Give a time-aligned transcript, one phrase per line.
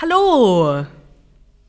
[0.00, 0.84] Hallo!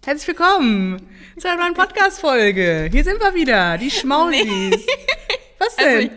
[0.05, 1.01] Herzlich willkommen
[1.37, 2.89] zu einer neuen Podcast-Folge.
[2.91, 4.85] Hier sind wir wieder, die Schmausis.
[5.59, 6.11] Was denn?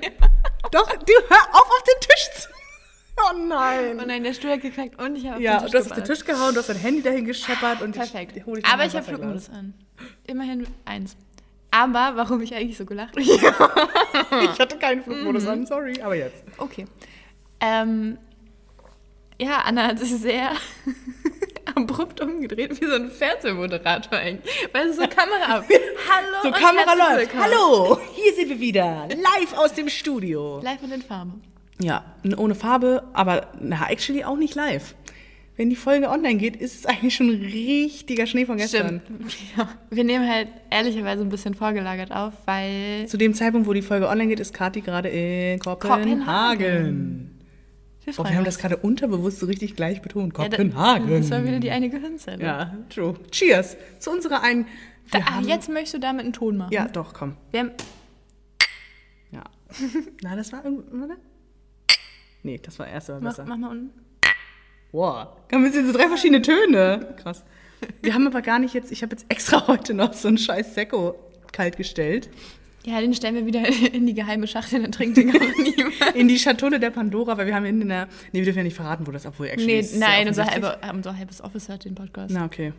[0.73, 2.49] Doch, du hör auf, auf den Tisch zu.
[3.23, 3.99] Oh nein.
[4.01, 5.91] Oh nein, der Stuhl hat geknackt und ich habe auf Ja, den Tisch du hast
[5.91, 6.05] auf den.
[6.07, 8.35] Tisch gehauen, du hast dein Handy dahin gescheppert und Perfekt.
[8.35, 9.05] ich noch Aber ich habe.
[9.05, 9.75] Flugmodus an.
[10.27, 11.19] Immerhin eins.
[11.71, 13.91] Aber warum ich eigentlich so gelacht habe?
[14.55, 15.49] Ich hatte keinen Flugmodus Mhm.
[15.51, 16.43] an, sorry, aber jetzt.
[16.57, 16.87] Okay.
[17.61, 18.17] Ähm,
[19.39, 20.53] ja, Anna hat sich sehr
[21.75, 24.53] abrupt umgedreht, wie so ein Fernsehmoderator eigentlich.
[24.73, 25.65] Weil es so Kamera ab.
[26.11, 27.33] Hallo So, und Kamera läuft.
[27.35, 27.43] willkommen.
[27.45, 30.61] Hallo, hier sind wir wieder, live aus dem Studio.
[30.63, 31.43] Live mit den Farben.
[31.81, 32.05] Ja,
[32.37, 34.95] ohne Farbe, aber na, actually auch nicht live.
[35.57, 39.03] Wenn die Folge online geht, ist es eigentlich schon richtiger Schnee von gestern.
[39.05, 39.37] Stimmt.
[39.57, 39.69] Ja.
[39.91, 44.09] Wir nehmen halt ehrlicherweise ein bisschen vorgelagert auf, weil Zu dem Zeitpunkt, wo die Folge
[44.09, 46.05] online geht, ist Kathi gerade in Kopenhagen.
[46.21, 47.30] Kopenhagen.
[48.05, 50.37] Wir, freuen wir haben das gerade unterbewusst so richtig gleich betont.
[50.39, 51.09] Ja, Kopenhagen.
[51.11, 52.43] Das war wieder die eine Gehirnzelle.
[52.45, 53.15] ja, true.
[53.31, 54.67] Cheers zu unserer einen.
[55.11, 56.73] Da, ah, haben- jetzt möchtest du damit einen Ton machen.
[56.73, 57.37] Ja, doch, komm.
[57.51, 57.71] Wir haben,
[59.31, 59.45] Ja.
[60.23, 60.63] Na, das war.
[60.65, 61.17] Warte.
[62.43, 63.45] Nee, das war erst mal mach, besser.
[63.47, 63.91] mach mal unten.
[64.93, 65.29] Wow.
[65.53, 67.15] Haben wir jetzt so drei verschiedene Töne.
[67.23, 67.45] Krass.
[68.03, 70.75] Wir haben aber gar nicht jetzt, ich habe jetzt extra heute noch so einen scheiß
[70.75, 71.15] Sekko
[71.53, 72.29] kalt gestellt.
[72.87, 76.15] Ja, den stellen wir wieder in die geheime Schachtel, dann trinkt den auch niemand.
[76.17, 78.09] In die Schatulle der Pandora, weil wir haben in der.
[78.33, 80.81] Nee, wir dürfen ja nicht verraten, wo das obwohl actually Nee, ist nein, unser, offensichtlich.
[80.83, 82.33] halber, unser halbes Office hört den Podcast.
[82.33, 82.73] Na, okay.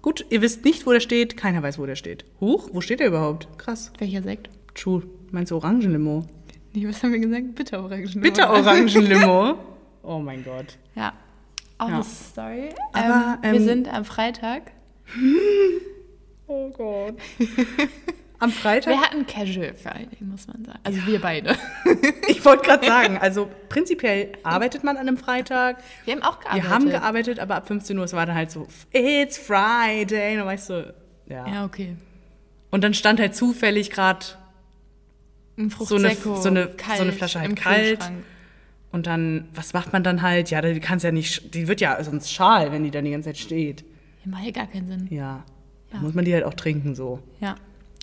[0.00, 1.36] Gut, ihr wisst nicht, wo der steht.
[1.36, 2.24] Keiner weiß, wo der steht.
[2.40, 3.46] Huch, wo steht der überhaupt?
[3.58, 3.92] Krass.
[3.98, 4.48] Welcher Sekt?
[4.74, 5.02] True.
[5.30, 6.24] Meinst du Orangenlimo?
[6.72, 7.54] Nee, was haben wir gesagt?
[7.54, 8.20] Bitterorangen.
[8.20, 9.54] Bitter-Orangenlimo.
[10.02, 10.78] oh mein Gott.
[10.96, 11.12] Ja.
[11.78, 11.94] Auch Ja.
[11.96, 12.68] eine Story.
[12.94, 14.72] Aber, ähm, wir ähm, sind am Freitag.
[16.46, 17.14] Oh Gott.
[18.42, 18.92] Am Freitag?
[18.92, 20.78] Wir hatten Casual Friday, muss man sagen.
[20.82, 21.56] Also wir beide.
[22.28, 25.78] Ich wollte gerade sagen, also prinzipiell arbeitet man an einem Freitag.
[26.04, 26.64] Wir haben auch gearbeitet.
[26.64, 30.32] Wir haben gearbeitet, aber ab 15 Uhr, es war dann halt so, it's Friday.
[30.32, 30.82] Und dann war ich so,
[31.28, 31.46] ja.
[31.46, 31.94] Ja, okay.
[32.72, 34.24] Und dann stand halt zufällig gerade
[35.78, 38.00] So eine- so eine- kalt, so eine Flasche halt kalt.
[38.90, 40.50] Und dann, was macht man dann halt?
[40.50, 43.28] Ja, die kann's ja nicht, die wird ja sonst schal, wenn die dann die ganze
[43.30, 43.82] Zeit steht.
[44.24, 45.06] Ja, macht ja gar keinen Sinn.
[45.10, 45.44] Ja.
[45.90, 46.06] Dann Ja.
[46.06, 47.20] muss man die halt auch trinken so.
[47.40, 47.54] Ja.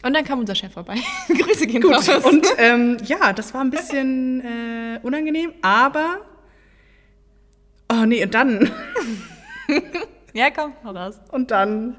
[0.01, 0.95] Und dann kam unser Chef vorbei.
[1.27, 1.93] Grüße gehen Gut.
[1.93, 2.09] raus.
[2.23, 6.21] Und ähm, ja, das war ein bisschen äh, unangenehm, aber.
[7.91, 8.71] Oh nee, und dann.
[10.33, 11.19] ja, komm, hau raus.
[11.31, 11.97] Und dann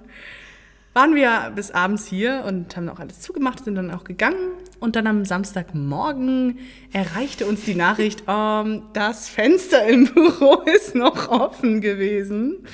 [0.95, 4.55] waren wir bis abends hier und haben auch alles zugemacht, sind dann auch gegangen.
[4.81, 6.59] Und dann am Samstagmorgen
[6.93, 12.67] erreichte uns die Nachricht, ähm, das Fenster im Büro ist noch offen gewesen.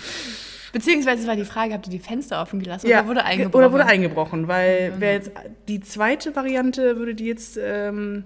[0.73, 3.65] Beziehungsweise war die Frage, habt ihr die Fenster offen gelassen oder wurde eingebrochen?
[3.65, 5.31] Oder wurde eingebrochen, weil wer jetzt
[5.69, 8.25] die zweite Variante würde die jetzt ähm,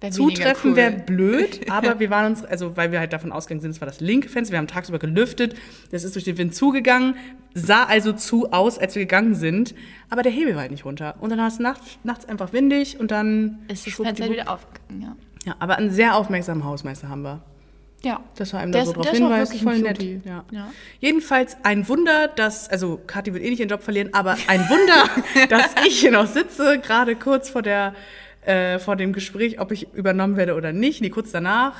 [0.00, 0.76] Wär zutreffen, cool.
[0.76, 1.68] wäre blöd.
[1.70, 4.28] Aber wir waren uns, also weil wir halt davon ausgegangen sind, es war das linke
[4.28, 5.56] Fenster, wir haben tagsüber gelüftet,
[5.90, 7.16] das ist durch den Wind zugegangen,
[7.54, 9.74] sah also zu aus, als wir gegangen sind.
[10.08, 11.16] Aber der Hebel war halt nicht runter.
[11.20, 13.94] Und dann war es nachts, nachts einfach windig und dann Ist das.
[13.94, 15.16] Fenster wieder aufgegangen, ja.
[15.46, 17.42] Ja, aber einen sehr aufmerksamen Hausmeister haben wir.
[18.04, 18.20] Ja.
[18.36, 20.02] Das war einem da so ist- drauf ist hinweist, voll nett.
[20.24, 20.44] Ja.
[20.52, 20.70] Ja.
[21.00, 25.10] Jedenfalls ein Wunder, dass, also Kathi wird eh nicht ihren Job verlieren, aber ein Wunder,
[25.48, 27.94] dass ich hier noch sitze, gerade kurz vor der,
[28.46, 31.74] äh, vor dem Gespräch, ob ich übernommen werde oder nicht, nee, kurz danach.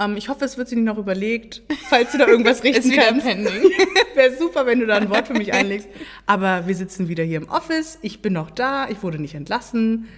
[0.00, 3.04] Ähm, ich hoffe, es wird sich nicht noch überlegt, falls du da irgendwas richten wieder
[3.04, 3.26] kannst.
[4.14, 5.88] Wäre super, wenn du da ein Wort für mich einlegst.
[6.26, 7.98] Aber wir sitzen wieder hier im Office.
[8.02, 8.88] Ich bin noch da.
[8.88, 10.08] Ich wurde nicht entlassen.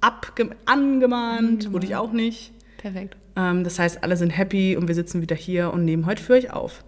[0.00, 2.52] Abge angemahnt wurde ich auch nicht.
[2.78, 3.16] Perfekt.
[3.36, 6.34] Ähm, das heißt, alle sind happy und wir sitzen wieder hier und nehmen heute für
[6.34, 6.84] euch auf.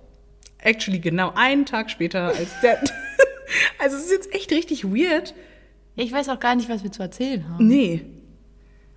[0.58, 2.80] Actually, genau einen Tag später als der.
[3.78, 5.34] also, es ist jetzt echt richtig weird.
[5.96, 7.66] Ich weiß auch gar nicht, was wir zu erzählen haben.
[7.66, 8.02] Nee.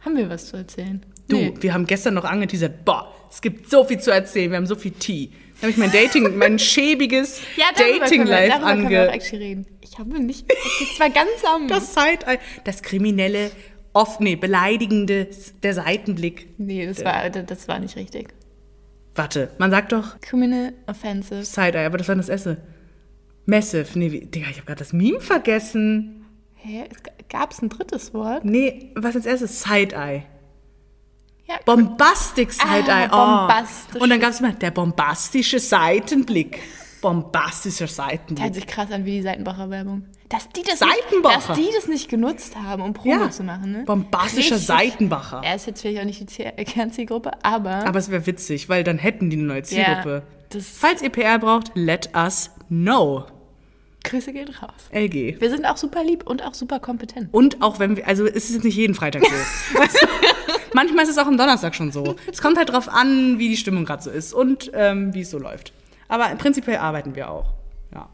[0.01, 1.03] Haben wir was zu erzählen?
[1.27, 1.53] Du, Nee.
[1.59, 4.75] wir haben gestern noch angeteasert, boah, es gibt so viel zu erzählen, wir haben so
[4.75, 5.31] viel Tee.
[5.55, 9.31] Da habe ich mein Dating, mein schäbiges Ja, Dating-Life darüber können wir auch ange...
[9.33, 9.67] reden.
[9.81, 10.45] Ich habe nicht.
[10.49, 11.67] Das war ganz am.
[11.67, 13.51] Das Side das kriminelle,
[13.93, 15.27] oft, nee, beleidigende,
[15.63, 16.47] der Seitenblick.
[16.57, 18.33] nee, das war, das war nicht richtig.
[19.15, 21.43] Warte, man sagt doch Criminal Offensive.
[21.43, 22.57] Side-Eye, aber das war das Esse.
[23.45, 26.25] Massive, nee, wie, Digga, ich habe gerade das Meme vergessen.
[26.55, 26.85] Hä?
[26.89, 26.97] Es
[27.27, 28.45] gab es ein drittes Wort?
[28.45, 29.63] Nee, was als erstes?
[29.63, 30.23] Side-Eye.
[31.47, 31.55] Ja.
[31.65, 33.09] Bombastic Side-Eye.
[33.09, 33.47] Ah, oh.
[33.47, 34.01] bombastisch.
[34.01, 36.59] Und dann gab es mal der bombastische Seitenblick.
[37.01, 38.43] Bombastischer Das Seitenblick.
[38.45, 40.05] hört sich krass an wie die Seitenbacher Werbung.
[40.29, 41.37] Dass die das, Seitenbacher.
[41.37, 43.71] nicht, dass die das nicht genutzt haben, um Promo zu machen.
[43.71, 43.83] Ne?
[43.85, 44.67] Bombastischer Richtig.
[44.67, 45.41] Seitenbacher.
[45.43, 47.85] Er ist jetzt vielleicht auch nicht die Ziel- Kernzielgruppe, aber.
[47.85, 50.23] Aber es wäre witzig, weil dann hätten die eine neue Zielgruppe.
[50.49, 53.25] das- Falls ihr PR braucht, let us know.
[54.03, 54.71] Grüße gehen raus.
[54.91, 55.39] LG.
[55.39, 57.27] Wir sind auch super lieb und auch super kompetent.
[57.31, 59.29] Und auch wenn wir, also es ist jetzt nicht jeden Freitag so.
[59.73, 60.07] Du?
[60.73, 62.15] Manchmal ist es auch am Donnerstag schon so.
[62.31, 65.29] Es kommt halt drauf an, wie die Stimmung gerade so ist und ähm, wie es
[65.29, 65.73] so läuft.
[66.11, 67.53] Aber prinzipiell arbeiten wir auch.
[67.95, 68.09] Ja.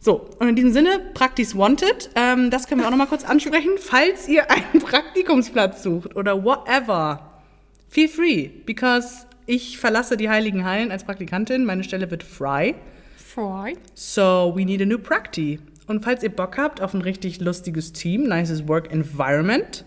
[0.00, 3.24] So, und in diesem Sinne, Praktis Wanted, ähm, das können wir auch noch mal kurz
[3.28, 3.72] ansprechen.
[3.78, 7.42] Falls ihr einen Praktikumsplatz sucht oder whatever,
[7.88, 11.64] feel free, because ich verlasse die Heiligen Hallen als Praktikantin.
[11.64, 12.76] Meine Stelle wird frei.
[13.16, 13.76] Freud.
[13.94, 15.58] So, we need a new Practi.
[15.88, 19.84] Und falls ihr Bock habt auf ein richtig lustiges Team, nices work environment,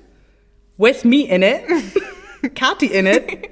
[0.78, 1.62] with me in it,
[2.56, 3.50] Kati in it,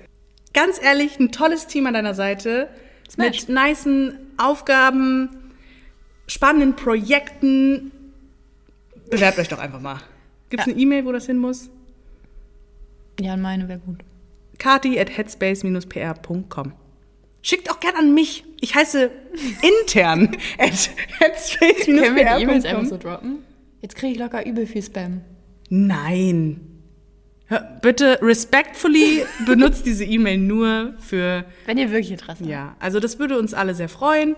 [0.53, 2.67] ganz ehrlich, ein tolles Team an deiner Seite,
[3.09, 3.47] Smash.
[3.47, 5.29] mit nicen Aufgaben,
[6.27, 7.91] spannenden Projekten.
[9.09, 9.99] Bewerbt euch doch einfach mal.
[10.49, 10.73] Gibt es Ja.
[10.73, 11.69] eine E-Mail, wo das hin muss?
[13.19, 13.99] Ja, meine wäre gut.
[14.59, 16.73] kati at headspace-pr.com.
[17.41, 18.43] Schickt auch gern an mich.
[18.59, 19.09] Ich heiße
[19.61, 20.89] intern at
[21.85, 22.85] Können wir die E-Mails einfach headspace-pr.com.
[22.85, 23.37] so droppen?
[23.81, 25.21] Jetzt kriege ich locker übel viel Spam.
[25.69, 26.76] Nein.
[27.81, 32.49] Bitte respectfully benutzt diese E-Mail nur für Wenn ihr wirklich Interesse habt.
[32.49, 34.35] Ja, also das würde uns alle sehr freuen.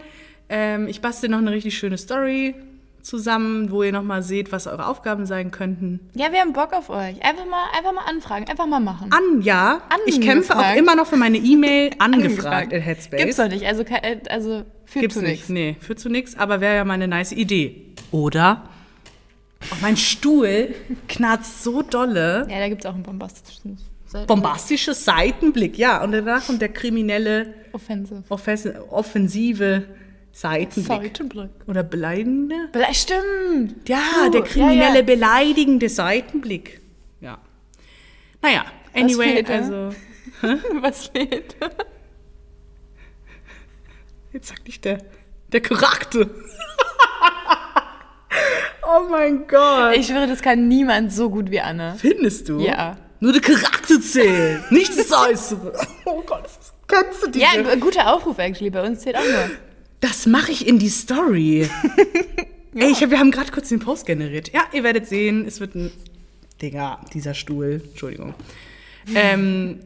[0.47, 2.53] Ähm, ich bastel noch eine richtig schöne Story
[3.01, 5.99] zusammen, wo ihr nochmal seht, was eure Aufgaben sein könnten.
[6.13, 7.23] Ja, wir haben Bock auf euch.
[7.23, 9.09] Einfach mal, einfach mal anfragen, einfach mal machen.
[9.11, 9.81] An, ja.
[10.05, 10.21] Ich Angefragt.
[10.47, 13.19] kämpfe auch immer noch für meine E-Mail angefragt in Headspace.
[13.21, 13.65] Gibt's doch nicht.
[13.65, 15.31] Also, äh, also führt Gibt's zu nicht.
[15.31, 15.49] nichts.
[15.49, 17.85] Nee, führt zu nichts, aber wäre ja mal eine nice Idee.
[18.11, 18.68] Oder?
[19.71, 20.73] Oh, mein Stuhl
[21.07, 22.47] knarzt so dolle.
[22.49, 26.03] Ja, da gibt's auch einen bombastischen Seiten- Bombastische Seitenblick, ja.
[26.03, 28.23] Und danach kommt der kriminelle, Offensive.
[28.89, 29.83] offensive
[30.31, 30.87] Seitenblick.
[30.87, 31.49] Seitenblick.
[31.67, 32.69] Oder beleidigende?
[32.71, 33.87] Bele- Stimmt.
[33.89, 35.01] Ja, Puh, der kriminelle, ja, ja.
[35.01, 36.79] beleidigende Seitenblick.
[37.21, 37.37] Ja.
[38.41, 38.65] Naja,
[38.95, 39.53] anyway, da?
[39.53, 39.89] also.
[40.81, 41.55] Was fehlt?
[44.31, 44.99] Jetzt sagt nicht der,
[45.51, 46.27] der Charakter.
[48.89, 49.95] oh mein Gott.
[49.95, 51.95] Ich schwöre, das kann niemand so gut wie Anne.
[51.97, 52.59] Findest du?
[52.59, 52.97] Ja.
[53.19, 55.73] Nur der Charakter zählt, nicht das Äußere.
[56.05, 57.45] Oh Gott, das kennst du diese?
[57.45, 58.69] Ja, ein guter Aufruf actually.
[58.69, 59.51] Bei uns zählt auch nur.
[59.99, 61.69] Das mache ich in die Story.
[62.75, 64.53] Ey, ich hab, wir haben gerade kurz den Post generiert.
[64.53, 65.91] Ja, ihr werdet sehen, es wird ein.
[66.61, 67.81] Digga, dieser Stuhl.
[67.89, 68.33] Entschuldigung.
[69.15, 69.79] Ähm,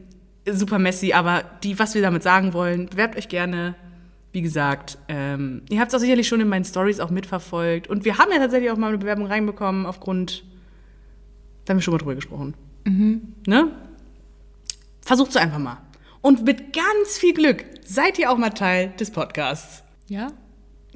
[0.50, 3.74] super messy, aber die, was wir damit sagen wollen, bewerbt euch gerne.
[4.34, 7.86] Wie gesagt, ähm, ihr habt es auch sicherlich schon in meinen Stories auch mitverfolgt.
[7.86, 10.42] Und wir haben ja tatsächlich auch mal eine Bewerbung reinbekommen aufgrund.
[11.64, 12.54] Da haben wir schon mal drüber gesprochen.
[12.84, 13.70] Ne?
[15.02, 15.78] Versucht es einfach mal.
[16.20, 19.84] Und mit ganz viel Glück seid ihr auch mal Teil des Podcasts.
[20.08, 20.32] Ja?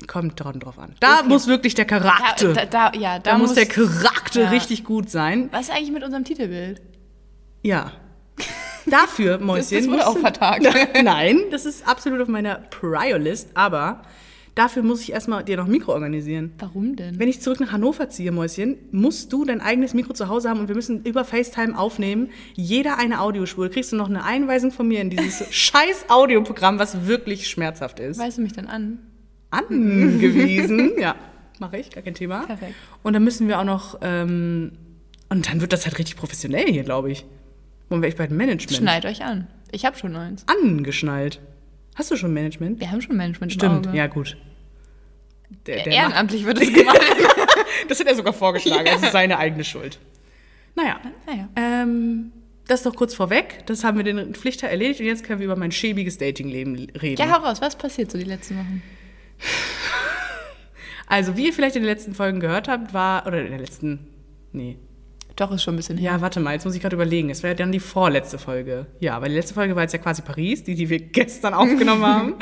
[0.08, 0.96] Kommt dran drauf an.
[0.98, 2.52] Da muss wirklich der Charakter.
[2.54, 4.50] Da, da, da, ja, da, muss der Charakter ja.
[4.50, 5.48] richtig gut sein.
[5.52, 6.82] Was ist eigentlich mit unserem Titelbild?
[7.62, 7.92] Ja.
[8.90, 9.78] Dafür, Mäuschen.
[9.78, 10.66] das wurde musst auch vertagt.
[11.02, 14.02] Nein, das ist absolut auf meiner Prior-List, aber
[14.54, 16.52] dafür muss ich erstmal dir noch ein Mikro organisieren.
[16.58, 17.18] Warum denn?
[17.18, 20.60] Wenn ich zurück nach Hannover ziehe, Mäuschen, musst du dein eigenes Mikro zu Hause haben
[20.60, 22.30] und wir müssen über FaceTime aufnehmen.
[22.54, 23.68] Jeder eine Audiospur.
[23.68, 28.18] Kriegst du noch eine Einweisung von mir in dieses scheiß Audioprogramm, was wirklich schmerzhaft ist.
[28.18, 28.98] Weißt du mich denn an?
[29.50, 30.92] angewiesen.
[30.98, 31.14] ja,
[31.58, 32.46] mache ich, gar kein Thema.
[32.46, 32.74] Perfekt.
[33.02, 34.72] Und dann müssen wir auch noch, ähm,
[35.28, 37.24] und dann wird das halt richtig professionell hier, glaube ich.
[37.88, 38.76] Wollen wir echt bei dem Management.
[38.76, 39.46] Schneid euch an.
[39.70, 40.44] Ich habe schon eins.
[40.46, 41.40] Angeschnallt.
[41.94, 42.80] Hast du schon Management?
[42.80, 44.36] Wir haben schon Management im Stimmt, ja gut.
[45.66, 46.98] Der, der Ehrenamtlich wird es gemacht.
[46.98, 49.98] macht- das hat er sogar vorgeschlagen, das ist seine eigene Schuld.
[50.74, 51.48] Naja, naja.
[51.56, 52.32] ähm,
[52.66, 53.64] das doch kurz vorweg.
[53.66, 57.20] Das haben wir den Pflichter erledigt und jetzt können wir über mein schäbiges Datingleben reden.
[57.20, 57.60] Ja, hau raus.
[57.60, 58.82] Was passiert so die letzten Wochen?
[61.06, 64.06] Also, wie ihr vielleicht in den letzten Folgen gehört habt, war, oder in der letzten,
[64.52, 64.76] nee,
[65.38, 66.12] Doch, ist schon ein bisschen her.
[66.14, 67.30] Ja, warte mal, jetzt muss ich gerade überlegen.
[67.30, 68.86] Es wäre dann die vorletzte Folge.
[68.98, 72.04] Ja, weil die letzte Folge war jetzt ja quasi Paris, die, die wir gestern aufgenommen
[72.06, 72.34] haben.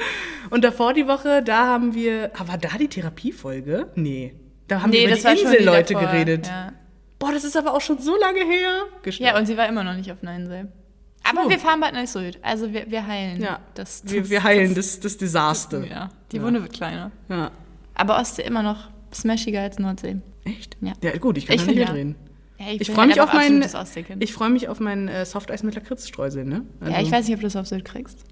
[0.48, 2.30] Und davor die Woche, da haben wir.
[2.38, 3.88] Ah, war da die Therapiefolge?
[3.96, 4.34] Nee.
[4.68, 6.46] Da haben wir über die schon die Inselleute geredet.
[6.46, 6.72] Ja.
[7.18, 8.84] Boah, das ist aber auch schon so lange her.
[9.02, 9.30] Gestört.
[9.30, 10.64] ja, und sie war immer noch nicht auf Neinsee.
[11.28, 11.50] Aber So.
[11.50, 12.38] wir fahren bald nach Sylt.
[12.42, 13.42] Also wir, wir heilen.
[13.42, 15.84] ja, das, wir, wir heilen das, das Desaster.
[15.84, 17.10] Ja, die Wunde wird kleiner.
[17.28, 17.50] Ja.
[17.94, 20.16] Aber Ostsee immer noch smashiger als Nordsee.
[20.44, 20.76] Echt?
[20.80, 20.92] Ja.
[21.02, 21.86] Ja, gut, ich kann Ich da nicht ja.
[21.86, 22.14] mitreden.
[22.18, 22.25] Ja,
[22.58, 23.64] Ich bin freue mich halt auf meinen.
[24.20, 26.64] Ich freue mich auf meinen äh, Softeis mit Lakritzstreusel, ne?
[26.82, 28.24] ja, ich weiß nicht, ob du das auf Sylt kriegst.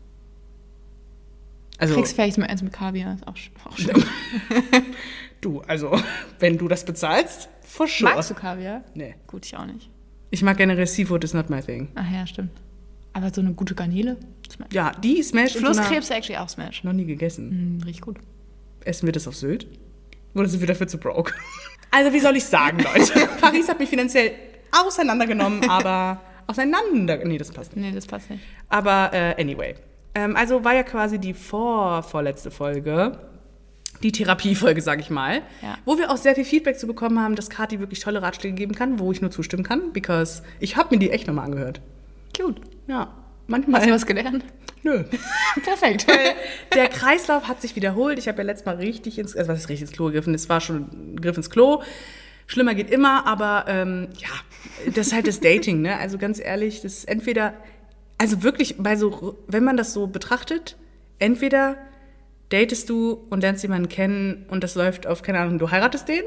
[1.78, 3.14] also, Kriegst vielleicht mal eins mit Kaviar.
[3.14, 4.02] Ist auch, auch schön.
[5.40, 5.98] du, also,
[6.38, 8.14] wenn du das bezahlst, for sure.
[8.14, 8.82] Magst du Kaviar?
[8.94, 9.14] Nee.
[9.26, 9.90] Gut, ich auch nicht.
[10.30, 11.88] Ich mag generell Seafood, is not my thing.
[11.94, 12.50] Ach ja, stimmt.
[13.12, 14.16] Aber so eine gute Garnele?
[14.50, 14.72] Smash.
[14.72, 16.82] Ja, die Smash in so Flusskrebs actually auch Smash.
[16.82, 17.50] Noch nie gegessen.
[17.50, 18.16] Hm, riecht gut.
[18.84, 19.68] Essen wir das auf Sylt?
[20.34, 21.32] Oder sind wir dafür zu broke?
[21.94, 23.28] Also, wie soll ich sagen, Leute?
[23.40, 24.32] Paris hat mich finanziell
[24.72, 27.24] auseinandergenommen, aber auseinander.
[27.24, 27.86] Nee, das passt nicht.
[27.86, 28.42] Nee, das passt nicht.
[28.68, 29.76] Aber äh, anyway.
[30.16, 33.18] Ähm, also war ja quasi die vor, vorletzte Folge.
[34.02, 35.42] Die Therapiefolge, sage ich mal.
[35.62, 35.78] Ja.
[35.84, 38.74] Wo wir auch sehr viel Feedback zu bekommen haben, dass Kathi wirklich tolle Ratschläge geben
[38.74, 41.80] kann, wo ich nur zustimmen kann, because ich habe mir die echt nochmal angehört.
[42.36, 42.60] Cute.
[42.88, 43.14] Ja.
[43.46, 43.80] Manchmal.
[43.80, 44.44] Hast du was gelernt?
[44.82, 45.04] Nö.
[45.64, 46.06] Perfekt.
[46.74, 48.18] Der Kreislauf hat sich wiederholt.
[48.18, 50.34] Ich habe ja letztes Mal richtig ins, also was ist richtig ins Klo gegriffen?
[50.34, 51.82] Es war schon ein Griff ins Klo.
[52.46, 55.98] Schlimmer geht immer, aber ähm, ja, das ist halt das Dating, ne?
[55.98, 57.54] Also ganz ehrlich, das ist entweder,
[58.18, 60.76] also wirklich, bei so, wenn man das so betrachtet,
[61.18, 61.76] entweder
[62.50, 66.24] datest du und lernst jemanden kennen und das läuft auf, keine Ahnung, du heiratest den,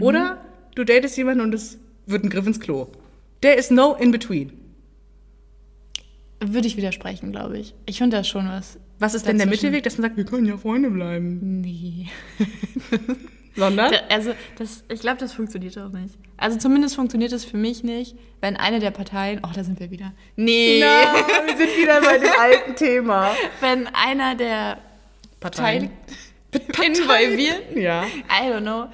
[0.00, 2.88] oder du datest jemanden und es wird ein Griff ins Klo.
[3.40, 4.61] There is no in between.
[6.44, 7.74] Würde ich widersprechen, glaube ich.
[7.86, 8.78] Ich finde das schon was.
[8.98, 9.66] Was ist denn der dazwischen.
[9.66, 11.60] Mittelweg, dass man sagt, wir können ja Freunde bleiben?
[11.60, 12.08] Nee.
[13.56, 13.92] Sondern?
[14.08, 16.16] Also, das, ich glaube, das funktioniert auch nicht.
[16.38, 19.40] Also, zumindest funktioniert es für mich nicht, wenn eine der Parteien.
[19.44, 20.12] Oh, da sind wir wieder.
[20.36, 20.80] Nee.
[20.80, 21.14] Na,
[21.46, 23.30] wir sind wieder bei dem alten Thema.
[23.60, 24.78] Wenn einer der
[25.38, 25.90] Parteien.
[26.50, 28.04] Parteien involviert, Ja.
[28.04, 28.86] I don't know,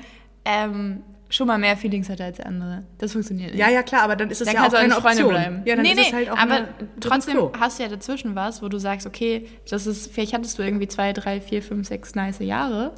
[0.44, 2.84] ähm, schon mal mehr Feelings hat als der andere.
[2.98, 3.60] Das funktioniert nicht.
[3.60, 5.28] Ja, ja, klar, aber dann ist es Dann ja auch auch keine Freunde Option.
[5.28, 5.62] bleiben.
[5.66, 6.68] Ja, dann nee, ist nee, es halt auch aber eine-
[7.00, 7.52] trotzdem Klo.
[7.58, 10.88] hast du ja dazwischen was, wo du sagst, okay, das ist, vielleicht hattest du irgendwie
[10.88, 12.92] zwei, drei, vier, fünf, sechs nice Jahre.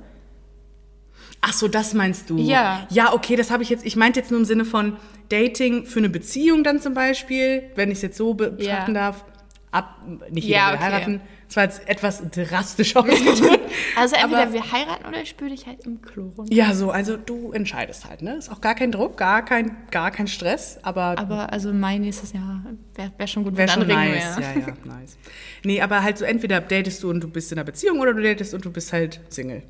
[1.43, 2.37] Ach so, das meinst du?
[2.39, 2.87] Ja.
[2.91, 3.85] Ja, okay, das habe ich jetzt.
[3.87, 4.97] Ich meinte jetzt nur im Sinne von
[5.31, 8.71] Dating für eine Beziehung dann zum Beispiel, wenn ich es jetzt so be- Ja.
[8.73, 9.25] betrachten darf.
[9.73, 10.85] Ab, nicht jeder Ja, will okay.
[10.85, 11.21] heiraten.
[11.51, 13.59] Das war jetzt etwas drastisch ausgedrückt.
[13.97, 16.55] Also entweder Aber- wir heiraten oder ich spüre dich halt im Klo runter.
[16.55, 18.37] ja, so, also du entscheidest halt, ne?
[18.37, 22.33] Ist auch gar kein Druck, gar kein, gar kein Stress, aber, Aber also mein nächstes
[22.33, 22.63] Jahr
[22.95, 24.37] wäre wär schon gut, wäre wenn schon nice.
[24.39, 24.45] wär.
[24.47, 25.19] Ja, ja, nice.
[25.65, 28.23] Nee, aber halt so entweder datest du und du bist in einer Beziehung oder du
[28.23, 29.65] datest und du bist halt Single.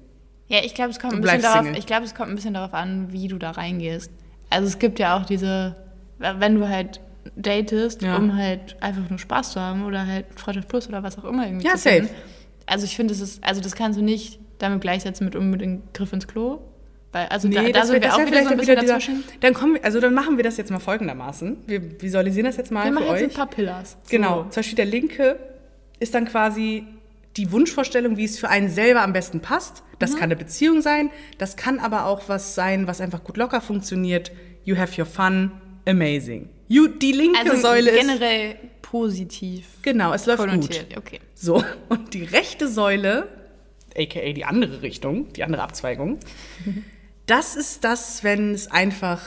[0.49, 1.79] Ja, ich glaube, es kommt Du ein bisschen bleibst darauf, Single.
[1.79, 4.11] ich glaube, es kommt ein bisschen darauf an, wie du da reingehst.
[4.51, 5.77] Also es gibt ja auch diese,
[6.19, 7.01] wenn du halt
[7.37, 8.17] datest, Ja.
[8.17, 11.47] um halt einfach nur Spaß zu haben oder halt Freundschaft Plus oder was auch immer
[11.47, 12.07] irgendwie Ja, finden.
[12.09, 12.19] safe.
[12.67, 16.27] Also ich finde, ist, also das kannst du nicht damit gleichsetzen mit unbedingt Griff ins
[16.29, 16.61] Klo.
[17.13, 18.95] Weil, also Nee, da, da das sind wir das auch wieder so ein bisschen dieser-
[18.95, 19.25] dazwischen.
[19.41, 21.57] Dann kommen wir, also dann machen wir das jetzt mal folgendermaßen.
[21.67, 23.31] Wir visualisieren das jetzt mal Wir für machen jetzt euch.
[23.31, 23.97] ein paar Pillars.
[24.09, 24.43] Genau.
[24.45, 25.37] Zum Beispiel der linke
[25.99, 26.85] ist dann quasi
[27.37, 29.79] die Wunschvorstellung, wie es für einen selber am besten passt.
[29.83, 29.97] Mhm.
[29.99, 33.61] Das kann eine Beziehung sein, das kann aber auch was sein, was einfach gut locker
[33.61, 34.31] funktioniert.
[34.65, 35.51] You have your fun,
[35.89, 36.49] amazing.
[36.71, 40.51] Die linke Also Säule ist generell positiv genau, es läuft gut.
[40.51, 40.97] konnotiert.
[40.97, 41.19] Okay.
[41.35, 43.29] So und die rechte Säule,
[43.97, 46.21] aka die andere Richtung, die andere Abzweigung,
[47.27, 49.21] das ist das, wenn es einfach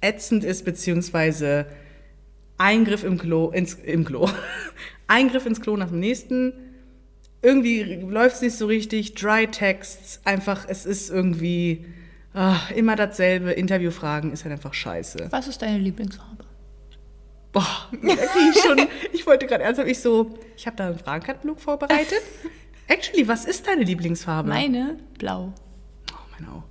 [0.00, 1.66] ätzend ist beziehungsweise
[2.58, 4.28] Eingriff im Klo ins im Klo,
[5.06, 6.52] Eingriff ins Klo nach dem nächsten.
[7.40, 11.84] Irgendwie läuft es nicht so richtig, Dry Texts, einfach es ist irgendwie
[12.32, 13.52] ah, immer dasselbe.
[13.52, 15.28] Interviewfragen ist halt einfach scheiße.
[15.30, 16.43] Was ist deine Lieblingsfarbe?
[17.54, 18.86] Boah, da krieg ich schon.
[19.12, 22.20] Ich wollte gerade ernsthaft, ich so, ich habe da einen Fragenkatalog vorbereitet.
[22.88, 24.48] Actually, was ist deine Lieblingsfarbe?
[24.48, 25.54] Meine blau.
[26.12, 26.64] Oh, meine auch.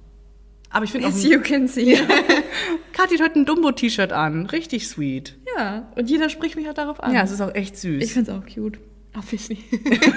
[0.70, 1.96] Aber ich finde auch, As you can see.
[2.94, 4.46] Kathi hat heute ein Dumbo-T-Shirt an.
[4.48, 5.36] Richtig sweet.
[5.58, 7.13] Ja, und jeder spricht mich auch darauf an.
[7.13, 8.04] Ja, es ist auch echt süß.
[8.04, 8.78] Ich finde es auch cute.
[9.18, 9.60] Obviously.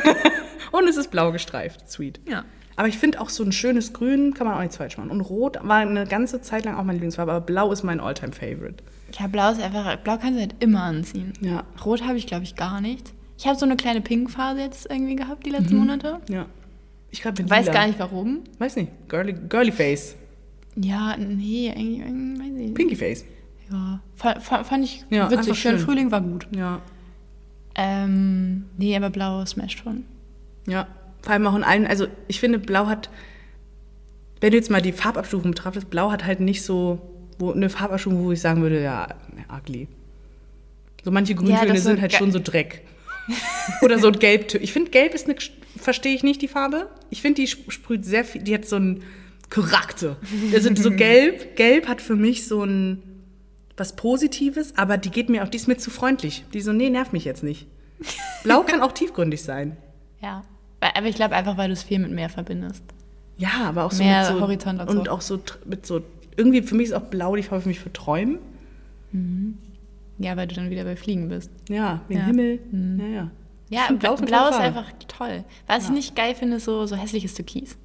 [0.72, 1.90] Und es ist blau gestreift.
[1.90, 2.20] Sweet.
[2.28, 2.44] ja.
[2.78, 5.10] Aber ich finde auch so ein schönes Grün kann man auch nichts falsch machen.
[5.10, 8.84] Und Rot war eine ganze Zeit lang auch meine Lieblingsfarbe, aber Blau ist mein Alltime-Favorite.
[9.18, 11.32] Ja, blau ist einfach, blau kannst du halt immer anziehen.
[11.40, 11.64] Ja.
[11.84, 13.12] Rot habe ich, glaube ich, gar nicht.
[13.38, 16.20] Ich habe so eine kleine Pink-Phase jetzt irgendwie gehabt, die letzten Monate.
[16.28, 16.46] Ja.
[17.10, 17.72] Ich glaube Weiß Mhm.
[17.72, 18.40] Gar nicht warum.
[18.58, 18.90] Weiß nicht.
[19.08, 20.16] Girly, girly Face.
[20.74, 22.74] Ja, nee, irgendwie, irgendwie weiß ich nicht.
[22.74, 23.24] Pinky Face.
[23.70, 25.58] Ja, fand, fand, ich Ja, witzig.
[25.58, 25.78] schön.
[25.78, 26.46] Frühling war gut.
[26.54, 26.80] Ja.
[27.74, 30.04] Ähm, nee, aber blau smasht schon.
[30.66, 30.86] Ja,
[31.22, 33.10] vor allem auch in allen, also ich finde, Blau hat,
[34.40, 37.00] wenn du jetzt mal die Farbabstufung betrachtest, Blau hat halt nicht so
[37.38, 39.08] wo, eine Farbabstufung, wo ich sagen würde, ja,
[39.54, 39.88] ugly.
[41.04, 42.82] So manche Grüntöne so sind halt schon so Dreck.
[43.82, 44.62] Oder so ein Gelbtöne.
[44.62, 45.36] Ich finde, Gelb ist eine,
[45.76, 46.88] verstehe ich nicht die Farbe.
[47.10, 49.02] Ich finde, die sp- sprüht sehr viel, die hat so einen
[49.50, 50.16] Charakter.
[50.52, 53.02] Also so Gelb, Gelb hat für mich so ein,
[53.76, 56.44] was Positives, aber die geht mir auch, die ist mir zu freundlich.
[56.54, 57.66] Die so, nee, nerv mich jetzt nicht.
[58.44, 59.76] Blau kann auch tiefgründig sein.
[60.22, 60.44] Ja.
[60.80, 62.82] Aber ich glaube einfach, weil du es viel mit Meer verbindest.
[63.38, 64.98] Ja, aber auch so Mehr mit so Horizont und so.
[65.00, 66.02] und auch so mit so
[66.36, 68.38] irgendwie für mich ist auch blau Farbe für mich für Träumen.
[70.18, 71.50] Ja, weil du dann wieder bei Fliegen bist.
[71.68, 72.22] Ja, wie Ja.
[72.22, 72.26] Mhm.
[72.26, 72.60] Himmel.
[72.98, 73.30] Ja, ja.
[73.68, 75.44] Ja, Ich find blau, blau ist einfach toll.
[75.66, 77.76] Was ich nicht geil finde, ist so, so hässliches Türkis.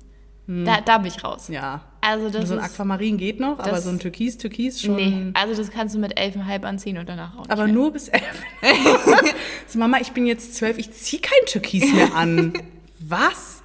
[0.47, 1.47] Da, da bin ich raus.
[1.47, 1.81] Ja.
[2.01, 4.95] Also das so ein Aquamarin geht noch, aber so ein Türkis, Türkis schon.
[4.95, 8.43] Nee, also das kannst du mit elfenhalb anziehen und danach auch Aber nur bis elf.
[9.67, 12.51] so, Mama, ich bin jetzt zwölf, ich zieh kein Türkis mehr an.
[12.99, 13.63] Was?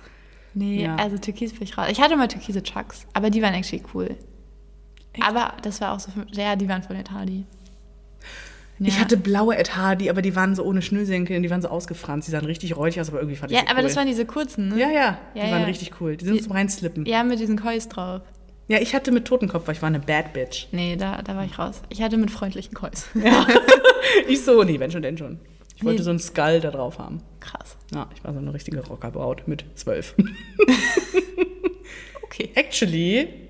[0.54, 0.94] Nee, Ja.
[0.96, 1.88] also Türkis bin ich raus.
[1.90, 4.14] Ich hatte mal türkise Chucks, aber die waren actually cool.
[5.20, 7.44] Aber das war auch so, ja, die waren von Ed Hardy.
[8.78, 8.88] Ja.
[8.88, 12.28] Ich hatte blaue Ed Hardy, aber die waren so ohne Schnürsenkel die waren so ausgefranst.
[12.28, 13.86] Die sahen richtig räudig aus, aber irgendwie fand ich Ja, sie aber cool.
[13.86, 14.78] das waren diese kurzen, ne?
[14.78, 15.66] Ja, ja, die Ja, waren ja.
[15.66, 16.16] richtig cool.
[16.16, 17.06] Die sind Die- zum Reinslippen.
[17.06, 18.20] Ja, mit diesen Kois drauf.
[18.68, 20.66] Ja, ich hatte mit Totenkopf, weil ich war eine Bad Bitch.
[20.72, 21.80] Nee, da, da war ich raus.
[21.88, 23.06] Ich hatte mit freundlichen Kois.
[23.14, 23.46] Ja.
[24.28, 25.38] ich so, nee, wenn schon, denn schon.
[25.76, 26.04] Ich wollte Nee.
[26.04, 27.22] so einen Skull da drauf haben.
[27.40, 27.76] Krass.
[27.94, 30.14] Ja, ich war so eine richtige Rockerbraut mit zwölf.
[32.24, 32.50] Okay.
[32.54, 33.45] Actually,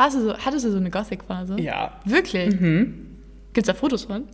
[0.00, 1.60] Warst du so, hattest du so eine Gothic-Phase?
[1.60, 2.56] ja, Wirklich?
[3.52, 4.24] Gibt's da Fotos von?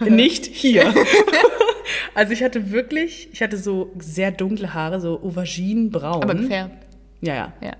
[0.00, 0.92] nicht hier.
[2.16, 6.24] also ich hatte wirklich, ich hatte so sehr dunkle Haare, so auberginenbraun.
[6.24, 6.86] Aber gefärbt.
[7.20, 7.52] Ja, ja.
[7.60, 7.72] Ja.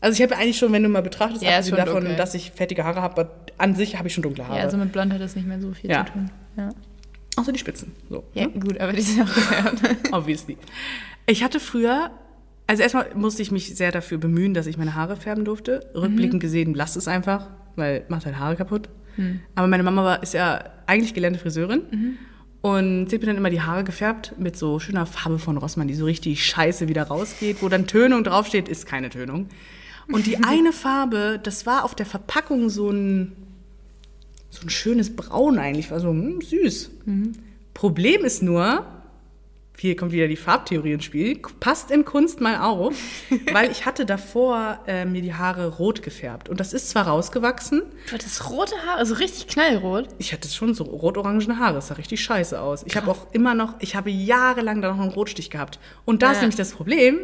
[0.00, 2.14] Also ich habe eigentlich schon, wenn du mal betrachtest, Ja, abgesehen davon, dunkel.
[2.16, 4.58] dass ich fettige Haare habe, aber an sich habe ich schon dunkle Haare.
[4.58, 6.06] Ja, also mit Blond hat das nicht mehr so viel Ja.
[6.06, 6.30] zu tun.
[6.56, 6.68] Ja.
[7.36, 7.90] Außer die Spitzen.
[8.08, 8.22] So.
[8.34, 9.80] ja, gut, aber die sind auch gefärbt.
[10.12, 10.56] Obviously.
[11.26, 12.12] Ich hatte früher,
[12.68, 15.90] also erstmal musste ich mich sehr dafür bemühen, dass ich meine Haare färben durfte.
[15.94, 18.88] Rückblickend gesehen, lass es einfach, weil macht deine Haare kaputt.
[19.54, 21.82] Aber meine Mama war, ist ja eigentlich gelernte Friseurin.
[22.60, 25.88] Und sie hat mir dann immer die Haare gefärbt mit so schöner Farbe von Rossmann,
[25.88, 29.48] die so richtig scheiße wieder rausgeht, wo dann Tönung draufsteht, ist keine Tönung.
[30.12, 33.32] Und die eine Farbe, das war auf der Verpackung so ein,
[34.50, 36.90] so ein schönes Braun eigentlich, war so hm, süß.
[37.74, 38.84] Problem ist nur,
[39.80, 42.94] hier kommt wieder die Farbtheorie ins Spiel, passt in Kunst mal auf,
[43.52, 46.48] weil ich hatte davor äh, mir die Haare rot gefärbt.
[46.48, 50.08] Und das ist zwar rausgewachsen, Du hattest rote Haare, also richtig knallrot.
[50.18, 52.82] ich hatte schon so rot-orangene Haare, das sah richtig scheiße aus.
[52.86, 55.78] Ich habe auch immer noch, ich habe jahrelang da noch einen Rotstich gehabt.
[56.04, 56.40] Und da ist Ja.
[56.42, 57.18] nämlich das Problem,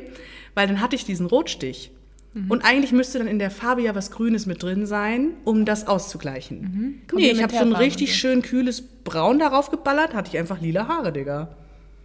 [0.55, 1.91] weil dann hatte ich diesen Rotstich.
[2.35, 2.51] Mhm.
[2.51, 5.87] Und eigentlich müsste dann in der Farbe ja was Grünes mit drin sein, um das
[5.89, 7.03] auszugleichen.
[7.15, 10.87] Nee, ich habe so ein richtig schön kühles Braun darauf geballert, hatte ich einfach lila
[10.89, 11.57] Haare, Digga.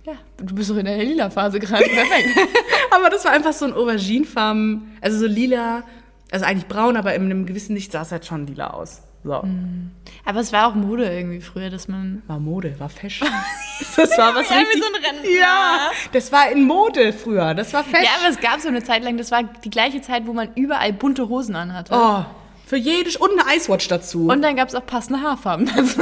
[0.05, 1.83] Ja, du bist doch in der lila Phase gerade.
[1.83, 2.29] Perfekt.
[2.91, 5.83] Aber das war einfach so ein Auberginefarben, also so lila,
[6.31, 9.01] also eigentlich braun, aber in einem gewissen Licht sah es halt schon lila aus.
[9.23, 9.41] So.
[9.43, 9.91] Mhm.
[10.25, 12.23] Aber es war auch Mode irgendwie früher, dass man.
[12.27, 13.27] War Mode, war Fashion.
[13.95, 14.81] Das war was Ja, richtig.
[14.83, 15.29] so.
[15.39, 17.53] Ja, das war in Mode früher.
[17.53, 18.03] Das war Fashion.
[18.03, 20.49] Ja, aber es gab so eine Zeit lang, das war die gleiche Zeit, wo man
[20.55, 21.93] überall bunte Hosen anhatte.
[21.95, 22.25] oh,
[22.65, 24.27] für jede und eine Icewatch dazu.
[24.27, 26.01] Und dann gab es auch passende Haarfarben dazu.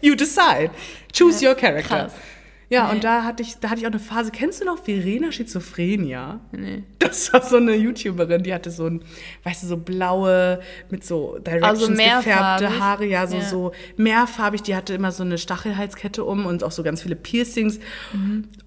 [0.00, 0.70] you decide.
[1.16, 2.02] Choose your character.
[2.04, 2.12] Krass.
[2.70, 2.96] Ja, Nee.
[2.96, 4.30] und da hatte ich, da hatte ich auch eine Phase.
[4.30, 6.40] Kennst du noch Verena Schizophrenia?
[6.52, 6.82] Nee.
[6.98, 9.02] Das war so eine YouTuberin, die hatte so ein,
[9.44, 10.60] weißt du, so blaue,
[10.90, 13.42] mit so Directions Also gefärbte Haare, ja, so, Ja.
[13.42, 14.62] so mehrfarbig.
[14.62, 17.80] Die hatte immer so eine Stachelhalskette um und auch so ganz viele Piercings.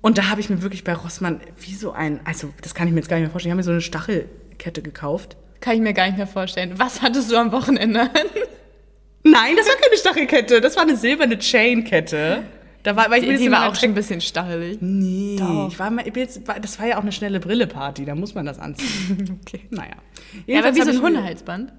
[0.01, 2.93] Und da habe ich mir wirklich bei Rossmann wie so ein, also das kann ich
[2.95, 5.37] mir jetzt gar nicht mehr vorstellen, ich habe mir so eine Stachelkette gekauft.
[5.59, 6.73] Kann ich mir gar nicht mehr vorstellen.
[6.77, 8.09] Was hattest du am Wochenende?
[9.23, 12.41] Nein, das war keine Stachelkette, das war eine silberne Chainkette.
[12.83, 14.77] Da war, war ich Die, mir die war immer auch schon ein bisschen stachelig.
[14.81, 15.69] Nee, Doch.
[15.69, 18.33] ich war mal, ich bin jetzt, das war ja auch eine schnelle Brille-Party, da muss
[18.35, 19.39] man das anziehen.
[19.45, 19.61] Okay.
[19.69, 19.93] naja.
[20.47, 21.73] Ja, aber wie so ein Hundehalsband.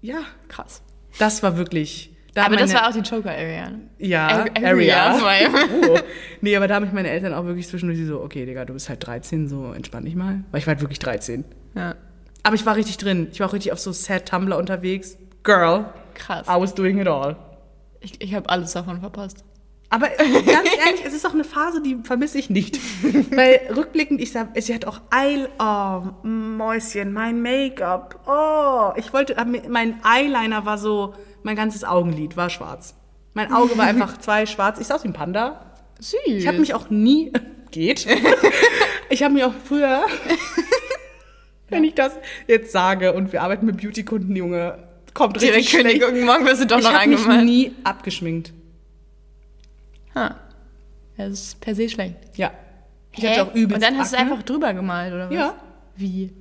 [0.00, 0.82] Ja, Krass.
[1.18, 2.14] das war wirklich.
[2.34, 3.72] Da aber haben das meine- war auch die Joker-Area.
[3.98, 5.06] Ja, Area.
[5.16, 5.48] Area.
[5.90, 5.98] Oh.
[6.40, 8.88] Nee, aber da haben mich meine Eltern auch wirklich zwischendurch so, okay, Digga, du bist
[8.88, 10.44] halt 13, so entspann dich mal.
[10.52, 11.44] Weil ich war halt wirklich 13.
[11.74, 11.96] Ja.
[12.44, 13.26] Aber ich war richtig drin.
[13.32, 15.18] Ich war auch richtig auf so Sad Tumblr unterwegs.
[15.42, 16.46] Girl, Krass.
[16.46, 17.36] I was doing it all.
[18.00, 19.44] Ich, ich habe alles davon verpasst.
[19.90, 22.78] Aber ganz ehrlich, es ist auch eine Phase, die vermisse ich nicht.
[23.34, 28.98] Weil rückblickend, ich sag, sie hat auch Eil, oh, Mäuschen, mein Make-up, oh.
[28.98, 29.36] Ich wollte,
[29.68, 32.94] mein Eyeliner war so, mein ganzes Augenlid war schwarz.
[33.34, 34.78] Mein Auge war einfach zwei schwarz.
[34.80, 35.64] Ich sah aus wie ein Panda.
[36.00, 36.18] Süß.
[36.26, 37.32] Ich habe mich auch nie,
[37.70, 38.06] geht.
[39.10, 40.02] Ich habe mich auch früher,
[41.70, 42.12] wenn ich das
[42.46, 44.78] jetzt sage und wir arbeiten mit Beauty-Kunden, Junge,
[45.14, 46.00] kommt direkt richtig schlecht.
[46.02, 46.26] Kündigung.
[46.26, 48.52] Morgen wirst du doch Ich noch habe mich nie abgeschminkt.
[50.14, 50.36] Ha.
[51.16, 52.16] Das ist per se schlecht.
[52.36, 52.52] Ja.
[53.12, 53.30] Ich Hä?
[53.30, 54.30] hatte auch übelst Und dann hast du Akne.
[54.32, 55.34] einfach drüber gemalt, oder was?
[55.34, 55.54] Ja.
[55.96, 56.32] Wie?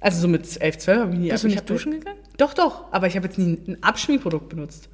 [0.00, 2.18] Also so mit 11, 12 habe ich nie Bist du ich nicht duschen gegangen?
[2.36, 2.92] Doch, doch.
[2.92, 4.88] Aber ich habe jetzt nie ein Abschminkprodukt benutzt.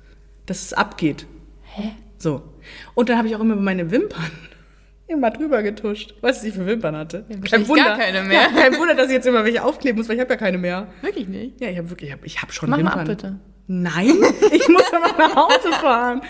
[0.47, 1.27] Dass es abgeht.
[1.63, 1.93] Hä?
[2.19, 2.43] So.
[2.95, 4.31] Und dann habe ich auch immer meine Wimpern
[5.07, 6.15] immer drüber getuscht.
[6.21, 7.25] Weißt du, was ich für Wimpern hatte?
[7.29, 8.43] Ja, wahrscheinlich gar keine mehr.
[8.43, 10.59] Ja, kein Wunder, dass ich jetzt immer welche aufkleben muss, weil ich habe ja keine
[10.59, 10.87] mehr.
[11.03, 11.61] Wirklich nicht?
[11.61, 13.01] Ja, ich habe wirklich, ich habe ich hab schon Mach mal Wimpern.
[13.01, 13.39] ab, bitte.
[13.67, 14.09] Nein,
[14.53, 16.23] ich muss immer nach Hause fahren.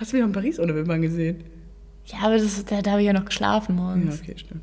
[0.00, 1.44] Hast du mich auch in Paris ohne Wimpern gesehen?
[2.06, 4.20] Ja, aber das, da, da habe ich ja noch geschlafen Ja, morgens.
[4.20, 4.62] okay, stimmt.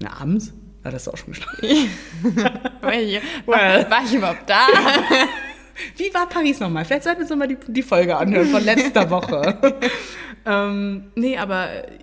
[0.00, 0.52] Na, abends?
[0.84, 1.58] Ja, das ist auch schon geschlafen.
[2.80, 3.86] War, ich, Well.
[3.88, 4.66] war, ich überhaupt da?
[5.96, 6.84] Wie war Paris nochmal?
[6.84, 9.56] Vielleicht sollten wir uns nochmal die, die Folge anhören von letzter Woche.
[10.44, 11.98] ähm, nee, aber äh,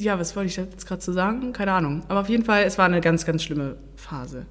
[0.00, 1.52] ja, was wollte ich jetzt gerade zu sagen?
[1.52, 2.02] Keine Ahnung.
[2.08, 4.46] Aber auf jeden Fall, es war eine ganz, ganz schlimme Phase.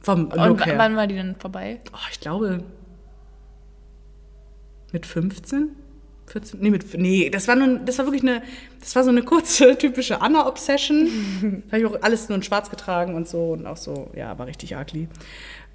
[0.00, 0.78] Vom Und Look w- her.
[0.78, 1.80] wann war die denn vorbei?
[1.92, 2.64] Oh, ich glaube
[4.92, 5.70] mit 15?
[6.26, 6.60] 14?
[6.60, 8.42] Nee, mit, nee, das war nun, das war wirklich eine,
[8.80, 11.62] das war so eine kurze, typische Anna-Obsession.
[11.68, 14.38] da habe ich auch alles nur in schwarz getragen und so und auch so, ja,
[14.38, 15.08] war richtig ugly.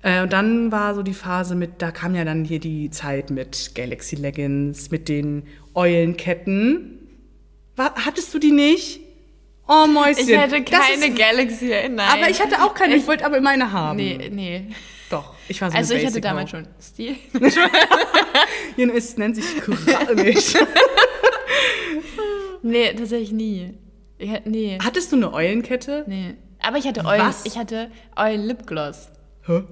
[0.02, 3.30] Äh, und dann war so die Phase mit, da kam ja dann hier die Zeit
[3.32, 5.44] mit Galaxy Leggings, mit den
[5.76, 7.00] Eulenketten.
[7.76, 9.02] War, hattest du die nicht?
[9.68, 10.28] Oh, Mäuschen.
[10.28, 12.00] Ich hatte keine ist- Galaxy, nein.
[12.00, 13.98] Aber ich hatte auch keine, ich wollte aber immer eine haben.
[13.98, 14.64] Nee, nee.
[15.10, 16.58] Doch, ich war so Also ich hatte damals Ho.
[16.58, 17.16] schon Stil.
[18.76, 20.14] Hier es nennt sich Kura-
[22.62, 22.94] nee.
[22.94, 23.74] Tatsächlich nie.
[24.18, 26.04] Ich, nee, Hattest du eine Eulenkette?
[26.08, 26.36] nee.
[26.62, 27.46] Aber ich hatte Eulen, Was?
[27.46, 29.10] ich hatte Eulen Lipgloss.
[29.46, 29.64] Hä?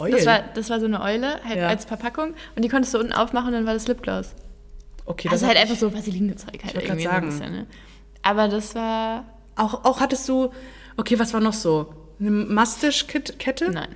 [0.00, 0.12] Eulen?
[0.12, 1.68] Das war, das war so eine Eule, halt Ja.
[1.68, 2.34] als Verpackung.
[2.56, 4.34] Und die konntest du unten aufmachen und dann war das Lipgloss.
[5.06, 7.26] okay, also das halt hatte einfach so Vaseline-Zeug halt wollte irgendwie sagen.
[7.28, 7.66] bisschen, ne?
[8.22, 9.24] Aber das war,
[9.54, 10.50] Auch, auch hattest du,
[10.96, 11.94] okay, was war noch so?
[12.18, 13.70] Eine Mastisch-Kette?
[13.70, 13.94] nein.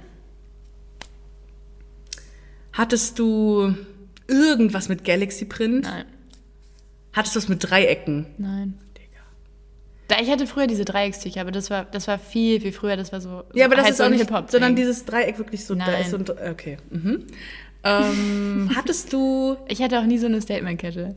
[2.76, 3.74] Hattest du
[4.28, 5.84] irgendwas mit Galaxy Print?
[5.84, 6.04] Nein,
[7.12, 8.26] Hattest du es mit Dreiecken?
[8.38, 8.78] nein.
[10.08, 12.96] Da, ich hatte früher diese Dreieckstücher, aber das war, das war viel, viel früher.
[12.96, 14.48] Das war so, Ja, aber das halt ist so auch nicht, Hip-Hop.
[14.52, 16.02] sondern dieses Dreieck wirklich so, da Nein.
[16.02, 16.76] ist so ein, okay.
[16.90, 17.26] Mhm.
[17.82, 21.16] Ähm, hattest du, Ich hatte auch nie so eine Statement-Kette.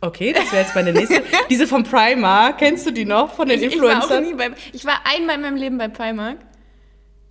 [0.00, 3.62] okay, das wäre jetzt meine nächste, diese von Primark, kennst du die noch, von den
[3.62, 4.24] Ich, ich war auch Influencern?
[4.24, 6.38] nie beim, ich war einmal in meinem Leben bei Primark.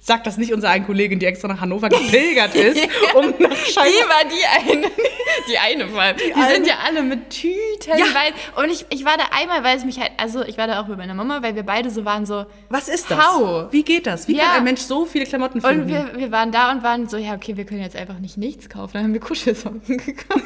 [0.05, 2.77] Sagt das nicht unsere eine Kollegin, die extra nach Hannover gepilgert ist,
[3.15, 4.03] um nach Die Scheiße...
[4.09, 4.87] war die eine.
[5.49, 6.17] Die eine vor allem.
[6.17, 6.55] Die, eine.
[6.55, 7.97] sind ja alle mit Tüten.
[7.97, 8.05] Ja.
[8.13, 10.81] Weil, und ich, ich war da einmal, weil es mich halt, also ich war da
[10.81, 12.45] auch mit meiner Mama, weil wir beide so waren so.
[12.67, 13.17] Was ist das?
[13.25, 13.71] How?
[13.71, 14.27] Wie geht das?
[14.27, 14.43] Wie Ja.
[14.47, 15.83] kann ein Mensch so viele Klamotten finden?
[15.83, 18.35] Und wir, wir waren da und waren so, ja, okay, wir können jetzt einfach nicht
[18.35, 18.91] nichts kaufen.
[18.95, 20.43] Dann haben wir Kuschelsocken gekauft.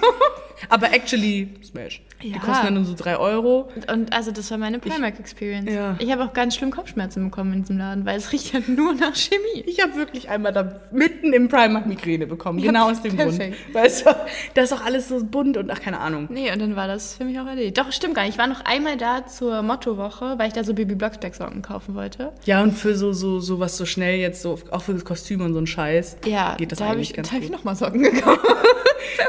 [0.70, 2.02] Aber actually, Smash.
[2.24, 2.40] Die Ja.
[2.40, 3.70] kosten dann nur so 3 Euro.
[3.76, 5.72] Und, und also das war meine Primark-Experience.
[5.72, 5.96] Ja.
[6.00, 8.96] Ich habe auch ganz schlimm Kopfschmerzen bekommen in diesem Laden, weil es riecht ja nur
[8.96, 9.64] nach Chemie.
[9.68, 12.60] Ich habe wirklich einmal da mitten im Primark Migräne bekommen.
[12.60, 13.56] Genau aus dem perfekt.
[13.66, 13.76] Grund.
[13.76, 16.28] Weil es war, da ist auch alles so bunt und ach, keine Ahnung.
[16.32, 17.78] Nee, und dann war das für mich auch erledigt.
[17.78, 18.32] Doch, stimmt gar nicht.
[18.34, 22.34] Ich war noch einmal da zur Mottowoche, weil ich da so Baby Blocksberg-Socken kaufen wollte.
[22.46, 25.42] Ja, und für so, so, so was so schnell jetzt, so, auch für das Kostüm
[25.42, 27.50] und so ein Scheiß, Ja, geht das da habe eigentlich ich, ganz da hab ich
[27.50, 27.58] gut.
[27.58, 28.40] nochmal Socken gekauft.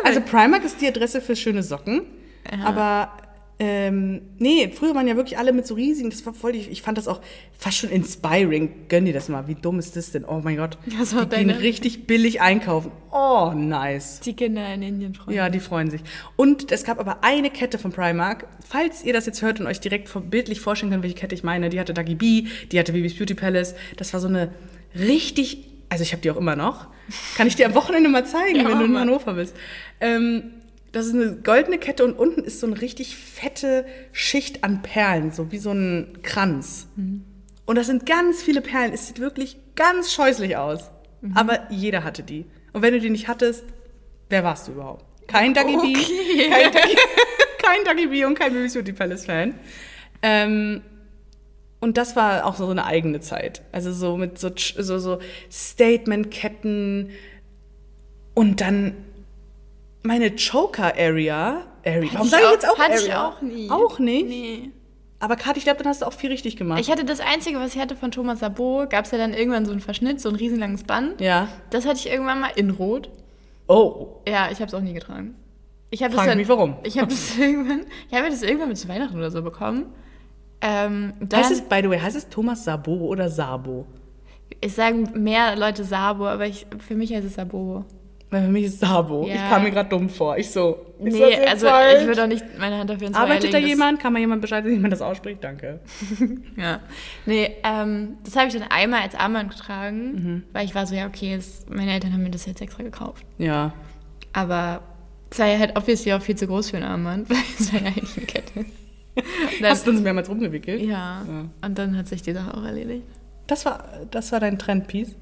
[0.04, 2.02] Also Primark ist die Adresse für schöne Socken.
[2.64, 3.12] Aber
[3.60, 6.80] ähm, nee, früher waren ja wirklich alle mit so riesigen, das war voll, ich, ich
[6.80, 7.20] fand das auch
[7.58, 8.86] fast schon inspiring.
[8.88, 10.24] Gönn dir das mal, wie dumm ist das denn?
[10.24, 10.78] Oh mein Gott.
[10.86, 12.92] Ja, so die gehen deine- richtig billig einkaufen.
[13.10, 14.20] Oh, nice.
[14.20, 15.36] Die Kinder in Indien freuen.
[15.36, 16.02] Ja, die freuen sich.
[16.36, 18.46] Und es gab aber eine Kette von Primark.
[18.66, 21.68] Falls ihr das jetzt hört und euch direkt bildlich vorstellen könnt, welche Kette ich meine,
[21.68, 23.74] die hatte Dagi B, die hatte Bibis Beauty Palace.
[23.96, 24.52] Das war so eine
[24.96, 26.86] richtig, also ich habe die auch immer noch.
[27.36, 28.98] Kann ich dir am Wochenende mal zeigen, Ja, wenn du in.
[28.98, 29.56] Hannover bist.
[30.00, 30.52] Ähm,
[30.92, 35.32] das ist eine goldene Kette und unten ist so eine richtig fette Schicht an Perlen,
[35.32, 36.86] so wie so ein Kranz.
[37.66, 38.92] Und das sind ganz viele Perlen.
[38.92, 40.90] Es sieht wirklich ganz scheußlich aus.
[41.34, 42.46] Aber jeder hatte die.
[42.72, 43.64] Und wenn du die nicht hattest,
[44.30, 45.04] wer warst du überhaupt?
[45.26, 46.48] Kein Dagi B, Okay.
[46.50, 46.96] kein Dagi,
[47.62, 49.54] kein Dagi B und kein Beauty Palace Fan.
[50.22, 50.80] Ähm,
[51.80, 53.62] und das war auch so eine eigene Zeit.
[53.72, 55.18] Also so mit so, so, so
[55.50, 57.10] Statement-Ketten
[58.34, 58.94] und dann
[60.02, 61.64] meine Choker-Area.
[61.84, 62.10] Area.
[62.12, 63.06] Warum sage ich auch- jetzt auch hatte Area?
[63.06, 63.70] ich auch nie.
[63.70, 64.28] Auch nicht?
[64.28, 64.70] Nee.
[65.20, 66.80] Aber Kathi, ich glaube, dann hast du auch viel richtig gemacht.
[66.80, 69.64] Ich hatte das Einzige, was ich hatte von Thomas Sabo, gab es ja dann irgendwann
[69.66, 71.20] so einen Verschnitt, so ein riesenlanges Band.
[71.20, 71.48] ja.
[71.70, 73.10] Das hatte ich irgendwann mal in Rot.
[73.66, 74.20] Oh.
[74.28, 75.34] Ja, ich habe es auch nie getragen.
[75.90, 76.76] Ich habe Frag dann, mich, warum.
[76.84, 79.86] Ich habe das irgendwann, ich habe das irgendwann mit zu Weihnachten oder so bekommen.
[80.60, 83.86] Ähm, dann, Heißt es, by the way, heißt es Thomas Sabo oder Sabo?
[84.60, 87.84] es sagen mehr Leute Sabo, aber ich, für mich heißt es Sabo.
[88.30, 89.26] Weil für mich ist Sabo.
[89.26, 89.34] Ja.
[89.36, 90.36] Ich kam mir gerade dumm vor.
[90.36, 90.78] Ich so.
[91.02, 92.00] ist Nee, jetzt also falsch?
[92.02, 94.00] ich würde auch nicht meine Hand dafür ins Arbeitet da jemand?
[94.00, 95.42] Kann man jemand Bescheid wie man das ausspricht?
[95.44, 95.80] Danke.
[96.56, 96.80] Ja.
[97.24, 100.42] Nee, ähm, das habe ich dann einmal als Armband getragen, Mhm.
[100.52, 103.24] weil ich war so, ja, okay, das, meine Eltern haben mir das jetzt extra gekauft.
[103.38, 103.72] Ja.
[104.34, 104.82] Aber
[105.30, 107.80] es war ja halt obviously auch viel zu groß für ein Armband, weil es war
[107.80, 108.64] ja eigentlich eine Kette.
[109.60, 110.80] Dann, Hast du uns mehrmals rumgewickelt?
[110.82, 111.22] ja.
[111.26, 111.48] Ja.
[111.66, 113.02] und dann hat sich die Sache auch erledigt.
[113.46, 115.14] Das war, das war dein Trendpiece.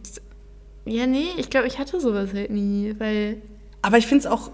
[0.84, 3.40] Ja, nee, ich glaube, ich hatte sowas halt nie, weil
[3.82, 4.50] Aber ich finde es auch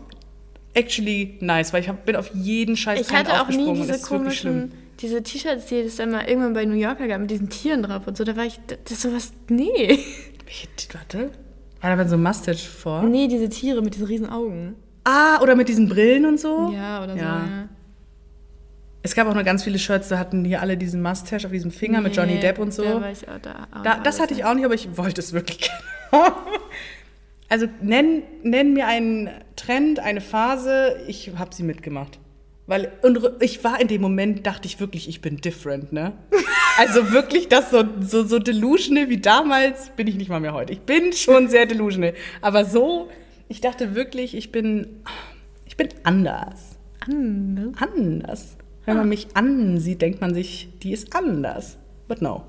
[0.75, 4.01] actually nice, weil ich hab, bin auf jeden Scheiß ich Trend hatte auch nie diese
[4.01, 7.83] komischen, diese T-Shirts, die es dann mal irgendwann bei New Yorker gab, mit diesen Tieren
[7.83, 9.99] drauf und so, da war ich, das ist sowas, nee.
[10.93, 11.31] Warte.
[11.81, 13.03] War da so ein Mustache vor?
[13.03, 14.77] Nee, diese Tiere mit diesen riesen Augen.
[15.05, 16.71] Ah, oder mit diesen Brillen und so?
[16.73, 17.69] Ja, oder so, Ja.
[19.03, 21.73] Es gab auch noch ganz viele Shirts, da hatten hier alle diesen Mustache auf diesem
[21.73, 22.85] Finger mit Johnny Nee, Depp und so.
[22.85, 23.67] Da war ich auch da.
[23.83, 25.59] Da, das hatte ich auch nicht, aber ich wollte es wirklich
[26.11, 26.33] gerne.
[27.49, 32.19] Also nenn, nenn mir einen Trend, eine Phase, ich habe sie mitgemacht.
[32.67, 36.13] Weil, und ich war in dem Moment, dachte ich wirklich, ich bin different, ne?
[36.79, 40.73] Also wirklich, das so, so, so delusional wie damals bin ich nicht mal mehr heute.
[40.73, 42.15] Ich bin schon sehr delusional.
[42.41, 43.11] Aber so,
[43.49, 45.03] ich dachte wirklich, ich bin,
[45.67, 46.79] ich bin anders.
[47.01, 47.75] Anders.
[47.79, 48.57] Anders.
[48.85, 51.79] Wenn man mich ansieht, denkt man sich, die ist anders.
[52.09, 52.45] But no.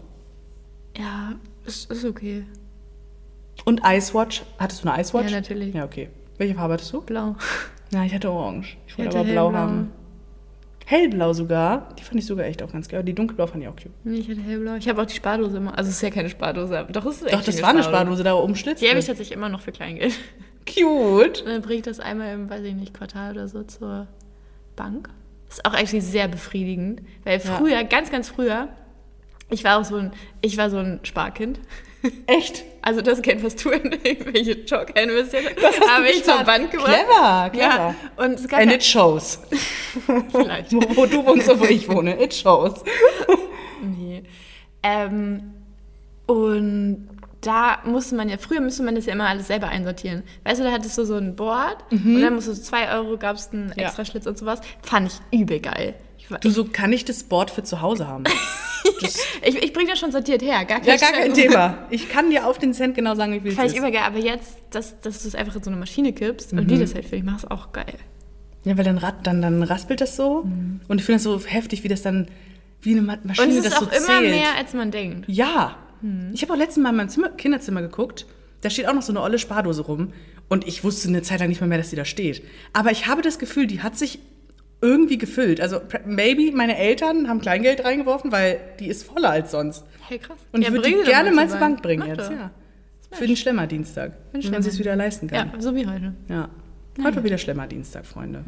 [0.97, 1.33] Ja,
[1.65, 2.45] ist, ist okay.
[3.65, 4.43] Und Icewatch.
[4.57, 5.29] Hattest du eine Icewatch?
[5.29, 5.73] Ja, natürlich.
[5.73, 6.09] Ja, okay.
[6.37, 7.01] Welche Farbe hattest du?
[7.01, 7.35] Blau.
[7.91, 8.77] Ja, ich hatte orange.
[8.87, 9.59] Ich wollte hatte aber blau hellblau.
[9.59, 9.91] haben.
[10.85, 11.89] Hellblau sogar.
[11.97, 13.03] Die fand ich sogar echt auch ganz geil.
[13.03, 13.91] Die dunkelblau fand ich auch cute.
[14.03, 14.75] Nee, ich hatte hellblau.
[14.75, 15.77] Ich habe auch die Spardose immer.
[15.77, 17.83] Also es ist ja keine Spardose, aber doch es ist Doch, echt das war eine
[17.83, 18.79] Spardose, da oben Schlitz.
[18.79, 20.13] Die habe ich tatsächlich immer noch für Kleingeld.
[20.67, 21.41] Cute.
[21.43, 24.07] Und dann bringe ich das einmal im, weiß ich nicht, Quartal oder so zur
[24.75, 25.09] Bank.
[25.53, 27.57] Ist auch eigentlich sehr befriedigend, weil Ja.
[27.57, 28.69] früher, ganz, ganz früher,
[29.49, 30.11] ich war auch so ein,
[30.41, 31.59] ich war so ein Sparkind.
[32.27, 32.63] Echt?
[32.85, 34.65] Also das Geld, was du in irgendwelche
[35.79, 36.45] du habe ich gespart.
[36.45, 36.91] Bank gebracht.
[36.91, 37.65] Clever, clever.
[37.65, 39.39] Ja, und es gab And ja, it shows.
[40.33, 40.73] vielleicht.
[40.73, 42.21] wo, wo du wohnst und wo ich wohne.
[42.21, 42.83] It shows.
[43.81, 44.23] Nee.
[44.83, 45.53] Ähm,
[46.27, 47.07] und
[47.45, 50.23] da musste man ja, früher musste man das ja immer alles selber einsortieren.
[50.43, 53.35] Weißt du, da hattest du so ein Board und dann musst du zwei Euro, gab
[53.35, 53.73] es einen Mhm.
[53.77, 53.85] Ja.
[53.87, 54.61] extra Schlitz und sowas.
[54.81, 55.95] Fand ich übel geil.
[56.17, 58.23] Ich, war- Du, so kann ich das Board für zu Hause haben.
[59.01, 61.33] Das, ich, ich bringe das schon sortiert her, gar kein ja, gar kein.
[61.33, 61.77] Thema.
[61.89, 63.81] Ich kann dir auf den Cent genau sagen, wie viel Fand es ich ist.
[63.83, 66.59] übergeil, aber jetzt, dass, dass du es einfach in so eine Maschine kippst Mhm.
[66.59, 67.95] und die das halt für dich macht, ist auch geil.
[68.65, 70.39] Ja, weil dann, dann, dann raspelt das so.
[70.87, 72.27] Und ich finde das so heftig, wie das dann,
[72.81, 74.31] wie eine Ma- Maschine Und es ist das auch so immer zählt.
[74.35, 75.29] mehr, als man denkt.
[75.29, 75.77] Ja.
[76.33, 78.25] Ich habe auch letztens mal in meinem Zimmer, Kinderzimmer geguckt.
[78.61, 80.13] Da steht auch noch so eine olle Spardose rum.
[80.49, 82.43] Und ich wusste eine Zeit lang nicht mal mehr, dass die da steht.
[82.73, 84.19] Aber ich habe das Gefühl, die hat sich
[84.81, 85.61] irgendwie gefüllt.
[85.61, 89.85] Also maybe meine Eltern haben Kleingeld reingeworfen, weil die ist voller als sonst.
[90.07, 90.37] Hey, krass.
[90.51, 92.29] Und ich Ja, würde die gerne mal zur Bank bringen Mach jetzt.
[92.31, 92.51] Ja.
[93.11, 94.11] Für den Schlemmerdienstag.
[94.31, 94.63] Wenn man Schlemmer.
[94.63, 95.51] sich wieder leisten kann.
[95.53, 96.13] Ja, so wie heute.
[96.27, 96.49] Ja.
[97.01, 98.43] Heute war wieder Schlemmerdienstag, Freunde.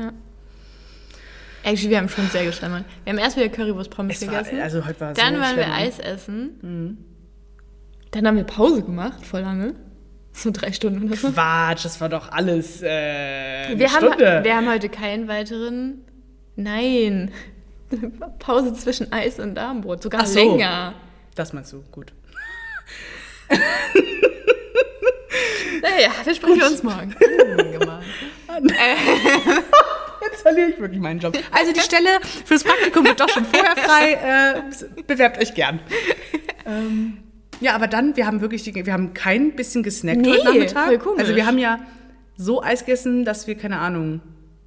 [1.63, 2.83] Actually, wir haben schon sehr geschlemmert.
[3.05, 4.59] Wir haben erst wieder Currywurst-Pommes Es gegessen.
[4.59, 5.73] also heute war Dann so waren wir.
[5.73, 6.97] Eis essen.
[8.15, 9.75] Dann haben wir Pause gemacht, voll lange.
[10.31, 11.31] So drei Stunden oder so.
[11.31, 14.39] Quatsch, das war doch alles äh, eine Wir haben, Stunde.
[14.41, 16.05] wir haben heute keinen weiteren.
[16.55, 17.31] Nein.
[18.39, 20.01] Pause zwischen Eis und Abendbrot.
[20.01, 20.39] Sogar Ach so.
[20.39, 20.93] länger.
[21.35, 22.13] das meinst du, gut.
[25.81, 27.13] Naja, wir sprechen uns morgen.
[30.21, 31.37] Jetzt verliere ich wirklich meinen Job.
[31.51, 32.07] Also die Stelle
[32.45, 34.13] fürs Praktikum wird doch schon vorher frei.
[34.13, 35.79] Äh, bewerbt euch gern.
[36.65, 37.17] Ähm,
[37.61, 40.85] ja, aber dann, wir haben wirklich, die, wir haben kein bisschen gesnackt Nee, heute Nachmittag.
[40.87, 41.19] voll komisch.
[41.21, 41.79] Also wir haben ja
[42.37, 44.21] so Eis gegessen, dass wir, keine Ahnung,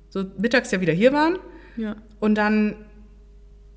[0.08, 1.38] so mittags ja wieder hier waren.
[1.76, 1.96] Ja.
[2.20, 2.76] Und dann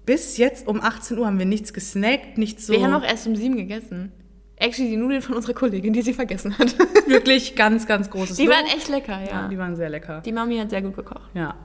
[0.06, 3.28] bis jetzt um 18 Uhr haben wir nichts gesnackt, nichts so Wir haben auch erst
[3.28, 4.12] um sieben gegessen.
[4.56, 6.76] Actually, die Nudeln von unserer Kollegin, die sie vergessen hat.
[7.08, 8.54] wirklich ganz, ganz großes Die Lob.
[8.56, 9.48] waren echt lecker, ja.
[9.48, 10.22] Die waren sehr lecker.
[10.24, 11.30] Die Mami hat sehr gut gekocht.
[11.34, 11.56] Ja.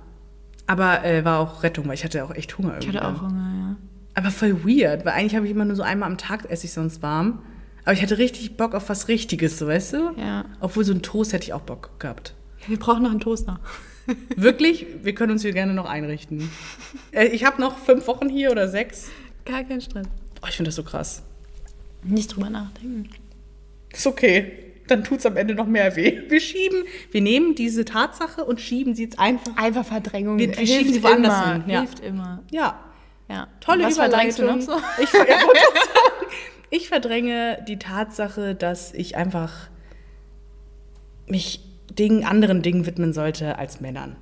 [0.67, 2.99] Aber äh, war auch Rettung, weil ich hatte auch echt Hunger Ich irgendwie.
[2.99, 3.77] hatte auch Hunger, ja.
[4.17, 6.73] Aber voll weird, weil eigentlich habe ich immer nur so einmal am Tag esse ich
[6.73, 7.43] sonst warm.
[7.85, 10.11] Aber ich hatte richtig Bock auf was Richtiges, so weißt du?
[10.17, 10.45] Ja.
[10.61, 12.35] Obwohl so ein Toast hätte ich auch Bock gehabt.
[12.67, 13.61] Wir brauchen noch einen Toaster.
[14.37, 16.51] Wirklich, wir können uns hier gerne noch einrichten.
[17.13, 19.09] Äh, ich habe noch fünf Wochen hier oder sechs.
[19.47, 20.07] Gar kein Stress.
[20.43, 21.23] Oh, ich finde das so krass.
[22.03, 23.09] Nicht drüber nachdenken.
[23.93, 24.53] Ist okay.
[24.89, 26.23] Dann tut es am Ende noch mehr weh.
[26.29, 29.57] Wir schieben, wir nehmen diese Tatsache und schieben sie jetzt einfach.
[29.57, 30.39] Einfach Verdrängung.
[30.39, 31.53] Wir- wir schieben sie woanders immer.
[31.55, 31.81] hin, ja.
[31.81, 32.43] Hilft immer.
[32.51, 32.81] Ja,
[33.29, 33.49] Ja.
[33.61, 34.47] tolle Was Überleitung.
[34.47, 34.73] du noch so?
[35.03, 35.21] Ich, ja,
[36.71, 39.69] ich verdränge die Tatsache, dass ich einfach
[41.27, 41.61] mich
[41.91, 44.17] Dingen, anderen Dingen widmen sollte als Männern.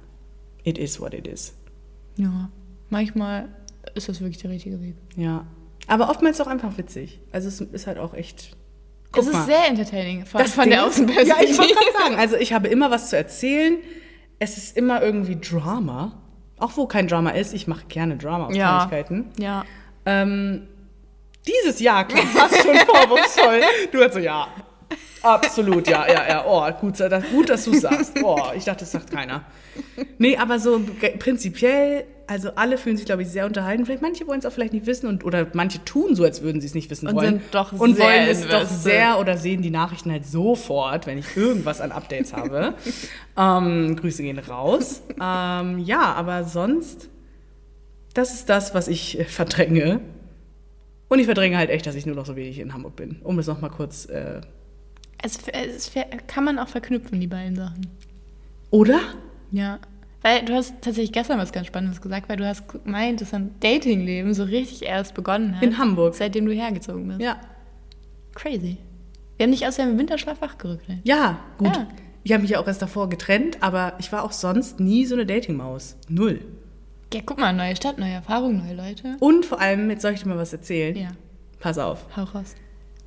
[0.62, 1.55] It is what it is.
[2.17, 2.51] Ja.
[2.88, 3.49] Manchmal
[3.95, 4.95] ist das wirklich der richtige Weg.
[5.17, 5.47] Ja.
[5.87, 7.21] Aber oftmals auch einfach witzig.
[7.33, 8.57] Also es ist halt auch echt.
[9.17, 11.37] Es ist sehr entertaining, von, von Ding der Außenperspektive.
[11.37, 13.79] Ja, ich wollte gerade sagen, also ich habe immer was zu erzählen.
[14.40, 16.21] Es ist immer irgendwie Drama.
[16.59, 18.87] Auch wo kein Drama ist, ich mache gerne Drama aus Ja.
[18.88, 19.33] Kleinigkeiten.
[19.38, 19.64] Ja.
[20.07, 20.69] Ähm,
[21.47, 23.61] dieses Jahr klingt fast schon vorwurfsvoll.
[23.93, 24.47] Du hast so, ja.
[25.23, 26.45] Absolut, ja, ja, ja.
[26.47, 26.97] Oh, gut,
[27.33, 28.12] gut dass du sagst.
[28.23, 29.45] Oh, ich dachte, das sagt keiner.
[30.19, 30.81] Nee, aber so
[31.19, 33.85] prinzipiell, also alle fühlen sich, glaube ich, sehr unterhalten.
[33.85, 36.61] Vielleicht manche wollen es auch vielleicht nicht wissen und oder manche tun so, als würden
[36.61, 37.41] sie es nicht wissen Und wollen.
[37.41, 41.19] sind doch und sehr wollen es doch sehr oder sehen die Nachrichten halt sofort, wenn
[41.19, 42.75] ich irgendwas an Updates habe.
[43.37, 45.03] Ähm, Grüße gehen raus.
[45.21, 47.09] Ähm, ja, aber sonst,
[48.15, 49.99] das ist das, was ich äh, verdränge.
[51.09, 53.17] Und ich verdränge halt echt, dass ich nur noch so wenig in Hamburg bin.
[53.25, 54.07] Um es nochmal kurz.
[54.07, 54.41] Äh,
[55.21, 55.91] Es, es
[56.29, 57.89] kann man auch verknüpfen, die beiden Sachen.
[58.71, 59.01] oder?
[59.51, 59.81] Ja.
[60.27, 63.55] Weil du hast tatsächlich gestern was ganz Spannendes gesagt, weil du hast gemeint, dass dein
[63.61, 65.63] Datingleben so richtig erst begonnen hat.
[65.63, 66.15] In Hamburg.
[66.15, 67.21] Seitdem du hergezogen bist.
[67.21, 67.37] Ja.
[68.35, 68.79] Crazy.
[69.37, 70.89] Wir haben dich aus deinem Winterschlaf wachgerückt.
[70.89, 70.99] ey.
[71.05, 71.77] Ja, gut.
[71.77, 71.87] Ja.
[72.23, 75.15] Ich habe mich ja auch erst davor getrennt, aber ich war auch sonst nie so
[75.15, 75.97] eine Datingmaus.
[76.09, 76.41] Null.
[77.13, 79.17] Ja, guck mal, neue Stadt, neue Erfahrungen, neue Leute.
[79.21, 80.97] Und vor allem, jetzt soll ich dir mal was erzählen.
[80.97, 81.09] Ja,
[81.61, 82.07] Pass auf.
[82.17, 82.55] hau raus.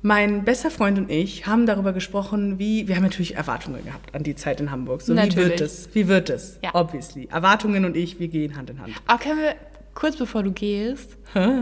[0.00, 4.22] Mein bester Freund und ich haben darüber gesprochen, wie wir haben natürlich Erwartungen gehabt an
[4.22, 5.02] die Zeit in Hamburg.
[5.02, 5.50] So wie Natürlich.
[5.50, 5.88] wird es?
[5.92, 6.58] Wie wird es?
[6.62, 6.74] Ja.
[6.74, 7.28] Obviously.
[7.32, 8.92] Erwartungen und ich, wir gehen Hand in Hand.
[9.06, 9.56] Aber können wir
[9.94, 11.16] kurz bevor du gehst,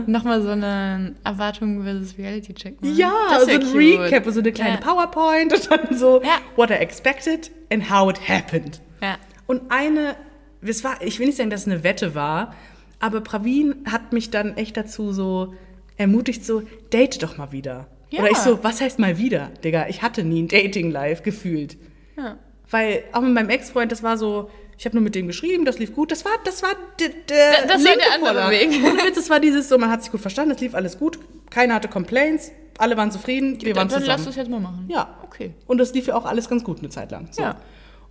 [0.05, 2.95] nochmal so eine Erwartung versus Reality-Check machen?
[2.95, 3.99] Ja, Das so ein cute.
[4.01, 4.81] Recap, so eine kleine Ja.
[4.81, 6.37] PowerPoint und dann so Ja.
[6.55, 8.79] what I expected and how it happened.
[9.01, 9.17] Ja.
[9.47, 10.15] Und eine,
[10.61, 12.53] es war, ich will nicht sagen, dass es eine Wette war,
[12.99, 15.55] aber Pravin hat mich dann echt dazu so
[15.97, 16.61] ermutigt, so
[16.93, 17.87] date doch mal wieder.
[18.09, 18.21] Ja.
[18.21, 19.87] Oder ich so, was heißt mal wieder, Digga?
[19.89, 21.77] Ich hatte nie ein Dating-Life gefühlt.
[22.17, 22.37] ja.
[22.69, 25.79] Weil auch mit meinem Ex-Freund, das war so, ich habe nur mit dem geschrieben, das
[25.79, 26.11] lief gut.
[26.11, 28.49] Das war, das war der, der Das war der andere.
[28.51, 28.69] Weg.
[29.05, 31.17] Witz, das war dieses so, man hat sich gut verstanden, es lief alles gut,
[31.49, 34.27] keiner hatte Complaints, alle waren zufrieden, wir waren dann lass zusammen.
[34.27, 34.85] uns jetzt mal machen.
[34.89, 35.17] Ja.
[35.23, 35.53] Okay.
[35.65, 37.29] Und das lief ja auch alles ganz gut eine Zeit lang.
[37.31, 37.41] So.
[37.41, 37.55] Ja.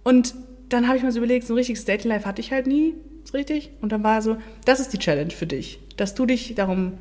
[0.05, 0.35] Und
[0.71, 3.37] dann habe ich mir so überlegt, so ein richtiges Dating-Life hatte ich halt nie, so
[3.37, 3.73] richtig.
[3.83, 6.95] Und dann war so, das ist die Challenge für dich, dass du dich darum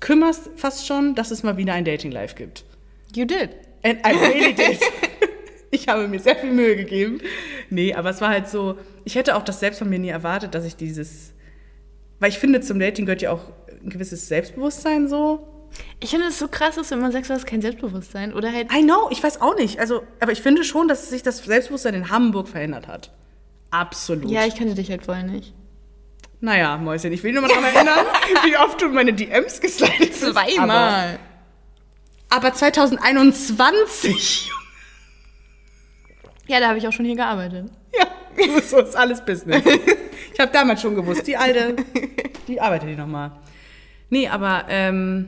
[0.00, 2.64] kümmerst, fast schon, dass es mal wieder ein Dating-Life gibt.
[3.14, 3.50] You did.
[3.82, 4.80] And I really did.
[5.70, 7.20] ich habe mir sehr viel Mühe gegeben.
[7.70, 10.54] Nee, aber es war halt so, ich hätte auch das selbst von mir nie erwartet,
[10.54, 11.32] dass ich dieses,
[12.18, 15.46] weil ich finde, zum Dating gehört ja auch ein gewisses Selbstbewusstsein so.
[16.00, 18.32] Ich finde es so krass, dass du immer sagst, du hast kein Selbstbewusstsein.
[18.32, 18.72] Oder halt.
[18.72, 19.78] I know, ich weiß auch nicht.
[19.78, 23.12] Also, aber ich finde schon, dass sich das Selbstbewusstsein in Hamburg verändert hat.
[23.70, 24.30] Absolut.
[24.30, 25.54] Ja, ich kannte dich halt vorher nicht.
[26.40, 28.06] Naja, Mäuschen, ich will nur mal daran erinnern,
[28.44, 30.12] wie oft du in meine DMs geslidet.
[30.22, 31.18] Aber, Zweimal.
[32.30, 34.50] aber 2021.
[36.48, 37.72] Ja, da habe ich auch schon hier gearbeitet.
[37.98, 39.64] ja, so ist alles Business.
[40.32, 41.74] Ich habe damals schon gewusst, die alte,
[42.46, 43.32] die arbeitet die nochmal.
[44.10, 45.26] Nee, aber ähm,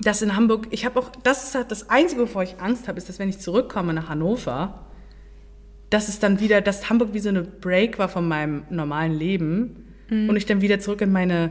[0.00, 2.98] das in Hamburg, ich habe auch, das ist halt das Einzige, wovor ich Angst habe,
[2.98, 4.86] ist, dass wenn ich zurückkomme nach Hannover,
[5.90, 9.93] dass es dann wieder, dass Hamburg wie so eine Break war von meinem normalen Leben
[10.28, 11.50] und ich dann wieder zurück in meine,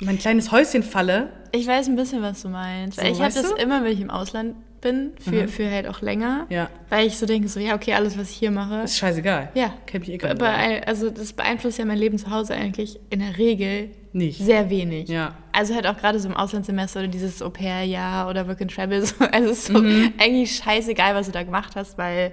[0.00, 1.28] mein kleines Häuschen falle.
[1.52, 2.98] Ich weiß ein bisschen, was du meinst.
[2.98, 3.56] So, ich habe das du?
[3.56, 6.46] immer, wenn ich im Ausland bin, für, für halt auch länger.
[6.50, 6.68] Ja.
[6.90, 8.82] Weil ich so denke, so, ja, okay, alles, was ich hier mache.
[8.82, 9.50] Ist scheißegal.
[9.54, 9.72] Ja.
[9.86, 10.46] Kenn mich eh keiner Be
[10.86, 14.40] also das beeinflusst ja mein Leben zu Hause eigentlich in der Regel Nicht.
[14.42, 15.08] sehr wenig.
[15.08, 15.36] Ja.
[15.52, 19.02] Also halt auch gerade so im Auslandssemester oder dieses Au-pair-Jahr oder Work and Travel.
[19.06, 20.12] So, also es ist so Mhm.
[20.18, 22.32] eigentlich scheißegal, was du da gemacht hast, weil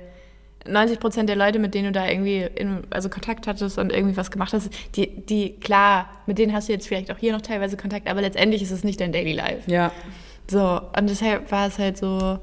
[0.67, 4.17] 90 Prozent der Leute, mit denen du da irgendwie in, also Kontakt hattest und irgendwie
[4.17, 7.41] was gemacht hast, die, die, klar, mit denen hast du jetzt vielleicht auch hier noch
[7.41, 9.69] teilweise Kontakt, aber letztendlich ist es nicht dein Daily Life.
[9.69, 9.91] Ja.
[10.49, 12.39] So, und deshalb war es halt so,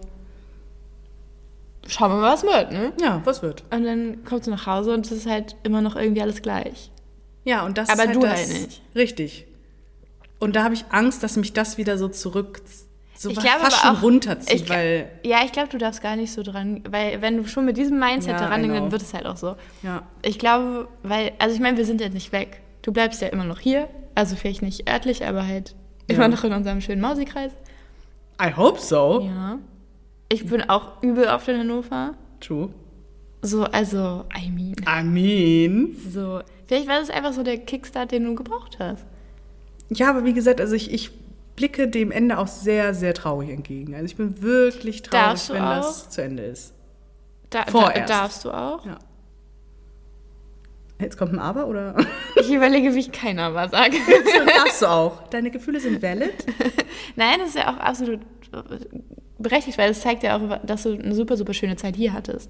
[1.87, 2.92] schauen wir mal, was wird, ne?
[3.00, 3.64] Ja, was wird?
[3.70, 6.90] Und dann kommst du nach Hause und es ist halt immer noch irgendwie alles gleich.
[7.44, 8.83] Ja, und das Aber ist halt du das, halt nicht.
[8.94, 9.46] Richtig.
[10.38, 12.62] Und da habe ich Angst, dass mich das wieder so zurück,
[13.18, 16.00] so Ich fast glaube aber schon auch- runterzieht, ich- weil, Ja, ich glaube, du darfst
[16.02, 18.74] gar nicht so dran, weil wenn du schon mit diesem Mindset Ja, denkst, know.
[18.74, 19.57] dann wird es halt auch so.
[19.83, 22.61] ja, Ich glaube, weil, also ich meine, wir sind jetzt nicht weg.
[22.83, 25.74] Du bleibst ja immer noch hier, also vielleicht nicht örtlich, aber halt
[26.09, 26.16] Ja.
[26.16, 27.52] immer noch in unserem schönen Mausikreis.
[28.40, 29.22] I hope so.
[29.26, 29.59] Ja.
[30.28, 32.14] Ich bin auch übel oft in Hannover.
[32.40, 32.70] True.
[33.42, 35.96] So, also, I mean, I mean.
[36.09, 36.40] so.
[36.66, 39.04] Vielleicht war das einfach so der Kickstart, den du gebraucht hast.
[39.90, 41.11] Ja, aber wie gesagt, also ich, ich
[41.59, 43.92] blicke dem Ende auch sehr, sehr traurig entgegen.
[43.94, 45.77] Also ich bin wirklich traurig, wenn auch?
[45.79, 46.73] das zu Ende ist.
[47.51, 48.09] Da, da, Vorerst.
[48.09, 48.87] darfst du auch.
[48.87, 48.99] Ja.
[51.01, 51.97] Jetzt kommt ein Aber, oder?
[52.37, 53.97] Ich überlege, wie ich keiner was sage.
[54.57, 55.27] Darfst du auch.
[55.29, 56.33] Deine Gefühle sind valid.
[57.16, 58.21] Nein, das ist ja auch absolut
[59.38, 62.49] berechtigt, weil es zeigt ja auch, dass du eine super, super schöne Zeit hier hattest.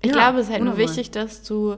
[0.00, 0.96] Ich Ja, glaube, es ist halt nur wundervoll.
[0.96, 1.76] wichtig, dass du,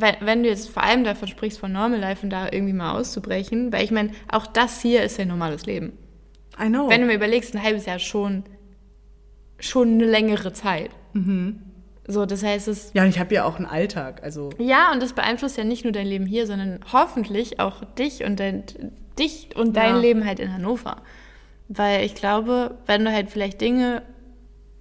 [0.00, 2.92] wenn, wenn du jetzt vor allem davon sprichst, von Normal Life und da irgendwie mal
[2.98, 5.92] auszubrechen, weil ich meine, auch das hier ist ja normales Leben.
[6.60, 6.88] I know.
[6.88, 8.44] Wenn du mir überlegst, ein halbes Jahr schon,
[9.58, 10.90] schon eine längere Zeit.
[11.12, 11.62] Mhm.
[12.06, 14.22] So, das heißt, es ja, und ich habe ja auch einen Alltag.
[14.24, 18.24] Also ja, und das beeinflusst ja nicht nur dein Leben hier, sondern hoffentlich auch dich
[18.24, 18.64] und dein,
[19.18, 20.00] dich und dein Ja.
[20.00, 21.02] Leben halt in Hannover.
[21.68, 24.02] Weil ich glaube, wenn du halt vielleicht Dinge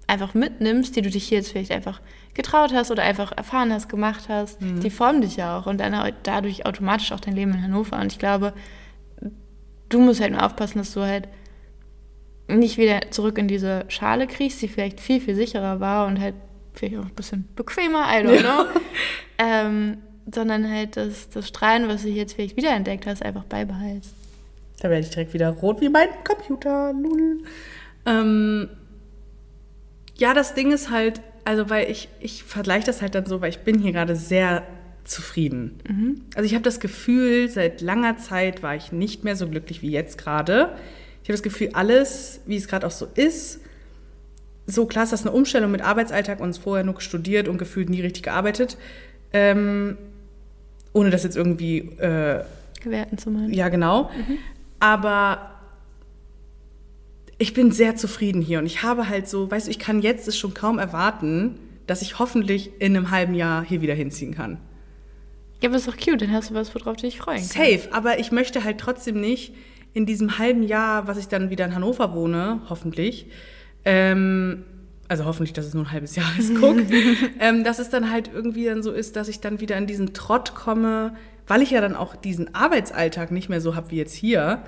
[0.10, 2.02] einfach mitnimmst, die du dich hier jetzt vielleicht einfach
[2.34, 4.80] getraut hast oder einfach erfahren hast, gemacht hast, Mhm.
[4.82, 8.00] die formen dich ja auch und dann dadurch automatisch auch dein Leben in Hannover.
[8.00, 8.54] Und ich glaube,
[9.90, 11.28] du musst halt nur aufpassen, dass du halt
[12.48, 16.36] nicht wieder zurück in diese Schale kriegst, die vielleicht viel, viel sicherer war und halt
[16.74, 18.66] vielleicht auch ein bisschen bequemer, I don't know.
[19.38, 19.98] ähm,
[20.34, 24.14] sondern halt das, das Strahlen, was du jetzt vielleicht wiederentdeckt hast, einfach beibehältst.
[24.80, 26.94] Da werde ich direkt wieder rot wie mein Computer.
[26.94, 27.44] Lul.
[28.06, 28.70] Ähm,
[30.20, 33.50] ja, das Ding ist halt, also weil ich, ich vergleiche das halt dann so, weil
[33.50, 34.64] ich bin hier gerade sehr
[35.06, 35.80] zufrieden.
[36.36, 39.90] Also ich habe das Gefühl, seit langer Zeit war ich nicht mehr so glücklich wie
[39.90, 40.76] jetzt gerade.
[41.24, 43.62] Ich habe das Gefühl, alles, wie es gerade auch so ist,
[44.68, 48.02] so klar ist das eine Umstellung mit Arbeitsalltag und vorher nur studiert und gefühlt nie
[48.02, 48.78] richtig gearbeitet.
[49.34, 49.98] Ähm,
[50.94, 52.44] ohne das jetzt irgendwie äh,
[52.82, 53.54] Gewerten zu meinen.
[53.54, 54.12] ja, genau.
[54.80, 55.59] Aber
[57.40, 60.28] ich bin sehr zufrieden hier und ich habe halt so, weißt du, ich kann jetzt
[60.28, 64.60] es schon kaum erwarten, dass ich hoffentlich in einem halben Jahr hier wieder hinziehen kann.
[65.62, 67.54] Ja, aber ist doch cute, dann hast du was, worauf du dich freuen kannst.
[67.54, 69.54] Safe, aber ich möchte halt trotzdem nicht
[69.94, 73.28] in diesem halben Jahr, was ich dann wieder in Hannover wohne, hoffentlich,
[73.86, 74.64] ähm,
[75.08, 76.78] also hoffentlich, dass es nur ein halbes Jahr ist, guck,
[77.40, 80.14] ähm, dass es dann halt irgendwie dann so ist, dass ich dann wieder in diesen
[80.14, 81.16] Trott komme,
[81.48, 84.62] weil ich ja dann auch diesen Arbeitsalltag nicht mehr so habe wie jetzt hier,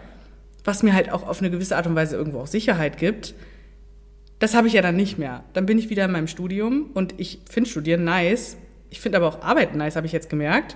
[0.63, 3.33] was mir halt auch auf eine gewisse Art und Weise irgendwo auch Sicherheit gibt,
[4.41, 5.43] Das habe ich ja dann nicht mehr.
[5.53, 8.57] Dann bin ich wieder in meinem Studium und ich finde Studieren nice.
[8.89, 10.75] Ich finde aber auch Arbeiten nice, habe ich jetzt gemerkt.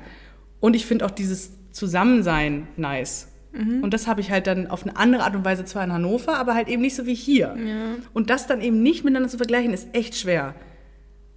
[0.60, 3.28] Und ich finde auch dieses Zusammensein nice.
[3.84, 6.38] Und das habe ich halt dann auf eine andere Art und Weise zwar in Hannover,
[6.38, 7.56] aber halt eben nicht so wie hier.
[8.14, 10.54] Und das dann eben nicht miteinander zu vergleichen, ist echt schwer.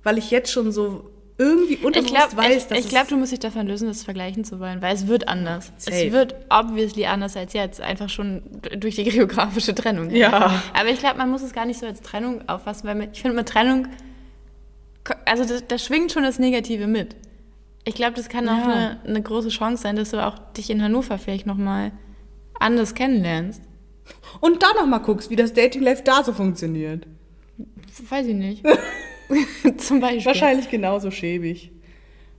[0.02, 3.16] Weil ich jetzt schon so irgendwie Ich unterbewusst glaube, weiß, ich, dass ich glaub, du
[3.16, 5.72] musst dich davon lösen, das vergleichen zu wollen, weil es wird anders.
[5.78, 6.06] Safe.
[6.06, 8.42] Es wird obviously anders als jetzt, einfach schon
[8.76, 10.10] durch die geografische Trennung.
[10.10, 10.62] Ja.
[10.74, 13.22] Aber ich glaube, man muss es gar nicht so als Trennung auffassen, weil mit, ich
[13.22, 13.86] finde, mit Trennung,
[15.24, 17.14] also da, da schwingt schon das Negative mit.
[17.84, 18.64] Ich glaube, das kann auch Ja.
[18.74, 21.92] eine, eine große Chance sein, dass du auch dich in Hannover vielleicht nochmal
[22.58, 23.62] anders kennenlernst.
[24.40, 27.06] Und dann noch mal guckst, wie das Dating Life da so funktioniert.
[28.10, 28.64] Weiß ich nicht.
[29.78, 30.24] Zum Beispiel.
[30.26, 31.70] Wahrscheinlich genauso schäbig.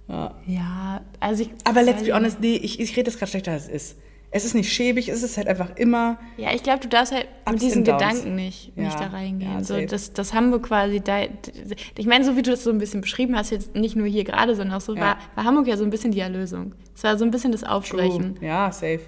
[0.08, 0.36] Ja.
[0.48, 1.50] Ja, also ich.
[1.66, 3.98] Aber let's be honest, nee, ich, ich rede das gerade schlechter, als es ist.
[4.32, 6.20] Es ist nicht schäbig, es ist halt einfach immer.
[6.38, 7.84] Ja, ich glaube, du darfst halt mit diesen.
[7.84, 9.52] Gedanken nicht, nicht Ja, da reingehen.
[9.54, 9.86] ja, so, safe.
[9.88, 11.22] dass, dass Hamburg quasi da.
[11.98, 14.24] Ich meine, so wie du das so ein bisschen beschrieben hast, jetzt nicht nur hier
[14.24, 15.02] gerade, sondern auch so, Ja.
[15.02, 16.76] war, war Hamburg ja so ein bisschen die Erlösung.
[16.96, 18.36] Es war so ein bisschen das Aufbrechen.
[18.42, 19.02] Ja, safe.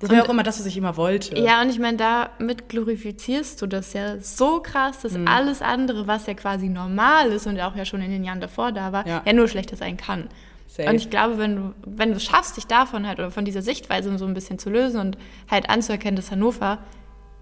[0.00, 1.38] Das war ja auch immer das, was ich immer wollte.
[1.38, 5.28] Ja, und ich meine, damit glorifizierst du das ja so krass, dass Mhm.
[5.28, 8.72] alles andere, was ja quasi normal ist und auch ja schon in den Jahren davor
[8.72, 9.22] da war, Ja.
[9.24, 10.28] ja, nur schlechter sein kann.
[10.66, 10.88] Safe.
[10.90, 13.62] Und ich glaube, wenn du, wenn du es schaffst, dich davon halt oder von dieser
[13.62, 15.16] Sichtweise so ein bisschen zu lösen und
[15.50, 16.78] halt anzuerkennen, dass Hannover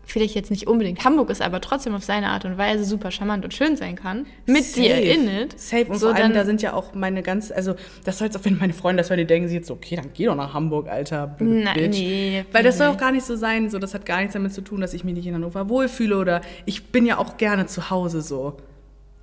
[0.05, 3.44] vielleicht jetzt nicht unbedingt Hamburg ist, aber trotzdem auf seine Art und Weise super charmant
[3.44, 4.82] und schön sein kann, mit Safe.
[4.82, 5.59] dir innet.
[5.59, 5.86] Safe.
[5.86, 7.74] Und so vor allem, da sind ja auch meine ganz, also
[8.05, 9.96] das soll jetzt auch, wenn meine Freunde das hören, die denken sich jetzt so, okay,
[9.96, 11.98] dann geh doch nach Hamburg, Alter, Na, Bitch.
[11.98, 14.53] nee, Weil das soll auch gar nicht so sein, so, das hat gar nichts damit
[14.53, 17.66] zu tun, dass ich mich nicht in Hannover wohlfühle oder ich bin ja auch gerne
[17.66, 18.57] zu Hause so.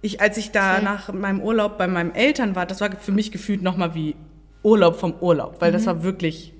[0.01, 0.85] Ich, als ich da Safe.
[0.85, 4.15] nach meinem Urlaub bei meinen Eltern war, das war für mich gefühlt nochmal wie
[4.63, 5.73] Urlaub vom Urlaub, weil Mhm.
[5.73, 6.53] das war wirklich,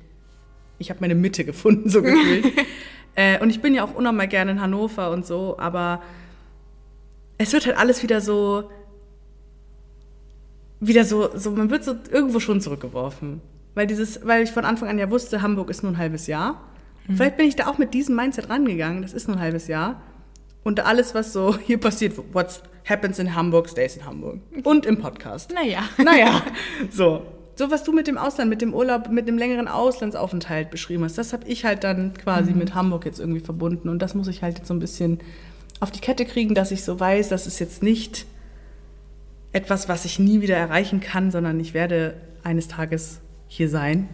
[0.78, 2.46] ich habe meine Mitte gefunden, so gefühlt.
[3.16, 6.02] äh, und ich bin ja auch unnormal gerne in Hannover und so, aber
[7.38, 8.70] es wird halt alles wieder so,
[10.80, 13.42] wieder so, so, man wird so irgendwo schon zurückgeworfen.
[13.76, 16.62] Weil dieses, weil ich von Anfang an ja wusste, Hamburg ist nur ein halbes Jahr.
[17.08, 19.68] Und Vielleicht bin ich da auch mit diesem Mindset rangegangen, das ist nur ein halbes
[19.68, 20.02] Jahr.
[20.64, 24.40] Und alles, was so hier passiert, what happens in Hamburg, stays in Hamburg.
[24.64, 25.54] Und im Podcast.
[25.54, 25.84] Naja.
[25.98, 26.42] Naja,
[26.92, 27.26] so.
[27.60, 31.18] So, was du mit dem Ausland, mit dem Urlaub, mit dem längeren Auslandsaufenthalt beschrieben hast,
[31.18, 33.90] das habe ich halt dann quasi mit Hamburg jetzt irgendwie verbunden.
[33.90, 35.20] Und das muss ich halt jetzt so ein bisschen
[35.82, 38.26] auf die Kette kriegen, dass ich so weiß, das ist jetzt nicht
[39.52, 44.08] etwas, was ich nie wieder erreichen kann, sondern ich werde eines Tages hier sein.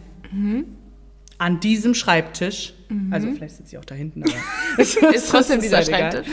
[1.38, 2.74] An diesem Schreibtisch.
[3.12, 4.34] Also vielleicht sitze ich auch da hinten, aber
[4.80, 5.86] es Ist trotzdem dieser halt.
[5.86, 6.28] Schreibtisch.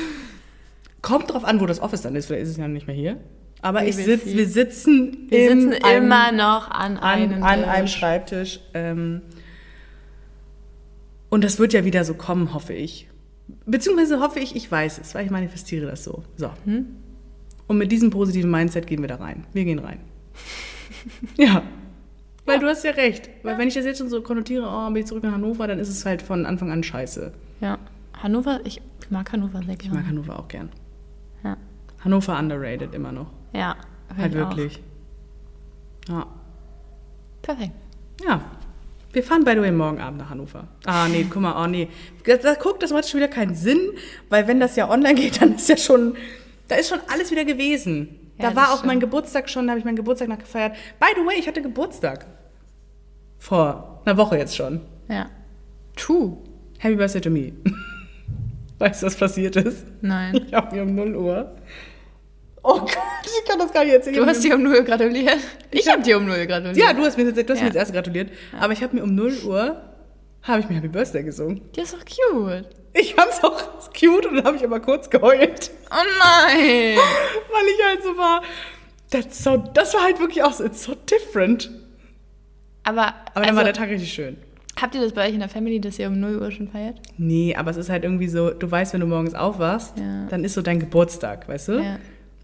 [1.02, 2.24] Kommt drauf an, wo das Office dann ist.
[2.24, 3.18] Vielleicht ist es ja nicht mehr hier.
[3.62, 7.42] Aber ich wir sitz, wir sitzen, Wir in sitzen einem- immer noch an einem, an,
[7.42, 7.96] an einem Tisch.
[7.96, 8.60] Schreibtisch.
[8.74, 9.22] Ähm,
[11.30, 13.08] und das wird ja wieder so kommen, hoffe ich.
[13.64, 16.24] Beziehungsweise hoffe ich, ich weiß es, weil ich manifestiere das so.
[16.36, 16.50] So.
[16.64, 16.86] Hm?
[17.68, 19.44] Und mit diesem positiven Mindset gehen wir da rein.
[19.52, 20.00] Wir gehen rein.
[21.36, 21.62] ja.
[22.44, 23.30] Weil du hast ja recht.
[23.44, 25.78] Weil wenn ich das jetzt schon so konnotiere, oh, bin ich zurück nach Hannover, dann
[25.78, 27.32] ist es halt von Anfang an scheiße.
[27.60, 27.78] Ja.
[28.20, 30.08] Hannover, ich mag Hannover sehr Ich mag gerne.
[30.08, 30.68] Hannover auch gern.
[31.44, 31.56] Ja.
[32.00, 33.30] Hannover underrated immer noch.
[33.52, 33.76] Ja,
[34.16, 34.48] Halt ich auch.
[34.48, 34.82] wirklich.
[36.08, 36.26] Ja.
[37.42, 37.72] Perfekt.
[38.24, 38.40] Ja.
[39.12, 40.68] Wir fahren by the way morgen Abend nach Hannover.
[40.86, 41.88] Ah, nee, guck mal, oh nee.
[42.24, 43.78] Da, da, guck, das macht schon wieder keinen Sinn,
[44.30, 46.14] weil wenn das ja online geht, dann ist ja schon,
[46.68, 48.30] da ist schon alles wieder gewesen.
[48.38, 49.02] Ja, da war das auch mein stimmt.
[49.02, 50.74] Geburtstag schon, da habe ich meinen Geburtstag nachgefeiert.
[50.98, 52.26] By the way, ich hatte Geburtstag.
[53.38, 54.80] Vor einer Woche jetzt schon.
[55.08, 55.26] Ja.
[55.96, 56.38] True.
[56.78, 57.52] Happy Birthday to me.
[58.78, 59.84] Weißt du, was passiert ist?
[60.00, 60.40] Nein.
[60.46, 61.54] Ich habe mir um 0 Uhr.
[62.64, 62.90] Oh Gott,
[63.24, 64.16] ich kann das gar nicht erzählen.
[64.16, 65.38] Du hast dir um null gratuliert.
[65.72, 66.76] Ich habe dir um null gratuliert.
[66.76, 67.54] Ja, du hast mir, du hast Ja.
[67.54, 68.30] mir als erstes gratuliert.
[68.60, 69.82] Aber ich habe mir um 0 Uhr,
[70.42, 71.60] habe ich mir Happy Birthday gesungen.
[71.74, 72.66] Die ist doch cute.
[72.94, 76.96] Ich fand's auch cute und dann habe ich aber kurz geheult, Oh nein.
[77.50, 78.42] weil ich halt so war.
[79.10, 81.70] That's so, das war halt wirklich auch so, it's so different.
[82.84, 84.36] Aber, Aber dann also, war der Tag richtig schön.
[84.80, 86.96] habt ihr das bei euch in der Family, dass ihr um 0 Uhr schon feiert?
[87.16, 90.26] Nee, aber es ist halt irgendwie so, du weißt, wenn du morgens aufwachst, Ja.
[90.28, 91.72] dann ist so dein Geburtstag, weißt du?
[91.82, 91.98] Ja.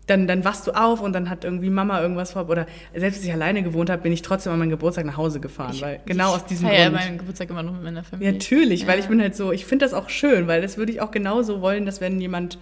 [0.09, 2.48] Dann, dann wachst du auf und dann hat irgendwie Mama irgendwas vor.
[2.48, 5.38] Oder selbst als ich alleine gewohnt habe, bin ich trotzdem an meinem Geburtstag nach Hause
[5.38, 5.76] gefahren.
[5.80, 6.92] weil genau aus diesem Grund.
[6.92, 8.32] meinen Geburtstag immer noch mit meiner Ja, Familie.
[8.32, 9.04] natürlich, weil Ja.
[9.04, 11.61] ich bin halt so, ich finde das auch schön, weil das würde ich auch genauso
[11.61, 12.59] wollen, dass wenn jemand,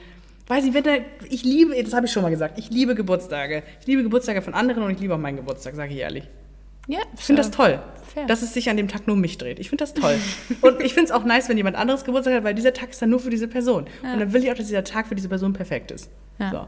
[0.49, 3.62] weiß ich, wenn der, ich liebe, das habe ich schon mal gesagt, ich liebe Geburtstage.
[3.80, 6.24] Ich liebe Geburtstage von anderen und ich liebe auch meinen Geburtstag, sage ich ehrlich.
[6.88, 7.80] Ja, Ich finde das toll,
[8.12, 8.26] fair.
[8.26, 9.59] dass es sich an dem Tag nur um mich dreht.
[9.61, 10.16] Ich finde das toll.
[10.62, 13.01] und ich finde es auch nice, wenn jemand anderes Geburtstag hat, weil dieser Tag ist
[13.03, 13.86] dann nur für diese Person.
[14.03, 16.11] Und dann will ich auch, dass dieser Tag für diese Person perfekt ist.
[16.40, 16.51] Ja.
[16.51, 16.66] So.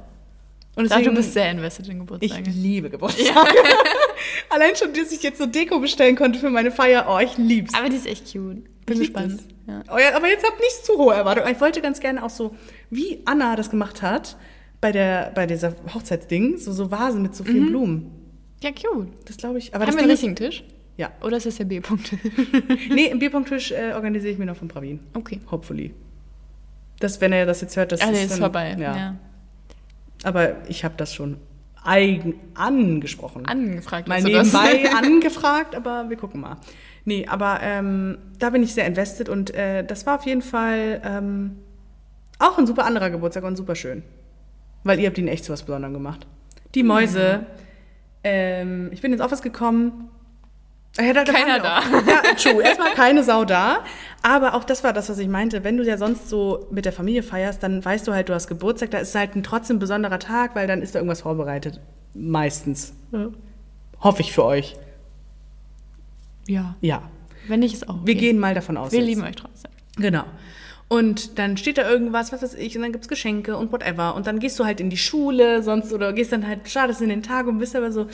[0.78, 2.50] Und Ich sag, du deswegen- bist sehr invested in ich Geburtstage.
[2.50, 3.50] liebe Geburtstage.
[4.50, 7.06] Allein schon, dass ich jetzt so Deko bestellen konnte für meine Feier.
[7.08, 7.74] Oh, ich lieb's.
[7.74, 8.62] Aber die ist echt cute.
[8.86, 9.40] Bin Ich gespannt.
[9.66, 9.82] Ja.
[9.92, 11.50] Oh ja, aber jetzt habt nicht zu hohe Erwartungen.
[11.52, 12.54] Ich wollte ganz gerne auch so,
[12.90, 14.36] wie Anna das gemacht hat,
[14.80, 18.12] bei, der, bei dieser Hochzeitsding, so, so Vasen mit so vielen Blumen.
[18.62, 19.08] Ja, cute.
[19.26, 19.74] Das glaube ich.
[19.74, 20.64] Aber Haben das wir einen richtigen Tisch?
[20.96, 21.10] Ja.
[21.22, 22.12] Oder ist das der B-Punkt?
[22.90, 25.00] Nee, einen Bierpunkttisch äh, organisiere ich mir noch von Pravin.
[25.14, 25.40] okay.
[25.50, 25.92] Hopefully.
[27.00, 28.76] Das, wenn er das jetzt hört, das Ah, ist, nee, ist dann, vorbei.
[28.78, 28.96] Ja.
[28.96, 29.16] Ja.
[30.24, 31.38] Aber ich habe das schon
[31.84, 33.46] eigen angesprochen.
[33.46, 34.08] Angefragt.
[34.08, 34.52] mal du das?
[34.52, 36.56] nebenbei angefragt, aber wir gucken mal.
[37.04, 41.00] Nee, aber ähm, da bin ich sehr invested und äh, das war auf jeden Fall
[41.04, 41.58] ähm,
[42.38, 44.02] auch ein super anderer Geburtstag und super schön.
[44.84, 46.26] Weil ihr habt ihn echt zu was Besonderem gemacht.
[46.74, 47.46] Die Mäuse,
[48.22, 50.10] ähm, ich bin ins Office gekommen.
[51.01, 52.24] Ja, da, Keiner waren wir auch.
[52.24, 52.62] Ja, true.
[52.62, 53.84] Erstmal keine Sau da.
[54.22, 55.62] Aber auch das war das, was ich meinte.
[55.62, 58.49] Wenn du ja sonst so mit der Familie feierst, dann weißt du halt, du hast
[58.49, 58.90] Geburtstag.
[58.90, 61.80] Da ist halt ein trotzdem besonderer Tag, weil dann ist da irgendwas vorbereitet.
[62.14, 62.94] Meistens.
[63.12, 63.28] Ja.
[64.01, 64.76] Hoffe ich für euch.
[66.46, 66.74] ja.
[66.80, 67.03] Ja.
[67.46, 68.07] Wenn nicht, ist auch okay.
[68.07, 68.92] Wir gehen mal davon aus.
[68.92, 69.09] Wir jetzt.
[69.09, 69.70] lieben euch trotzdem.
[69.96, 70.24] Genau.
[70.88, 74.14] Und dann steht da irgendwas, was weiß ich, und dann gibt's Geschenke und whatever.
[74.14, 77.09] Und dann gehst du halt in die Schule, sonst oder gehst dann halt, startest in
[77.09, 78.07] den Tag und bist aber so, "Ah,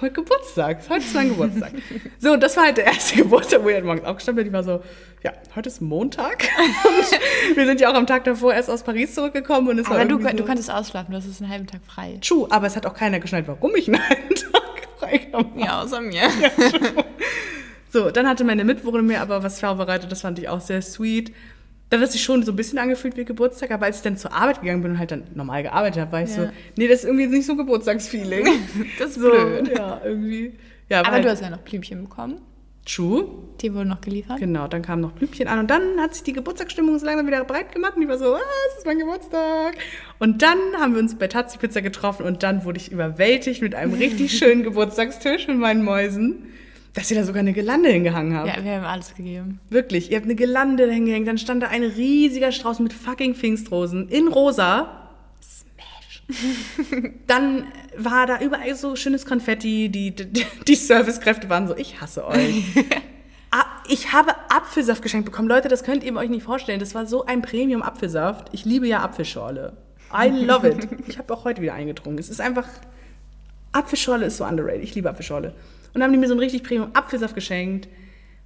[0.00, 1.72] heute Geburtstag, heute ist mein Geburtstag.
[2.18, 4.46] so, und das war halt der erste Geburtstag, wo ich halt morgens aufgestanden bin.
[4.46, 4.82] Ich war so,
[5.22, 6.48] ja, heute ist Montag.
[6.84, 9.96] und wir sind ja auch am Tag davor erst aus Paris zurückgekommen und es war
[9.96, 12.18] Aber du, irgendwie du so, konntest ausschlafen, du hast einen halben Tag frei.
[12.20, 15.60] True, aber es hat auch keiner geschnallt, warum ich einen halben Tag freigenommen habe.
[15.60, 16.28] Ja, außer mir.
[17.90, 21.32] So, dann hatte meine Mitbewohnerin mir aber was vorbereitet, das fand ich auch sehr sweet.
[21.90, 24.16] Dann hat es sich schon so ein bisschen angefühlt wie Geburtstag, aber als ich dann
[24.16, 26.44] zur Arbeit gegangen bin und halt dann normal gearbeitet habe, war ich Ja.
[26.44, 28.46] so, nee, das ist irgendwie nicht so ein Geburtstagsfeeling.
[28.98, 29.70] Das ist so, blöd.
[29.76, 30.52] Ja, irgendwie.
[30.90, 32.40] Ja, Aber halt du hast ja noch Blümchen bekommen.
[32.86, 33.26] True.
[33.60, 34.38] Die wurden noch geliefert.
[34.38, 37.44] Genau, dann kamen noch Blümchen an und dann hat sich die Geburtstagsstimmung so langsam wieder
[37.44, 38.40] breit gemacht und ich war so, ah,
[38.72, 39.76] es ist mein Geburtstag.
[40.18, 43.74] Und dann haben wir uns bei Tazzi Pizza getroffen und dann wurde ich überwältigt mit
[43.74, 46.46] einem richtig schönen Geburtstagstisch mit meinen Mäusen,
[46.98, 48.48] dass ihr da sogar eine Gelande hingehangen habt.
[48.56, 49.60] Ja, wir haben alles gegeben.
[49.70, 54.08] Wirklich, ihr habt eine Gelande hingehängt, dann stand da ein riesiger Strauß mit fucking Pfingstrosen
[54.08, 55.08] in rosa.
[55.40, 56.24] Smash.
[57.28, 62.26] dann war da überall so schönes Konfetti, die, die, die Servicekräfte waren so, ich hasse
[62.26, 62.64] euch.
[63.50, 65.48] Ah, Ich habe Apfelsaft geschenkt bekommen.
[65.48, 66.80] Leute, das könnt ihr euch nicht vorstellen.
[66.80, 68.48] Das war so ein Premium-Apfelsaft.
[68.52, 69.72] Ich liebe ja Apfelschorle.
[70.12, 70.86] I love it.
[71.06, 72.18] Ich habe auch heute wieder eingetrunken.
[72.18, 72.68] Es ist einfach.
[73.72, 74.82] Apfelschorle ist so underrated.
[74.82, 75.54] Ich liebe Apfelschorle.
[75.92, 77.88] Und dann haben die mir so einen richtig Premium-Apfelsaft geschenkt.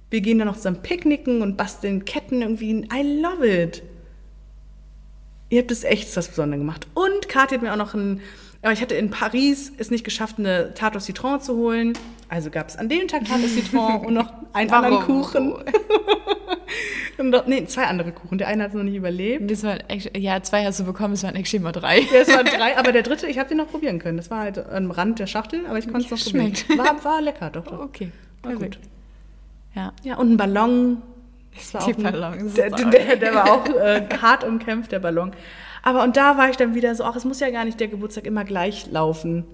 [0.09, 2.87] Wir gehen dann noch zusammen picknicken und basteln Ketten irgendwie.
[2.93, 3.83] I love it.
[5.49, 6.87] Ihr habt es echt was Besonderes gemacht.
[6.93, 8.21] Und Kathi hat mir auch noch ein.
[8.61, 11.93] Aber ich hatte in Paris es nicht geschafft, eine Tarte au Citron zu holen.
[12.29, 15.21] Also gab es an dem Tag Tarte au Citron und noch einen anderen Warum?
[15.21, 15.53] Kuchen.
[17.21, 18.37] noch, nee, zwei andere Kuchen.
[18.37, 19.49] Der eine hat es noch nicht überlebt.
[19.49, 19.79] Das waren,
[20.17, 21.99] ja, zwei hast du bekommen, es waren actually immer drei.
[21.99, 24.17] Ja, es waren drei, aber der dritte, ich habe den noch probieren können.
[24.17, 26.67] Das war halt am Rand der Schachtel, aber ich konnte es noch Schmeckt.
[26.67, 26.85] probieren.
[26.87, 27.65] War, war lecker, doch.
[27.65, 27.79] doch.
[27.79, 28.11] Okay,
[28.41, 28.79] War gut.
[29.75, 29.93] Ja.
[30.03, 31.01] Ja, und ein Ballon.
[31.55, 34.99] Das war Die auch ein, Ballons, Der, der, der war auch äh, hart umkämpft, der
[34.99, 35.31] Ballon.
[35.83, 37.89] Aber und da war ich dann wieder so, ach, es muss ja gar nicht der
[37.89, 39.45] Geburtstag immer gleich laufen.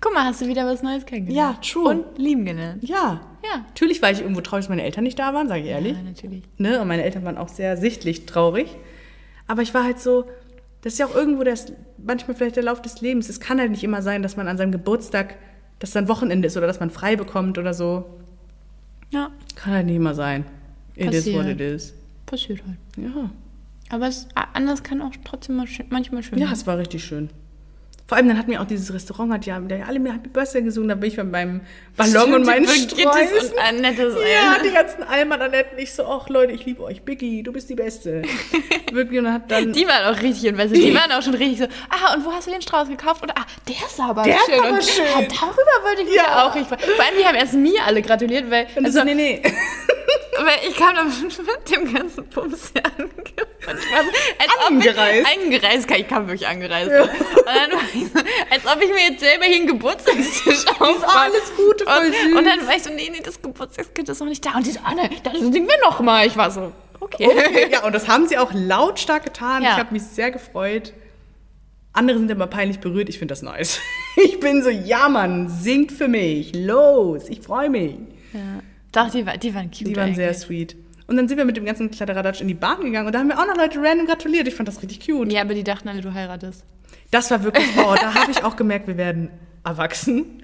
[0.00, 1.56] Guck mal, hast du wieder was Neues kennengelernt.
[1.64, 1.88] Ja, true.
[1.88, 2.82] Und lieben gelernt.
[2.86, 3.20] Ja.
[3.52, 3.58] Ja.
[3.66, 5.92] Natürlich war ich irgendwo traurig, dass meine Eltern nicht da waren, sage ich ehrlich.
[5.96, 6.42] Ja, natürlich.
[6.58, 6.80] Ne?
[6.80, 8.74] Und meine Eltern waren auch sehr sichtlich traurig.
[9.46, 10.24] Aber ich war halt so,
[10.82, 13.28] das ist ja auch irgendwo das, manchmal vielleicht der Lauf des Lebens.
[13.28, 15.36] Es kann halt nicht immer sein, dass man an seinem Geburtstag,
[15.78, 18.06] dass dann Wochenende ist oder dass man frei bekommt oder so.
[19.10, 20.44] Ja, Kann halt nicht immer sein.
[20.96, 21.60] It is what Passiert.
[21.60, 21.94] it is.
[22.26, 22.76] passiert halt.
[23.14, 23.30] Ja.
[23.90, 26.54] Aber es, anders kann auch trotzdem mal schön, manchmal schön Ja, sein.
[26.54, 27.30] es war richtig schön.
[28.08, 30.62] Vor allem dann hat mir auch dieses Restaurant, hat ja der alle mir Happy Birthday
[30.62, 31.62] gesungen, da bin ich mit meinem
[31.96, 33.02] Ballon und meinen Sträußen.
[33.50, 35.76] und Annettes Ja, die ganzen Alman Annetten.
[35.78, 37.02] Ich so, ach Leute, ich liebe euch.
[37.02, 38.22] Biggie, du bist die Beste.
[38.92, 39.72] Wirklich, und hat dann...
[39.72, 40.78] Die waren auch richtig invasiv.
[40.78, 43.24] Die waren auch schon richtig so, ah, und wo hast du den Strauß gekauft?
[43.24, 44.60] Oder, ah, der ist aber Der ist schön.
[44.60, 45.04] aber und, schön.
[45.12, 46.46] Ah, darüber wollte ich Ja.
[46.46, 46.94] auch richtig freuen.
[46.96, 49.42] Vor allem, die haben erst mir alle gratuliert, weil, und also, so, nee, nee.
[49.42, 54.10] weil ich kam dann mit dem ganzen Bums hier und ich war so,
[54.66, 55.26] Angereist.
[55.42, 56.90] Angereist, ich kam wirklich angereist.
[56.90, 57.10] Und
[57.46, 58.18] dann war ich so,
[58.50, 61.08] als ob ich mir jetzt selber hier einen Geburtstagstisch aufbaue.
[61.08, 62.38] alles Gute, voll und, süß.
[62.38, 64.56] Und dann war ich so, nee, nee, das Geburtstagskind ist noch nicht da.
[64.56, 66.26] Und die so, nein, das singen wir noch mal.
[66.26, 67.28] Ich war so, okay.
[67.28, 69.62] Okay, ja, und das haben sie auch lautstark getan.
[69.62, 69.72] Ja.
[69.72, 70.92] Ich habe mich sehr gefreut.
[71.92, 73.08] Andere sind aber peinlich berührt.
[73.08, 73.80] Ich finde das nice.
[74.18, 76.54] Ich bin so, ja, Mann, singt für mich.
[76.54, 77.96] Los, ich freue mich.
[78.32, 78.62] Ja.
[78.92, 79.88] Doch, die, war, die waren cute.
[79.88, 80.38] Die waren sehr eigentlich.
[80.38, 80.76] sweet.
[81.08, 83.28] Und dann sind wir mit dem ganzen Kladderadatsch in die Bahn gegangen und da haben
[83.28, 84.48] wir auch noch Leute random gratuliert.
[84.48, 85.32] Ich fand das richtig cute.
[85.32, 86.64] Ja, aber die dachten alle, du heiratest.
[87.12, 89.30] Das war wirklich, oh, da habe ich auch gemerkt, wir werden
[89.64, 90.42] erwachsen.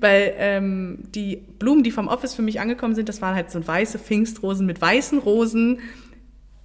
[0.00, 3.66] Weil ähm, die Blumen, die vom Office für mich angekommen sind, das waren halt so
[3.66, 5.80] weiße Pfingstrosen mit weißen Rosen.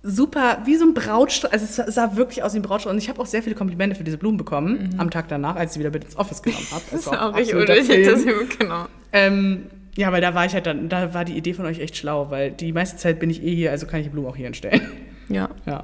[0.04, 1.52] Super, wie so ein Brautstrauß.
[1.52, 2.94] Also es sah- wirklich aus wie ein Brautstrauß.
[2.94, 5.72] Und ich habe auch sehr viele Komplimente für diese Blumen bekommen am Tag danach, als
[5.72, 6.84] ich sie wieder mit ins Office genommen habe.
[6.92, 8.86] Das ist auch richtig unnötig, das genau.
[9.12, 9.64] Ähm,
[9.98, 12.30] ja, weil da war ich halt dann, da war die Idee von euch echt schlau,
[12.30, 14.46] weil die meiste Zeit bin ich eh hier, also kann ich die Blumen auch hier
[14.46, 14.82] hinstellen.
[15.30, 15.50] Ja.
[15.66, 15.84] Ja.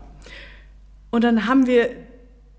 [1.10, 1.90] Und dann haben wir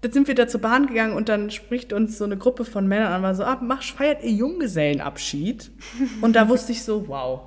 [0.03, 2.87] dann sind wir da zur Bahn gegangen und dann spricht uns so eine Gruppe von
[2.87, 5.71] Männern an, war so, ah, mach, feiert ihr Junggesellenabschied?
[6.21, 7.41] Und da wusste ich so, wow.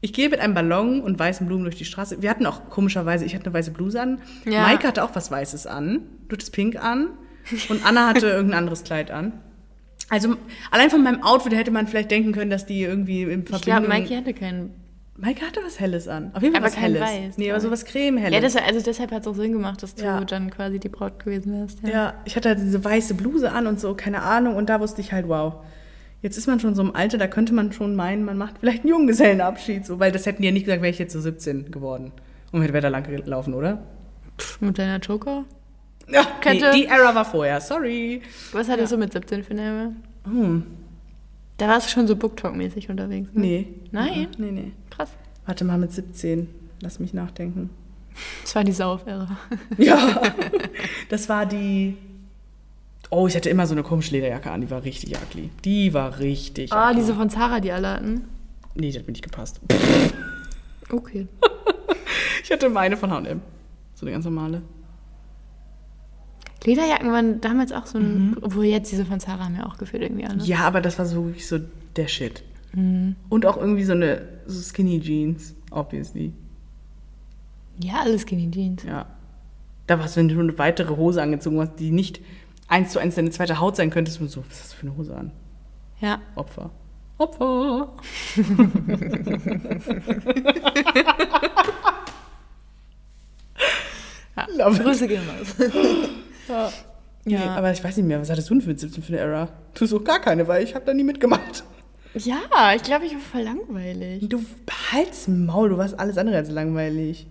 [0.00, 2.22] Ich gehe mit einem Ballon und weißen Blumen durch die Straße.
[2.22, 4.22] Wir hatten auch komischerweise, ich hatte eine weiße Bluse an.
[4.46, 4.62] Ja.
[4.62, 6.00] Maike hatte auch was Weißes an.
[6.28, 7.10] Du hattest Pink an.
[7.68, 9.34] Und Anna hatte irgendein anderes Kleid an.
[10.10, 10.36] Also
[10.70, 13.60] allein von meinem Outfit hätte man vielleicht denken können, dass die irgendwie Ich Verbindung...
[13.62, 14.70] glaube, Mikey hatte keinen.
[15.16, 16.32] Maike hatte was Helles an.
[16.34, 17.00] Auf jeden Fall Aber was Helles.
[17.00, 18.34] Weiß, nee, aber glaub so was Creme-Helles.
[18.34, 20.20] Ja, das, also deshalb hat es auch Sinn gemacht, dass du Ja.
[20.24, 21.78] dann quasi die Braut gewesen wärst.
[21.84, 21.88] Ja.
[21.88, 24.56] Ja, ich hatte halt diese weiße Bluse an und so, keine Ahnung.
[24.56, 25.54] Und da wusste ich halt, wow,
[26.20, 28.80] jetzt ist man schon so im Alter, da könnte man schon meinen, man macht vielleicht
[28.80, 29.86] einen Junggesellenabschied.
[29.86, 32.10] So, weil das hätten die ja nicht gesagt, wäre ich jetzt so 17 geworden.
[32.50, 33.84] Und hätte da lang gelaufen, oder?
[34.38, 35.44] Pff, Mit deiner Joker?
[36.08, 38.22] Ja, nee, Könnte- die Era war vorher, sorry.
[38.52, 39.96] Was hattest du mit 17 für eine?
[40.24, 40.64] Hm,
[41.56, 43.28] Da warst du schon so Booktalk-mäßig unterwegs.
[43.32, 43.40] Ne?
[43.40, 43.66] nee.
[43.92, 44.26] Nein?
[44.38, 44.72] Nee, nee.
[44.90, 45.10] Krass.
[45.46, 46.48] Warte mal, mit 17.
[46.80, 47.70] Lass mich nachdenken.
[48.42, 49.36] Das war die Sauf-Ära.
[49.78, 50.22] Ja,
[51.08, 51.96] das war die...
[53.10, 55.50] Oh, ich hatte immer so eine komische Lederjacke an, die war richtig ugly.
[55.64, 57.00] Die war richtig Ah, ugly.
[57.00, 58.24] diese von Zara, die alle hatten.
[58.74, 59.60] Nee, die hat mir nicht gepasst.
[60.90, 61.26] Okay.
[62.42, 63.40] Ich hatte meine von H&M.
[63.94, 64.60] So eine ganz normale.
[66.66, 68.36] Lederjacken waren damals auch so ein.
[68.40, 70.42] Obwohl jetzt diese von Zara haben ja auch gefühlt irgendwie alle.
[70.44, 71.58] Ja, aber das war so wirklich so
[71.96, 72.42] der Shit.
[72.76, 76.32] Und auch irgendwie so eine so Skinny Jeans, obviously.
[77.80, 78.82] Ja, alles Skinny Jeans.
[78.82, 79.06] Ja.
[79.86, 82.20] Da warst du, wenn du eine weitere Hose angezogen hast, die nicht
[82.66, 85.16] eins zu eins deine zweite Haut sein könnte, so, was hast du für eine Hose
[85.16, 85.30] an?
[86.00, 86.20] Ja.
[86.34, 86.70] Opfer.
[87.18, 87.92] Opfer.
[94.36, 94.46] ja.
[94.56, 94.82] Love.
[94.82, 95.54] Grüße gehen raus.
[96.48, 96.72] Ja.
[97.26, 97.54] Nee, Ja.
[97.56, 99.48] aber ich weiß nicht mehr, was hattest du denn für 17 für eine Era?
[99.74, 101.64] Du so gar keine, weil ich habe da nie mitgemacht.
[102.14, 102.38] Ja,
[102.76, 104.28] ich glaube, ich war voll langweilig.
[104.28, 104.40] Du
[104.92, 107.26] halt's Maul, du warst alles andere als langweilig.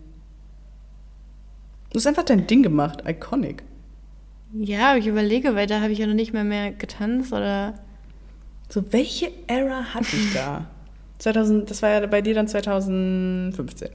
[1.92, 3.64] Du hast einfach dein Ding gemacht, iconic.
[4.52, 7.76] Ja, aber ich überlege, weil da habe ich ja noch nicht mehr mehr getanzt oder.
[8.70, 10.66] So, welche Era hatte ich da?
[11.20, 13.90] 2000, das war ja bei dir dann 2015.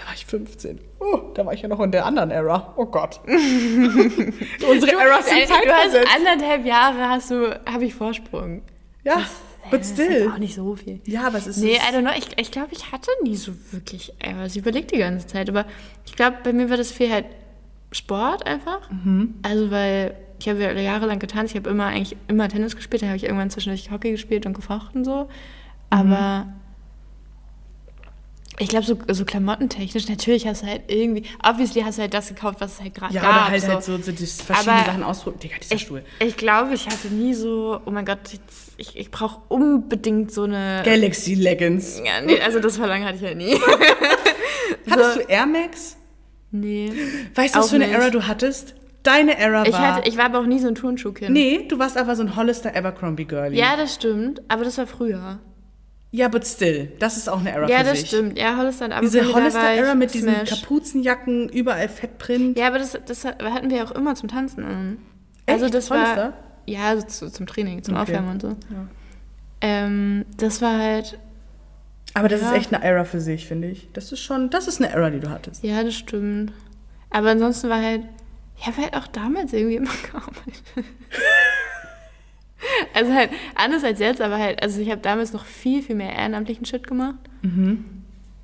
[0.00, 0.80] Da war ich 15.
[0.98, 2.72] Oh, da war ich ja noch in der anderen Era.
[2.76, 3.20] Oh Gott.
[3.26, 8.62] Unsere Eras sind Äh, du hast anderthalb Jahre, hast du, habe ich Vorsprung.
[9.04, 9.22] Ja,
[9.70, 10.30] but Das ist still.
[10.32, 11.00] auch nicht so viel.
[11.04, 11.58] Ja, aber es ist...
[11.58, 12.12] Nee, I don't know.
[12.16, 14.52] Ich, ich glaube, ich hatte nie so wirklich Eras.
[14.52, 15.50] Ich überlege die ganze Zeit.
[15.50, 15.66] Aber
[16.06, 17.26] ich glaube, bei mir war das viel halt
[17.92, 18.88] Sport einfach.
[19.42, 21.52] Also, weil ich habe ja jahrelang getanzt.
[21.54, 23.02] Ich habe immer eigentlich immer Tennis gespielt.
[23.02, 25.28] Dann habe ich irgendwann zwischendurch Hockey gespielt und gefochten so.
[25.90, 26.46] Aber
[28.60, 32.28] ich glaube, so, so klamottentechnisch, natürlich hast du halt irgendwie, obviously hast du halt das
[32.28, 33.30] gekauft, was es halt gerade ja, gab.
[33.32, 33.68] oder halt, so.
[33.68, 35.40] halt so, so verschiedene Aber Sachen ausprobieren.
[35.40, 36.04] Digga, dieser Ich, Stuhl.
[36.20, 38.18] ich glaube, ich hatte nie so, oh mein Gott,
[38.76, 40.82] ich, ich brauche unbedingt so eine.
[40.84, 42.00] Galaxy Leggings.
[42.04, 43.58] Ja, nee, also das Verlangen hatte ich halt nie.
[44.90, 45.20] Hattest So.
[45.20, 45.96] du Air Max?
[46.52, 46.92] nee.
[47.34, 47.94] Weißt du, was für eine nicht.
[47.96, 48.74] Era du hattest?
[49.02, 49.94] Deine Era Ich, war...
[49.96, 51.30] hatte, ich war aber auch nie so ein Turnschuhkind.
[51.30, 53.58] nee, du warst einfach so ein Hollister Abercrombie Girlie.
[53.58, 55.38] Ja, das stimmt, aber das war früher.
[56.12, 56.90] Ja, but still.
[56.98, 58.08] Das ist auch eine Era Ja, für das sich.
[58.08, 58.36] stimmt.
[58.36, 60.48] Ja, Hollister und Diese ich mit diesen Smash.
[60.60, 62.58] Kapuzenjacken, überall Fettprint.
[62.58, 64.98] Ja, aber das, das hatten wir auch immer zum Tanzen an.
[65.46, 65.74] Also Echt?
[65.74, 66.16] das Hollister?
[66.16, 66.32] war
[66.66, 68.02] ja also zu, zum Training, zum Okay.
[68.02, 68.56] Aufwärmen und so.
[69.60, 71.18] Ähm, das war halt
[72.14, 72.50] Aber das Ja.
[72.50, 73.88] ist echt eine Era für sich, finde ich.
[73.92, 75.62] Das ist schon, das ist eine Era, die du hattest.
[75.62, 76.52] Ja, das stimmt.
[77.10, 78.02] Aber ansonsten war halt,
[78.58, 80.62] ich habe halt auch damals irgendwie immer gearbeitet.
[83.00, 86.12] also halt anders als jetzt, aber halt, also ich habe damals noch viel, viel mehr
[86.14, 87.16] ehrenamtlichen Shit gemacht.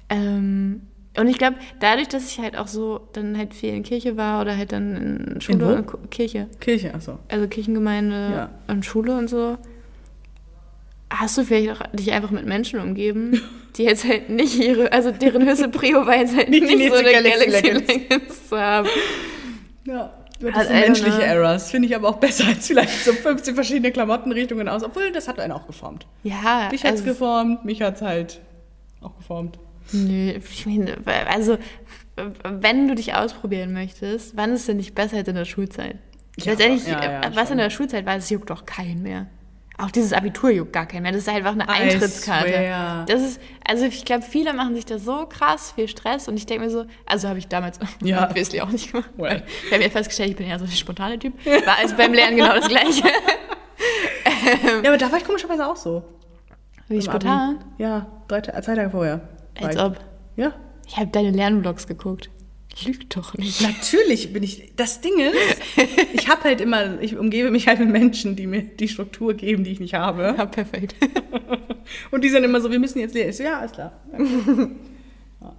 [0.08, 0.82] Ähm,
[1.18, 4.40] und ich glaube, dadurch, dass ich halt auch so dann halt viel in Kirche war
[4.40, 4.96] oder halt dann
[5.34, 5.94] in Schule wo?
[5.96, 7.18] und Kirche, Kirche, achso.
[7.28, 8.50] also Kirchengemeinde Ja.
[8.68, 9.56] und Schule und so,
[11.10, 13.40] hast du vielleicht auch dich einfach mit Menschen umgeben,
[13.76, 16.94] die jetzt halt nicht ihre, also deren höchste Prio war jetzt halt Nicht nicht, so
[16.98, 18.08] eine Galaxy Galaxy
[18.48, 18.88] zu haben.
[19.84, 20.12] Ja.
[20.40, 21.24] Das Hat sind einer, menschliche ne?
[21.24, 21.70] Eras.
[21.70, 24.82] Finde ich aber auch besser als vielleicht so 15 verschiedene Klamottenrichtungen aus.
[24.82, 26.06] Obwohl, das hat einen auch geformt.
[26.22, 28.40] Ja, Dich hat's also, geformt, mich hat's halt
[29.00, 29.58] auch geformt.
[29.92, 30.96] nö, ich meine,
[31.28, 31.58] also
[32.44, 35.96] wenn du dich ausprobieren möchtest, wann ist es denn nicht besser als in der Schulzeit?
[36.38, 37.52] Ja, Letztendlich, ja, ja, was schon.
[37.52, 39.26] in der Schulzeit war, das juckt doch keinen mehr.
[39.78, 41.12] Auch dieses Abitur juckt gar keinen mehr.
[41.12, 43.04] Das ist einfach eine Eintrittskarte.
[43.06, 46.46] Das ist, also ich glaube, viele machen sich da so krass viel Stress und ich
[46.46, 48.26] denke mir so, also habe ich damals Ja.
[48.26, 49.10] obviously auch nicht gemacht.
[49.18, 49.42] Well.
[49.66, 51.34] Ich habe ja festgestellt, ich bin eher so der spontane Typ.
[51.44, 53.02] War also beim Lernen genau das Gleiche.
[54.82, 56.02] Ja, aber da war ich komischerweise auch so.
[56.88, 57.56] Wie Im spontan?
[57.56, 57.82] Abi.
[57.82, 59.20] Ja, drei, zwei Tage vorher.
[59.60, 59.98] Als ob.
[60.36, 60.52] Ja.
[60.86, 62.30] Ich habe deine Lernvlogs geguckt.
[62.84, 63.62] Lügt doch nicht.
[63.62, 64.72] Natürlich bin ich.
[64.76, 65.34] Das Ding ist,
[66.12, 69.64] ich habe halt immer, ich umgebe mich halt mit Menschen, die mir die Struktur geben,
[69.64, 70.34] die ich nicht habe.
[70.36, 70.94] Ja, perfekt.
[72.10, 73.92] Und die sind immer so, wir müssen jetzt so, ja, alles klar.
[75.40, 75.54] Ja.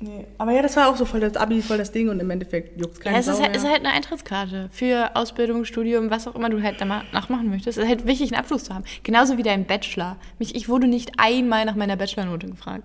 [0.00, 0.24] Nee.
[0.38, 2.80] Aber ja, das war auch so voll das Abi, voll das Ding und im Endeffekt
[2.80, 3.56] juckt es Ja, keine es ist halt, mehr.
[3.60, 7.76] ist halt eine Eintrittskarte für Ausbildung, Studium, was auch immer du halt danach machen möchtest.
[7.76, 8.84] Es ist halt wichtig, einen Abschluss zu haben.
[9.02, 10.16] Genauso wie dein Bachelor.
[10.38, 12.84] Mich, ich wurde nicht einmal nach meiner Bachelornote gefragt.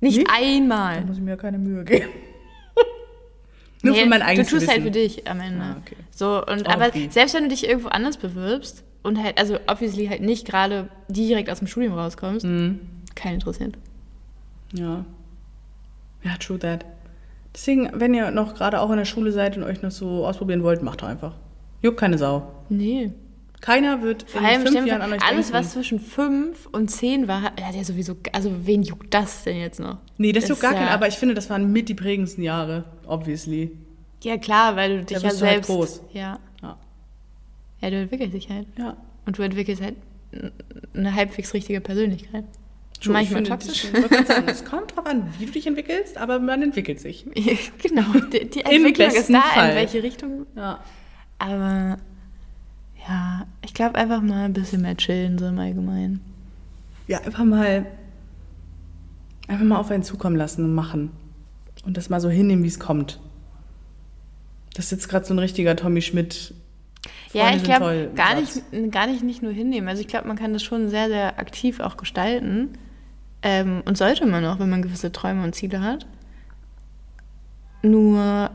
[0.00, 0.28] Nicht Nicht?
[0.28, 1.02] Da einmal.
[1.02, 2.08] muss ich mir keine Mühe geben.
[3.82, 4.92] Nur Nee, für mein eigenes Du tust halt Wissen.
[4.94, 5.62] für dich am Ende.
[5.62, 5.96] Ah, okay.
[6.10, 7.10] So, und aber Irgendwie.
[7.10, 11.50] selbst wenn du dich irgendwo anders bewirbst und halt, also obviously halt nicht gerade direkt
[11.50, 12.80] aus dem Studium rauskommst, Mhm.
[13.14, 13.76] kein interessiert.
[14.72, 15.04] Ja.
[16.22, 16.86] Ja, true that.
[17.54, 20.62] Deswegen, wenn ihr noch gerade auch in der Schule seid und euch noch so ausprobieren
[20.62, 21.34] wollt, macht doch einfach.
[21.82, 22.50] Juckt keine Sau.
[22.70, 23.12] Nee.
[23.64, 25.64] Keiner wird Vor in allem fünf stell dir Jahren an euch alles, denken.
[25.64, 29.80] was zwischen fünf und zehn war, hat ja sowieso, also wen juckt das denn jetzt
[29.80, 29.96] noch?
[30.18, 32.44] Nee, das juckt gar ist keinen, ja- aber ich finde, das waren mit die prägendsten
[32.44, 33.70] Jahre, obviously.
[34.22, 35.68] Ja, klar, weil du dich ja bist du halt selbst.
[35.68, 36.00] groß.
[36.12, 36.38] Ja.
[36.62, 36.76] Ja.
[37.80, 38.66] Ja, du entwickelst dich halt.
[38.78, 38.98] Ja.
[39.24, 39.94] Und du entwickelst halt
[40.94, 42.44] eine halbwegs richtige Persönlichkeit.
[43.00, 44.26] True, Manchmal ich finde, toxisch.
[44.26, 47.24] Sagen, es kommt drauf an, wie du dich entwickelst, aber man entwickelt sich.
[47.82, 49.70] genau, die, die Entwicklung ist besten da, Fall.
[49.70, 50.46] in welche Richtung.
[50.56, 50.80] Ja.
[51.38, 51.96] Aber
[53.06, 53.33] ja,
[53.64, 56.20] ich glaube einfach mal ein bisschen mehr chillen, so im Allgemeinen.
[57.06, 57.86] Ja, einfach mal,
[59.48, 61.10] einfach mal auf einen zukommen lassen und machen.
[61.84, 63.20] Und das mal so hinnehmen, wie es kommt.
[64.74, 66.54] Das ist jetzt gerade so ein richtiger Tommy Schmidt.
[67.32, 68.62] Ja, Freunde ich sind glaube, gar Satz.
[68.72, 69.88] nicht, gar nicht nicht nur hinnehmen.
[69.88, 72.78] Also ich glaube, man kann das schon sehr, sehr aktiv auch gestalten.
[73.42, 76.06] Ähm, und sollte man auch, wenn man gewisse Träume und Ziele hat.
[77.82, 78.50] Nur,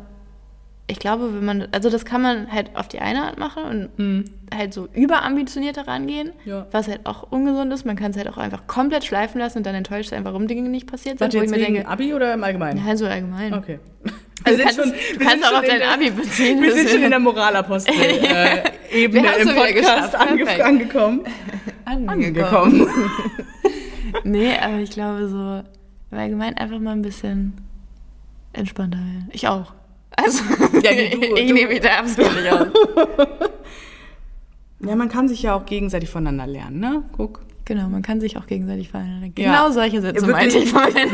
[0.90, 4.26] ich glaube, wenn man, also das kann man halt auf die eine Art machen und
[4.54, 6.32] halt so überambitioniert herangehen.
[6.46, 6.66] Ja.
[6.72, 7.86] was halt auch ungesund ist.
[7.86, 10.68] Man kann es halt auch einfach komplett schleifen lassen und dann enttäuscht sein, warum Dinge
[10.70, 11.22] nicht passiert sind.
[11.22, 12.86] Warte, jetzt ich mir denke, Abi oder im Allgemeinen?
[12.86, 13.54] ja, so allgemein.
[13.54, 13.80] Okay.
[14.46, 16.62] Also du kannst, schon- du kannst auch auf dein der- Abi beziehen.
[16.62, 18.30] Wir sind schon in der Moralapostel-Ebene
[19.30, 20.62] haben's im Podcast Perfekt.
[20.62, 21.22] angekommen.
[21.84, 22.88] angekommen.
[24.24, 25.64] Nee, aber ich glaube so,
[26.12, 27.54] im Allgemeinen einfach mal ein bisschen
[28.54, 29.30] entspannter werden.
[29.34, 29.74] Ich auch.
[30.24, 30.44] Also,
[30.84, 32.68] Ja, nee, du- ich du- nehme mich da absolut nicht aus.
[34.82, 37.04] Ja, man kann sich ja auch gegenseitig voneinander lernen, ne?
[37.18, 37.42] Guck.
[37.66, 39.22] Genau, man kann sich auch gegenseitig fallen.
[39.38, 39.52] Ja.
[39.52, 41.10] Genau solche Sätze Ja, meinte ich vorhin.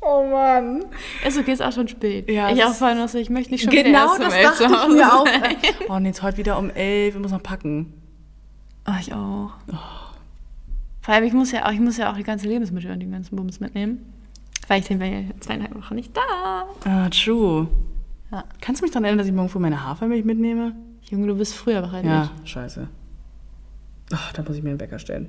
[0.00, 0.84] Oh Mann.
[1.26, 2.30] Ist okay, ist auch schon spät.
[2.30, 4.34] Ja, ich auch vorhin noch so, ich möchte nicht schon wieder Genau, erst um das
[4.34, 5.26] elf dachte zu ich Hause mir auch.
[5.26, 5.56] sein.
[5.88, 7.92] Oh, und jetzt heute wieder um elf, wir müssen noch packen.
[8.86, 9.50] Oh, ich auch.
[11.02, 13.10] Vor allem, ich muss ja auch, ich muss ja auch die ganzen Lebensmittel und die
[13.10, 14.13] ganzen Bums mitnehmen.
[14.68, 16.66] Weil ich bin ja zweieinhalb Wochen nicht da.
[16.84, 17.68] Ah, true.
[18.32, 18.44] Ja.
[18.60, 20.74] Kannst du mich daran erinnern, dass ich morgen früh meine Hafermilch mitnehme?
[21.02, 22.88] Junge, du bist früher wach als Ja, scheiße.
[24.12, 25.28] Ach, da muss ich mir einen Wecker stellen.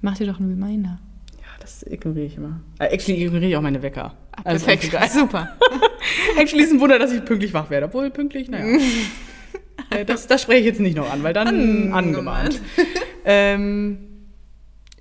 [0.00, 0.98] Mach dir doch einen Reminder.
[1.38, 2.60] Ja, das ignoriere ich immer.
[2.78, 4.14] Äh, actually ignoriere ich auch meine Wecker.
[4.32, 5.48] Ah, Also perfekt, super.
[6.38, 7.86] Actually ist ein Wunder, dass ich pünktlich wach werde.
[7.86, 8.78] Obwohl pünktlich, naja.
[9.90, 12.60] Äh, das, das spreche ich jetzt nicht noch an, weil dann angemahnt.
[13.24, 13.98] ähm,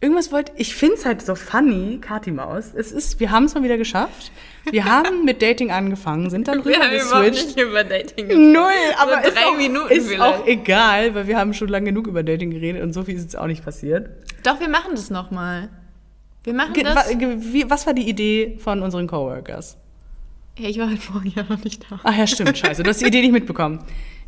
[0.05, 2.73] irgendwas wollte ich finde es halt so funny, Kati Maus.
[2.75, 4.31] Es ist, wir haben es mal wieder geschafft.
[4.71, 7.59] Wir haben mit Dating angefangen, sind dann rüber geswitcht.
[7.59, 8.63] über Dating Null,
[8.97, 10.21] aber So ist, auch, Minuten ist vielleicht.
[10.21, 13.21] auch egal, weil wir haben schon lange genug über Dating geredet und so viel ist
[13.23, 14.09] jetzt auch nicht passiert.
[14.43, 15.69] Doch, wir machen das nochmal.
[16.43, 17.09] Wir machen Ge- das.
[17.09, 19.77] wie- Was war die Idee von unseren Coworkers?
[20.57, 21.99] Ja, ich war heute Morgen ja noch nicht da.
[22.03, 22.81] Ach ja, stimmt, scheiße.
[22.83, 23.79] Du hast die Idee nicht mitbekommen.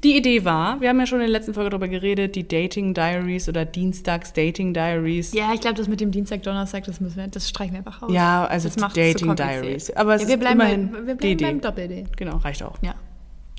[0.04, 2.94] Die Idee war, wir haben ja schon in der letzten Folge darüber geredet, die Dating
[2.94, 5.34] Diaries oder Dienstags Dating Diaries.
[5.34, 8.04] Ja, ich glaube, das mit dem Dienstag, Donnerstag, das müssen wir, das streichen wir einfach
[8.04, 8.12] raus.
[8.14, 9.64] Ja, also das Dating kompliziert.
[9.64, 9.92] Diaries.
[9.92, 11.60] Aber es ja, wir ist bleiben, immerhin bei, wir bleiben beim Idee.
[11.60, 12.04] Doppel-D.
[12.16, 12.78] Genau, reicht auch.
[12.84, 12.94] Ja.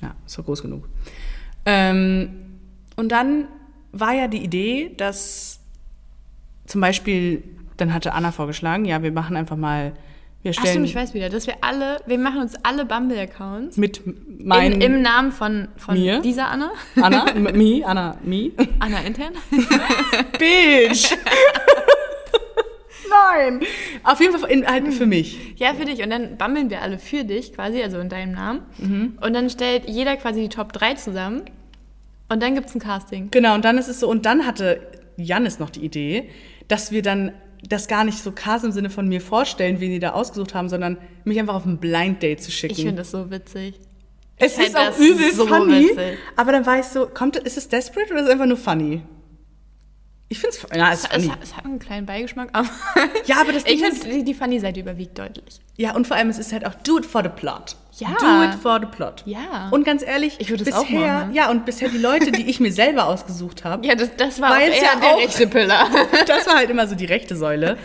[0.01, 0.87] Ja, ist doch groß genug.
[1.65, 2.29] Ähm,
[2.95, 3.49] und dann
[3.91, 5.59] war ja die Idee, dass
[6.65, 7.43] zum Beispiel,
[7.77, 9.93] dann hatte Anna vorgeschlagen, ja, wir machen einfach mal,
[10.41, 13.75] wir Ach stellen stimmt, ich weiß wieder, dass wir alle, wir machen uns alle Bumble-Accounts
[13.77, 14.01] mit
[14.45, 16.21] meinen in, im Namen von, von Mir?
[16.21, 16.71] dieser Anna,
[17.01, 18.51] Anna, m- me, Anna, me.
[18.79, 19.33] Anna intern.
[20.39, 21.11] Bitch!
[23.09, 23.61] Nein!
[24.03, 25.55] Auf jeden Fall in, halt für mich.
[25.57, 26.03] Ja, für dich.
[26.03, 28.61] Und dann bummeln wir alle für dich quasi, also in deinem Namen.
[28.77, 29.17] Mhm.
[29.21, 31.41] Und dann stellt jeder quasi die Top 3 zusammen.
[32.29, 33.29] Und dann gibt es ein Casting.
[33.31, 34.79] Genau, und dann ist es so, und dann hatte
[35.17, 36.29] Janis noch die Idee,
[36.67, 37.31] dass wir dann
[37.67, 40.69] das gar nicht so krass im Sinne von mir vorstellen, wen die da ausgesucht haben,
[40.69, 42.73] sondern mich einfach auf ein Blind Date zu schicken.
[42.75, 43.79] Ich finde das so witzig.
[44.37, 46.17] es ist auch übel so funny, witzig.
[46.37, 49.01] aber dann war ich so, kommt, ist es desperate oder ist es einfach nur funny?
[50.31, 51.25] Ich finde es, ja, es funny.
[51.25, 52.69] es, hat- es hat einen kleinen Beigeschmack, aber
[53.25, 55.59] Ja, aber das ich Ding finde, die, die Funny-Seite überwiegt deutlich.
[55.75, 57.75] Ja, und vor allem, es ist halt auch do it for the plot.
[57.99, 58.09] Ja.
[58.19, 59.23] Do it for the plot.
[59.25, 59.69] Ja.
[59.71, 61.33] Und ganz ehrlich, Ich würde es bisher, auch machen.
[61.33, 64.51] ja, und bisher die Leute, die ich mir selber ausgesucht habe, Ja, das, das war
[64.53, 65.87] auch eher ja der auch- rechte Piller.
[66.27, 67.77] das war halt immer so die rechte Säule.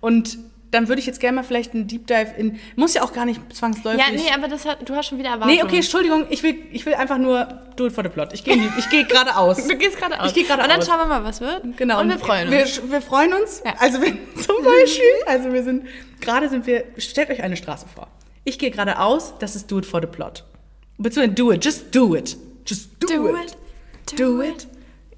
[0.00, 0.38] Und
[0.70, 2.60] dann würde ich jetzt gerne mal vielleicht einen Deep Dive in.
[2.76, 4.00] Muss ja auch gar nicht zwangsläufig.
[4.00, 5.56] Ja, nee, aber das hat, du hast schon wieder Erwartungen.
[5.56, 7.44] Nee, okay, Entschuldigung, ich will, ich will einfach nur
[7.74, 8.32] do it for the plot.
[8.34, 9.66] Ich gehe ich geh geradeaus.
[9.68, 10.28] Du gehst gerade aus.
[10.28, 10.66] Ich gehe geradeaus.
[10.68, 11.76] Und dann schauen wir mal, was wird.
[11.76, 12.00] Genau.
[12.00, 12.82] Und wir freuen uns.
[12.82, 13.62] Wir, wir freuen uns.
[13.64, 13.74] Ja.
[13.80, 15.86] Also wenn, zum Beispiel, also wir sind,
[16.20, 18.06] gerade sind wir, stellt euch eine Straße vor.
[18.44, 20.44] Ich gehe geradeaus, das ist do it for the plot.
[20.98, 22.36] Beziehungsweise do it, just do it.
[22.66, 23.34] Just do, Do it.
[23.46, 23.56] it,
[24.12, 24.68] Do do it.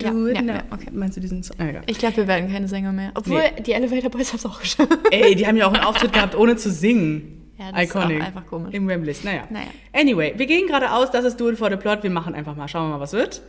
[0.01, 0.37] Ja, Do it.
[0.37, 0.55] ja, now.
[0.55, 0.89] ja, okay.
[0.93, 1.57] Meinst du diesen Song?
[1.61, 1.81] Ah.
[1.87, 3.13] Ich glaube, wir werden keine Sänger mehr.
[3.15, 3.63] Obwohl, Nee.
[3.63, 4.89] die Elevator Boys haben es auch geschafft.
[5.11, 7.51] Ey, die haben ja auch einen Auftritt gehabt, ohne zu singen.
[7.59, 8.21] Ja, das ist Iconic.
[8.23, 8.75] auch einfach komisch.
[8.75, 9.15] Im Wembley.
[9.23, 9.45] Naja.
[9.51, 9.67] Naja.
[9.93, 12.03] Anyway, wir gehen geradeaus, das ist Do It for the Plot.
[12.03, 13.43] Wir machen einfach mal, schauen wir mal, was wird.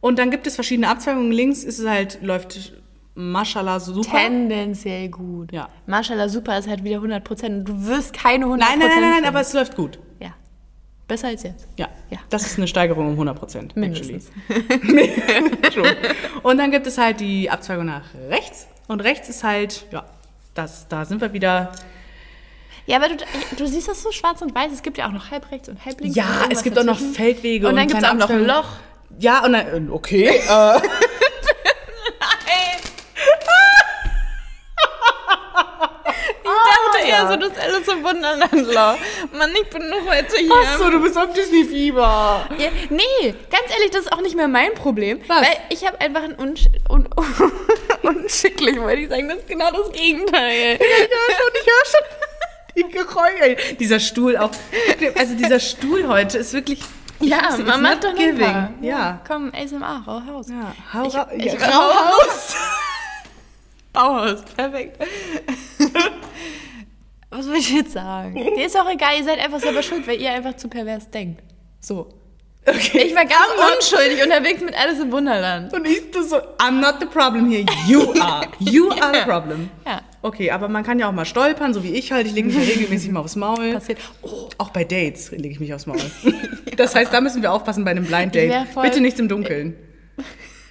[0.00, 1.32] Und dann gibt es verschiedene Abzweigungen.
[1.32, 2.72] Links ist es halt, läuft
[3.18, 4.16] Mashallah super.
[4.16, 5.50] Tendenziell gut.
[5.50, 5.68] Ja.
[5.86, 7.68] Mashallah, super ist halt wieder 100 Prozent.
[7.68, 9.98] Du wirst keine 100 Nein, nein, nein, nein, nein, aber es läuft gut.
[10.20, 10.34] Ja.
[11.08, 11.66] Besser als jetzt.
[11.76, 11.88] Ja.
[12.10, 12.18] Ja.
[12.30, 13.76] Das ist eine Steigerung um 100 Prozent.
[13.76, 14.30] Mindestens.
[16.44, 18.68] Und dann gibt es halt die Abzweigung nach rechts.
[18.86, 20.04] Und rechts ist halt, ja,
[20.54, 21.72] das, da sind wir wieder.
[22.86, 23.16] Ja, aber du,
[23.56, 24.70] du siehst das so schwarz und weiß.
[24.72, 26.16] Es gibt ja auch noch halb rechts und halb links.
[26.16, 27.14] und Ja, es gibt auch noch dazwischen.
[27.14, 28.46] Feldwege Und dann gibt es auch noch ein.
[28.46, 28.68] Loch.
[29.18, 30.28] Ja, und dann, okay.
[30.28, 30.80] äh,
[37.24, 38.96] Ich eher so, das Alice im Wunderland Loch.
[39.38, 40.52] Mann, ich bin noch heute hier.
[40.52, 42.48] Achso, du bist auf Disney-Fieber.
[42.58, 45.20] Ja, nee, ganz ehrlich, das ist auch nicht mehr mein Problem.
[45.26, 45.40] Was?
[45.42, 47.08] Weil ich habe einfach ein unsch un
[48.02, 49.28] unschicklich, wollte ich sagen.
[49.28, 50.78] Das ist genau das Gegenteil.
[50.80, 52.04] Ja, schon, ich höre schon
[52.76, 53.74] die Geräusche.
[53.76, 54.50] Dieser Stuhl auch.
[55.18, 56.80] Also dieser Stuhl heute ist wirklich.
[57.20, 58.38] Ja, It's man macht not doch giving.
[58.52, 58.70] paar.
[58.80, 59.20] Ja.
[59.26, 60.46] Komm, ASMR, rau Haus.
[60.50, 62.54] Ja, hau Ich- ra ich- ja, Rauhaus.
[63.92, 65.02] Bauhaus, perfekt.
[67.30, 68.34] Was will ich jetzt sagen?
[68.56, 71.42] Dir ist auch egal, ihr seid einfach selber schuld, weil ihr einfach zu pervers denkt.
[71.80, 72.08] So.
[72.66, 73.04] Okay.
[73.06, 75.72] Ich war ganz unschuldig unterwegs mit Alice im Wunderland.
[75.72, 78.46] Und ich so, I'm not the problem here, you are.
[78.58, 79.70] You are the problem.
[79.86, 80.02] Ja.
[80.20, 82.26] Okay, aber man kann ja auch mal stolpern, so wie ich halt.
[82.26, 83.72] Ich lege mich ja regelmäßig mal aufs Maul.
[83.72, 83.98] Passiert.
[84.22, 86.00] Oh, Auch bei Dates lege ich mich aufs Maul.
[86.76, 88.52] Das heißt, da müssen wir aufpassen bei einem Blind Date.
[88.82, 89.76] Bitte nichts im Dunkeln.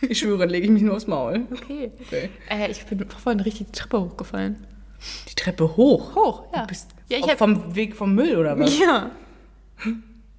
[0.01, 1.47] Ich schwöre, lege ich mich nur aufs Maul.
[1.51, 1.91] okay.
[2.05, 2.29] Okay.
[2.49, 4.67] Äh, ich bin vorhin richtig die Treppe hochgefallen.
[5.29, 6.15] Die Treppe hoch.
[6.15, 6.61] Hoch, ja.
[6.61, 8.77] Du bist ja, ich hab, vom Weg vom Müll oder was?
[8.79, 9.09] ja.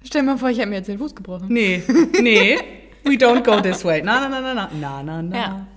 [0.03, 1.47] Stell dir mal vor, ich habe mir jetzt den Fuß gebrochen.
[1.49, 1.83] Nee,
[2.21, 2.57] nee.
[3.03, 4.01] We don't go this way.
[4.03, 4.69] Na, na, na, na, na.
[4.79, 5.35] Na, na, na.
[5.37, 5.67] Ja.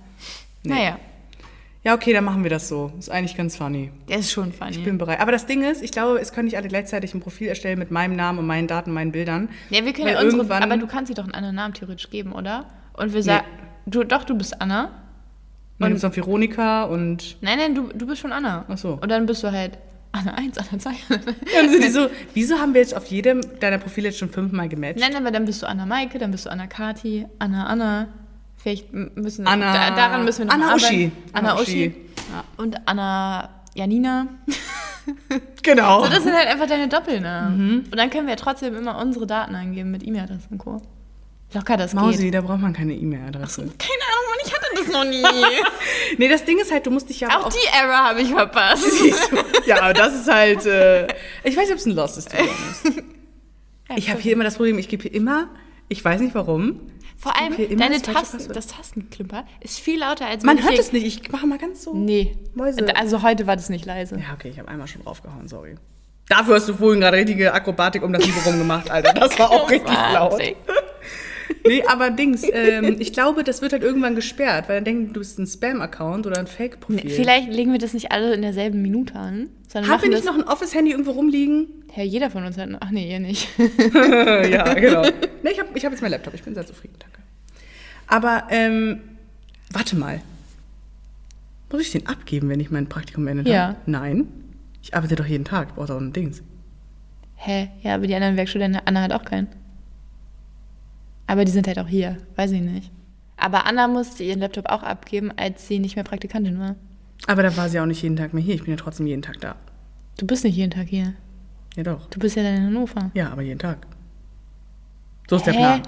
[0.63, 0.97] Naja,
[1.83, 2.91] Ja, okay, dann machen wir das so.
[2.97, 3.91] Ist eigentlich ganz funny.
[4.07, 4.71] der ist schon funny.
[4.71, 5.19] Ich bin bereit.
[5.19, 7.91] Aber das Ding ist, ich glaube, es können nicht alle gleichzeitig ein Profil erstellen mit
[7.91, 9.49] meinem Namen und meinen Daten, meinen Bildern.
[9.69, 12.09] ja, wir können ja unsere, irgendwann- aber du kannst sie doch einen anderen Namen theoretisch
[12.09, 12.65] geben, oder?
[12.93, 13.45] Und wir sagen,
[13.85, 14.91] du, doch, du bist Anna.
[15.83, 18.65] Und dann noch Veronika und Nein, nein, du, du bist schon Anna.
[18.67, 18.99] Ach so.
[19.01, 19.77] Und dann bist du halt
[20.11, 20.91] Anna 1, Anna 2.
[21.09, 24.69] dann sind die so, wieso haben wir jetzt auf jedem deiner Profile jetzt schon fünfmal
[24.69, 24.99] gematcht?
[24.99, 28.07] Nein, aber dann bist du Anna Maike, dann bist du Anna Kati, Anna Anna.
[28.57, 30.85] Vielleicht müssen Anna- da, daran müssen wir noch Anna mal Uschi.
[30.85, 31.11] arbeiten.
[31.33, 31.87] Anna Anna Uschi.
[31.87, 31.95] Uschi.
[32.31, 32.43] Ja.
[32.57, 34.27] Und Anna Janina.
[35.63, 36.03] Genau.
[36.05, 37.79] So, das sind halt einfach deine Doppelnamen.
[37.91, 40.81] Und dann können wir trotzdem immer unsere Daten eingeben mit E-Mail-Adresse und Co.
[41.53, 42.33] Locker, das Mausi, geht.
[42.35, 43.61] da braucht man keine E-Mail-Adresse.
[43.61, 45.23] Keine Ahnung, Mann, ich hatte das noch nie.
[46.17, 48.85] Nee, das Ding ist halt, du musst dich ja Auch die Error habe ich verpasst.
[49.65, 50.65] Ja, aber das ist halt.
[50.65, 51.07] Äh,
[51.43, 52.29] ich weiß nicht, ob es ein Loss ist.
[53.95, 55.49] Ich habe hier immer das Problem, ich gebe hier immer,
[55.87, 56.81] ich weiß nicht warum.
[57.17, 61.31] Vor allem, deine Tasten, das Tastenklimper ist viel lauter als Man hört es nicht, ich
[61.31, 61.93] mache mal ganz so.
[61.93, 62.37] Nee.
[62.53, 62.85] Mäuse.
[62.95, 64.17] Also heute war das nicht leise.
[64.17, 65.75] Ja, okay, ich habe einmal schon draufgehauen, sorry.
[66.27, 69.13] Dafür hast du vorhin gerade richtige Akrobatik um das Mikro rum gemacht, Alter.
[69.13, 70.41] Das war auch richtig laut.
[71.65, 75.19] Nee, aber Dings, ähm, ich glaube, das wird halt irgendwann gesperrt, weil dann denken, du
[75.19, 77.09] bist ein Spam-Account oder ein Fake-Profil.
[77.09, 80.43] Vielleicht legen wir das nicht alle in derselben Minute an, Haben wir nicht noch ein
[80.43, 81.67] Office-Handy irgendwo rumliegen?
[81.95, 82.69] Ja, jeder von uns hat.
[82.79, 83.47] Ach nee, ihr nicht.
[83.93, 85.03] ja, genau.
[85.43, 87.19] Nee, ich habe ich hab jetzt meinen Laptop, ich bin sehr zufrieden, danke.
[88.07, 89.01] Aber, ähm,
[89.71, 90.21] warte mal.
[91.71, 93.67] Muss ich den abgeben, wenn ich mein Praktikum beendet Ja.
[93.69, 93.77] habe?
[93.87, 94.27] Nein.
[94.81, 96.41] Ich arbeite doch jeden Tag, ich brauche doch ein Dings.
[97.35, 97.69] Hä?
[97.81, 99.47] Ja, aber die anderen Werkstudenten, Anna hat auch keinen.
[101.27, 102.91] Aber die sind halt auch hier, weiß ich nicht.
[103.37, 106.75] Aber Anna musste ihren Laptop auch abgeben, als sie nicht mehr Praktikantin war.
[107.27, 109.21] Aber da war sie auch nicht jeden Tag mehr hier, ich bin ja trotzdem jeden
[109.21, 109.55] Tag da.
[110.17, 111.13] Du bist nicht jeden Tag hier.
[111.75, 112.05] Ja, doch.
[112.09, 113.11] Du bist ja dann in Hannover.
[113.13, 113.87] Ja, aber jeden Tag.
[115.29, 115.57] So ist der Hä?
[115.59, 115.81] Plan.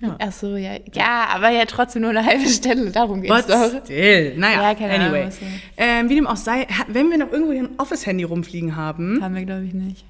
[0.00, 0.16] Ja.
[0.18, 0.72] Ach so, ja.
[0.94, 2.90] Ja, aber ja trotzdem nur eine halbe Stelle.
[2.90, 3.84] Darum geht's But doch.
[3.84, 4.34] still.
[4.38, 5.28] Naja, Ja, keine Ahnung, anyway.
[5.28, 9.22] du- Ähm, wie dem auch sei, wenn wir noch irgendwo hier ein Office-Handy rumfliegen haben,
[9.22, 10.06] Haben wir, glaube ich, nicht.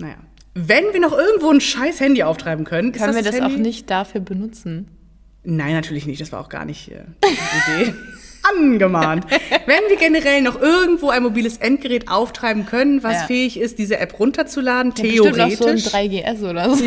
[0.00, 0.14] naja,
[0.54, 3.60] wenn wir noch irgendwo ein scheiß Handy auftreiben können, Können wir das auch Handy?
[3.60, 4.88] nicht dafür benutzen?
[5.42, 6.20] Nein, natürlich nicht.
[6.20, 7.94] Das war auch gar nicht äh, die Idee.
[8.56, 9.26] Angemahnt.
[9.66, 13.26] Wenn wir generell noch irgendwo ein mobiles Endgerät auftreiben können, was Ja.
[13.26, 16.84] fähig ist, diese App runterzuladen, noch theoretisch, so ein 3GS oder so.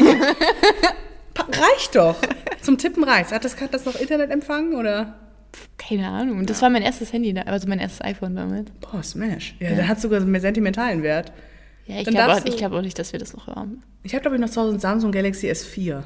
[1.50, 2.16] reicht doch.
[2.62, 3.32] Zum Tippen reicht.
[3.32, 5.16] Hat das, hat das noch Internetempfang oder?
[5.78, 6.46] Keine Ahnung.
[6.46, 8.70] Das war mein erstes Handy, also mein erstes iPhone damals.
[8.82, 9.56] Boah, Smash.
[9.60, 11.32] Ja, der hat sogar mehr sentimentalen Wert.
[11.88, 13.82] Ja, ich glaube glaub auch nicht, dass wir das noch haben.
[14.04, 16.04] Ich habe, glaube ich, noch zu Hause ein Samsung Galaxy S4.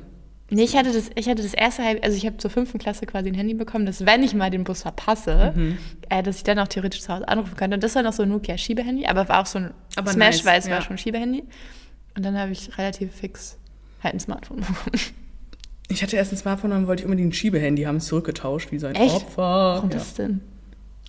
[0.53, 3.05] Nee, ich hatte das, ich hatte das erste Halb, also ich habe zur fünften Klasse
[3.05, 5.77] quasi ein Handy bekommen, dass wenn ich mal den Bus verpasse, Mhm.
[6.09, 7.75] äh, dass ich dann auch theoretisch zu Hause anrufen könnte.
[7.75, 10.45] Und das war noch so ein Nokia-Schiebehandy, aber war auch so ein Aber Smash, nice,
[10.45, 10.73] weil es ja.
[10.73, 11.43] war schon ein Schiebehandy.
[12.17, 13.57] Und dann habe ich relativ fix
[14.03, 14.99] halt ein Smartphone bekommen.
[15.87, 18.79] Ich hatte erst ein Smartphone, dann wollte ich unbedingt ein Schiebhandy haben, es zurückgetauscht, wie
[18.79, 19.15] so ein Echt?
[19.15, 19.41] Opfer.
[19.75, 19.97] Warum ja.
[19.97, 20.41] das denn?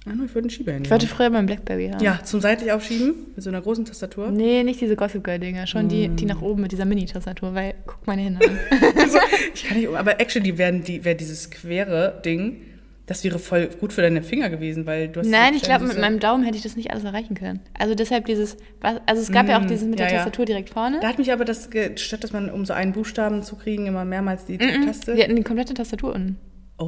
[0.05, 2.03] Ah, ich wollte ein Schiebhandy Ich wollte früher mal ein Blackberry haben.
[2.03, 4.30] Ja, zum seitlich aufschieben, mit so einer großen Tastatur.
[4.32, 6.16] Nee, nicht diese Gossip Girl-Dinger, schon die, Mm.
[6.16, 8.59] die nach oben mit dieser Mini-Tastatur, weil guck meine Hände an.
[9.09, 9.18] so,
[9.55, 12.57] ich kann nicht, aber actually wäre die, wär dieses quere Ding,
[13.07, 16.00] das wäre voll gut für deine Finger gewesen, weil du hast Nein, ich glaube, mit
[16.00, 17.61] meinem Daumen hätte ich das nicht alles erreichen können.
[17.78, 18.57] Also deshalb dieses,
[19.07, 20.16] also es gab ja auch Mm, dieses mit ja, der.
[20.16, 20.98] Tastatur direkt vorne.
[21.00, 24.05] Da hat mich aber das gestört, dass man, um so einen Buchstaben zu kriegen, immer
[24.05, 25.14] mehrmals die Taste.
[25.16, 26.38] Wir hatten die komplette Tastatur unten.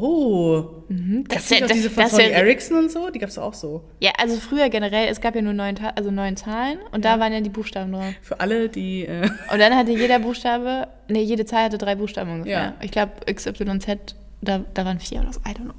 [0.00, 0.84] Oh.
[0.88, 1.24] Mhm.
[1.28, 3.54] Das, Das, sind doch diese von das Sony Ericsson und so, die gab es auch
[3.54, 3.82] so.
[4.00, 7.32] Ja, also früher generell, es gab ja nur neun, also neun Zahlen und da waren
[7.32, 8.12] ja die Buchstaben drauf.
[8.22, 9.06] Für alle, die.
[9.06, 9.22] Äh,
[9.52, 12.52] Und dann hatte jeder Buchstabe, nee, jede Zahl hatte drei Buchstaben ungefähr.
[12.52, 12.74] Ja.
[12.82, 15.74] Ich glaube, XYZ, da, da waren vier oder so, I don't know.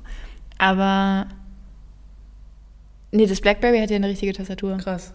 [0.58, 1.28] Aber,
[3.12, 4.78] nee, das Blackberry hatte ja eine richtige Tastatur.
[4.78, 5.14] krass.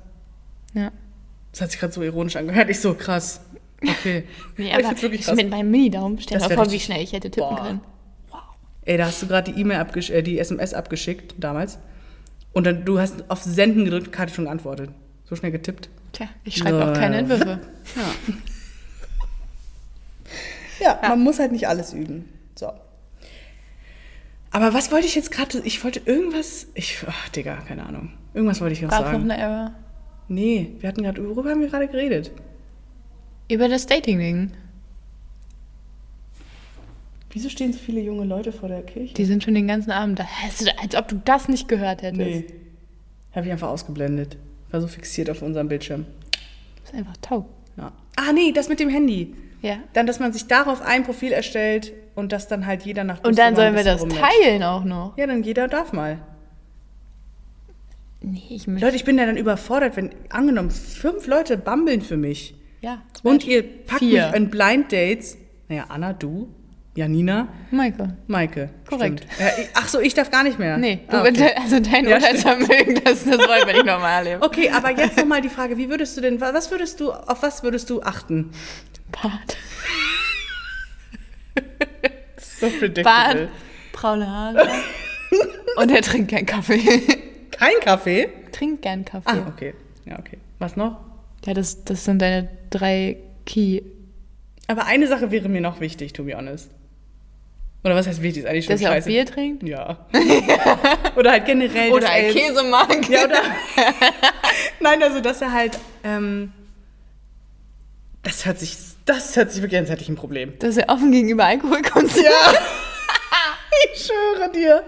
[0.74, 0.90] Ja.
[1.52, 2.70] Das hat sich gerade so ironisch angehört.
[2.70, 3.40] Ich so krass.
[3.82, 4.24] Okay.
[4.56, 5.36] Nee, Aber ich wirklich ich krass.
[5.36, 7.62] mit meinem Mini-Daumen, stell Das dir vor, wie schnell ich hätte tippen Boah.
[7.62, 7.80] können.
[8.90, 11.78] Ey, da hast du gerade die E-Mail abgesch äh, die SMS abgeschickt damals.
[12.52, 14.90] Und dann du hast auf Senden gedrückt, Kati schon geantwortet.
[15.26, 15.88] So schnell getippt.
[16.10, 16.92] Tja, ich schreibe auch Ja.
[16.94, 17.60] keine Entwürfe.
[20.80, 22.28] Ja, man muss halt nicht alles üben.
[22.56, 22.72] So.
[24.50, 25.60] Aber was wollte ich jetzt gerade?
[25.62, 26.66] Ich wollte irgendwas.
[26.74, 28.10] Ich, ach, Digga, keine Ahnung.
[28.34, 29.30] Irgendwas wollte ich noch Gab noch sagen.
[29.30, 29.72] eine Error?
[30.26, 32.32] Nee, wir hatten gerade, worüber haben wir gerade geredet?
[33.48, 34.50] Über das Dating-Ding.
[37.32, 39.14] Wieso stehen so viele junge Leute vor der Kirche?
[39.14, 40.26] Die sind schon den ganzen Abend da.
[40.82, 42.20] Als ob du das nicht gehört hättest.
[42.20, 42.46] nee.
[43.32, 44.36] Habe ich einfach ausgeblendet.
[44.72, 46.04] War so fixiert auf unserem Bildschirm.
[46.82, 47.48] Das ist einfach taub.
[47.76, 47.92] Ja.
[48.16, 49.34] Ah, nee, das mit dem Handy.
[49.62, 49.76] Ja.
[49.92, 53.38] Dann, dass man sich darauf ein Profil erstellt und das dann halt jeder nach Und
[53.38, 54.20] dann Lust sollen wir das rummatcht.
[54.42, 55.16] teilen auch noch.
[55.16, 56.18] Ja, dann jeder darf mal.
[58.22, 58.84] Nee, ich möchte.
[58.84, 63.00] Leute, ich bin ja dann überfordert, wenn angenommen fünf Leute bambeln für mich ja.
[63.22, 64.26] und ihr packt Vier.
[64.26, 65.38] mich in Blind Dates.
[65.68, 66.48] Naja, Anna, du,
[66.96, 68.16] Janina, Maike.
[68.26, 68.70] Maike.
[68.88, 69.24] Korrekt.
[69.38, 70.76] Ja, ich, ach so, ich darf gar nicht mehr.
[70.76, 71.52] Nee, du, ah, okay.
[71.56, 74.42] also dein Ja, Urteilsvermögen, das, das wollen wir nicht nochmal erleben.
[74.44, 77.62] okay, aber jetzt nochmal die Frage, wie würdest du denn, was würdest du, auf was
[77.62, 78.50] würdest du achten?
[79.10, 79.56] Bart.
[82.60, 83.04] So predictable.
[83.04, 83.48] Bart,
[83.92, 84.68] braune Haare.
[85.76, 87.00] Und er trinkt gern Kaffee.
[87.50, 88.28] Kein Kaffee?
[88.52, 89.30] trinkt gern Kaffee.
[89.30, 89.74] Ah, okay.
[90.04, 90.36] Ja, okay.
[90.58, 91.00] Was noch?
[91.46, 93.16] Ja, das, das sind deine drei
[93.46, 93.80] Key.
[94.66, 96.70] Aber eine Sache wäre mir noch wichtig, to be honest.
[97.82, 98.42] Oder was heißt wichtig?
[98.44, 99.08] Ist eigentlich schon Dass er auch scheiße.
[99.08, 99.62] Bier trinkt?
[99.62, 100.06] Ja.
[101.16, 101.92] oder halt generell.
[101.92, 103.08] Oder ein jetzt- Käse mag.
[103.08, 103.40] Ja, oder?
[104.80, 105.78] Nein, also, dass er halt.
[106.04, 106.52] Ähm,
[108.22, 108.76] das hört sich.
[109.06, 110.52] Das hört sich wirklich an, als hätte ich ein Problem.
[110.58, 112.30] Dass er offen gegenüber Alkohol konsumiert.
[112.30, 112.58] Ja.
[113.94, 114.82] ich schwöre dir.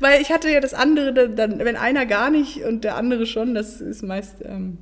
[0.00, 3.54] Weil ich hatte ja das andere, dann, wenn einer gar nicht und der andere schon,
[3.54, 4.44] das ist meist.
[4.44, 4.78] Ähm,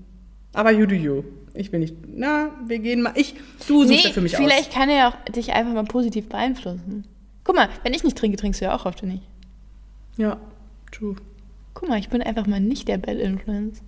[0.55, 1.23] aber you do you.
[1.53, 1.95] Ich will nicht.
[2.09, 3.13] Na, wir gehen mal.
[3.15, 3.35] Ich,
[3.69, 4.75] du suchst Nee, ja für mich vielleicht aus.
[4.75, 7.05] kann er ja auch dich einfach mal positiv beeinflussen.
[7.45, 9.23] Guck mal, wenn ich nicht trinke, trinkst du ja auch oft nicht.
[10.17, 10.39] Ja,
[10.91, 11.17] true.
[11.75, 13.83] Guck mal, ich bin einfach mal nicht der Bad Influence.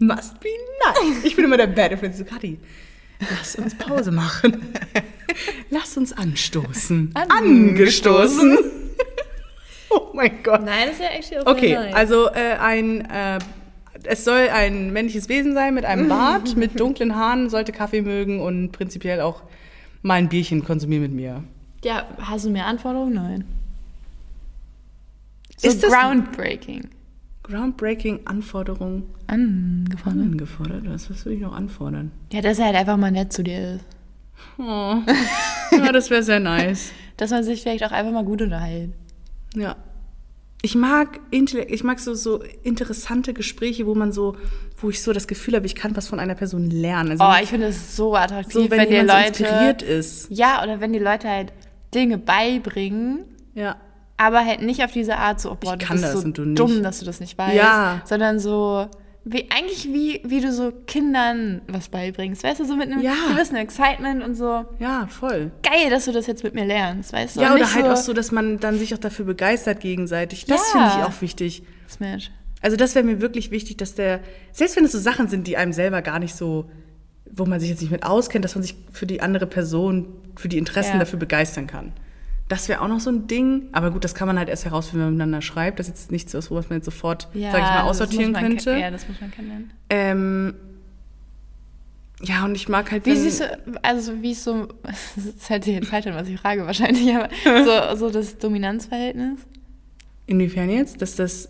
[0.00, 0.48] Must be
[0.84, 1.24] nice.
[1.24, 2.18] Ich bin immer der Bad Influence.
[2.18, 2.58] So, Kati,
[3.36, 4.72] lass uns Pause machen.
[5.70, 7.14] Lass uns anstoßen.
[7.14, 8.58] Angestoßen.
[9.90, 10.64] oh mein Gott.
[10.64, 13.38] Nein, das ist ja actually Okay, also äh, ein, äh,
[14.04, 18.40] es soll ein männliches Wesen sein mit einem Bart, mit dunklen Haaren, sollte Kaffee mögen
[18.40, 19.42] und prinzipiell auch
[20.02, 21.44] mal ein Bierchen konsumieren mit mir.
[21.84, 23.14] Ja, hast du mehr Anforderungen?
[23.14, 23.44] Nein.
[25.56, 26.88] So Ist das- groundbreaking.
[27.42, 30.22] Groundbreaking Anforderung Angefordert.
[30.22, 30.82] angefordert.
[30.86, 32.12] Was, was will ich noch anfordern?
[32.32, 33.84] Ja, dass er halt einfach mal nett zu dir ist.
[34.58, 34.96] Oh.
[35.72, 36.90] Ja, das wäre sehr nice.
[37.16, 38.92] Dass man sich vielleicht auch einfach mal gut unterhält.
[39.56, 39.74] Ja.
[40.62, 44.36] Ich mag, ich mag so, so interessante Gespräche, wo man so,
[44.80, 47.12] wo ich so das Gefühl habe, ich kann was von einer Person lernen.
[47.12, 49.34] Also Oh, ich finde es so attraktiv, so, wenn, wenn, jemand Leute.
[49.38, 50.30] so inspiriert ist.
[50.30, 51.52] Ja, oder wenn die Leute halt
[51.94, 53.24] Dinge beibringen,
[53.54, 53.76] Ja.
[54.16, 56.36] aber halt nicht auf diese Art so, oh, boah, Ich du bist das so und
[56.38, 56.58] du nicht.
[56.58, 57.54] dumm, dass du das nicht weißt.
[57.56, 58.02] Ja.
[58.04, 58.86] Sondern so,
[59.24, 62.42] wie, eigentlich wie, wie du so Kindern was beibringst.
[62.44, 63.12] Weißt du, so mit einem Ja.
[63.32, 64.64] gewissen Excitement und so.
[64.78, 65.50] Ja, voll.
[65.62, 67.40] Geil, dass du das jetzt mit mir lernst, weißt du?
[67.42, 70.46] Ja, Und oder halt auch so, dass man dann sich auch dafür begeistert gegenseitig.
[70.46, 70.88] Das Ja.
[70.88, 71.62] finde ich auch wichtig.
[71.88, 72.30] Smash.
[72.62, 74.20] Also das wäre mir wirklich wichtig, dass der,
[74.52, 76.68] selbst wenn es so Sachen sind, die einem selber gar nicht so,
[77.34, 80.06] wo man sich jetzt nicht mit auskennt, dass man sich für die andere Person,
[80.36, 80.98] für die Interessen Ja.
[81.00, 81.92] dafür begeistern kann.
[82.48, 83.68] Das wäre auch noch so ein Ding.
[83.72, 85.78] Aber gut, das kann man halt erst herausfinden, wenn man miteinander schreibt.
[85.78, 88.76] Das ist jetzt nichts, was man jetzt sofort, sag ich mal, aussortieren könnte.
[88.78, 89.70] Ja, das muss man kennenlernen.
[89.90, 90.54] Ähm,
[92.22, 93.06] ja, und ich mag halt.
[93.06, 93.44] Wie siehst du,
[93.82, 97.28] also wie ist so, das ist halt die Entscheidung, was ich frage wahrscheinlich, aber
[97.94, 99.40] so, so das Dominanzverhältnis?
[100.26, 101.00] Inwiefern jetzt?
[101.02, 101.48] Dass das.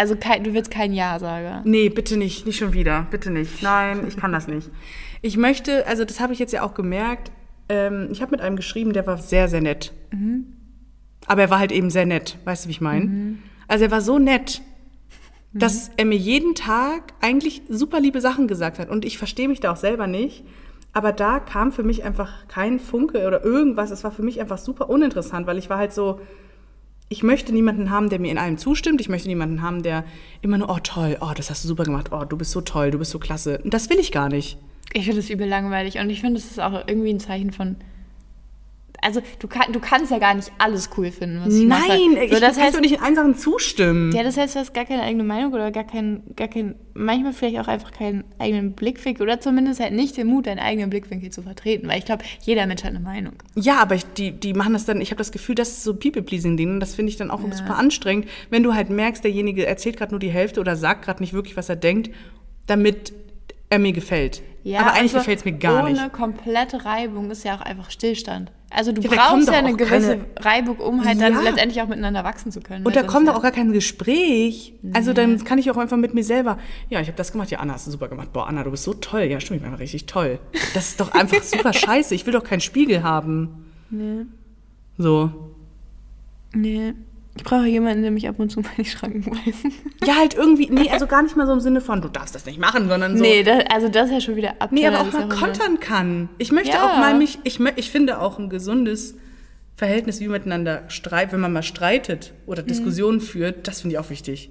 [0.00, 1.60] Also kein, du willst kein Ja-Sager.
[1.66, 3.06] Nee, bitte nicht, nicht schon wieder.
[3.10, 3.62] Bitte nicht.
[3.62, 4.70] Nein, ich kann das nicht.
[5.20, 7.30] Ich möchte, also das habe ich jetzt ja auch gemerkt.
[7.68, 9.92] Ähm, ich habe mit einem geschrieben, der war sehr, sehr nett.
[11.26, 12.38] Aber er war halt eben sehr nett.
[12.46, 13.36] Weißt du, wie ich meine?
[13.68, 14.62] Also er war so nett,
[15.52, 18.88] dass er mir jeden Tag eigentlich super liebe Sachen gesagt hat.
[18.88, 20.46] Und ich verstehe mich da auch selber nicht.
[20.94, 23.90] Aber da kam für mich einfach kein Funke oder irgendwas.
[23.90, 26.20] Es war für mich einfach super uninteressant, weil ich war halt so,
[27.12, 29.00] ich möchte niemanden haben, der mir in allem zustimmt.
[29.00, 30.04] Ich möchte niemanden haben, der
[30.42, 32.92] immer nur, oh toll, oh, das hast du super gemacht, oh, du bist so toll,
[32.92, 33.60] du bist so klasse.
[33.64, 34.58] Das will ich gar nicht.
[34.92, 37.76] Ich finde es übel langweilig und ich finde, es ist auch irgendwie ein Zeichen von.
[39.02, 41.88] Also, du, kann, du kannst ja gar nicht alles cool finden, was ich mache.
[41.88, 44.12] Nein, so, ich das heißt, nicht in allen Sachen zustimmen.
[44.12, 47.32] Ja, das heißt, du hast gar keine eigene Meinung oder gar keinen, gar kein, manchmal
[47.32, 51.30] vielleicht auch einfach keinen eigenen Blickwinkel oder zumindest halt nicht den Mut, deinen eigenen Blickwinkel
[51.30, 53.34] zu vertreten, weil ich glaube, jeder Mensch hat eine Meinung.
[53.54, 55.94] Ja, aber ich, die, die machen das dann, ich habe das Gefühl, das ist so
[55.94, 59.96] People-Pleasing-Ding und das finde ich dann auch super anstrengend, wenn du halt merkst, derjenige erzählt
[59.96, 62.10] gerade nur die Hälfte oder sagt gerade nicht wirklich, was er denkt,
[62.66, 63.12] damit
[63.70, 64.42] er mir gefällt.
[64.66, 66.12] aber eigentlich also gefällt es mir gar ohne nicht.
[66.12, 68.52] komplette Reibung ist ja auch einfach Stillstand.
[68.72, 71.40] Also du Ja, brauchst ja eine gewisse keine- Reibung, um halt dann Ja.
[71.40, 72.86] letztendlich auch miteinander wachsen zu können.
[72.86, 74.74] Und weil da kommt doch auch gar kein Gespräch.
[74.92, 76.56] Also dann kann ich auch einfach mit mir selber,
[76.88, 78.32] ja, ich habe das gemacht, ja, Anna hast du super gemacht.
[78.32, 79.22] Boah, Anna, du bist so toll.
[79.22, 80.38] Ja, stimmt, ich bin einfach richtig toll.
[80.74, 82.14] Das ist doch einfach super scheiße.
[82.14, 83.64] Ich will doch keinen Spiegel haben.
[83.90, 84.26] Nee.
[84.98, 85.32] So.
[86.54, 86.94] Nee.
[87.36, 89.72] Ich brauche jemanden, der mich ab und zu meine Schranken weisen.
[90.06, 92.46] Ja, halt irgendwie, nee, also gar nicht mal so im Sinne von, du darfst das
[92.46, 93.22] nicht machen, sondern so.
[93.22, 94.72] Nee, das, also das ist ja schon wieder ab.
[94.72, 96.28] Nee, aber auch mal kontern kann.
[96.38, 96.86] Ich möchte Ja.
[96.86, 99.14] auch mal mich, ich, ich finde auch ein gesundes
[99.76, 103.98] Verhältnis, wie man miteinander streitet, wenn man mal streitet oder Diskussionen führt, das finde ich
[103.98, 104.50] auch wichtig.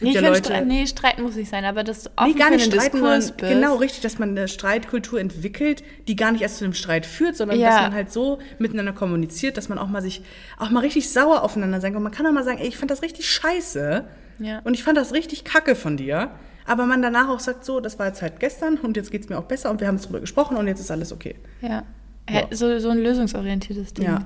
[0.00, 2.54] Nee, ja Leute, Streit, nee, streiten muss nicht sein, aber das nee, offen gar für
[2.54, 3.50] nicht streiten, Diskurs bist.
[3.50, 7.36] genau richtig, dass man eine Streitkultur entwickelt, die gar nicht erst zu einem Streit führt,
[7.36, 7.68] sondern Ja.
[7.70, 10.22] dass man halt so miteinander kommuniziert, dass man auch mal sich,
[10.58, 11.98] auch mal richtig sauer aufeinander sein kann.
[11.98, 14.04] Und man kann auch mal sagen, ey, ich fand das richtig scheiße
[14.38, 14.60] Ja.
[14.64, 16.30] und ich fand das richtig kacke von dir.
[16.66, 19.28] Aber man danach auch sagt, so, das war jetzt halt gestern und jetzt geht es
[19.28, 21.34] mir auch besser und wir haben es drüber gesprochen und jetzt ist alles okay.
[21.62, 21.82] Ja.
[22.28, 22.40] Ja.
[22.40, 22.46] ja.
[22.52, 24.06] So, so ein lösungsorientiertes Ding.
[24.06, 24.24] Ja.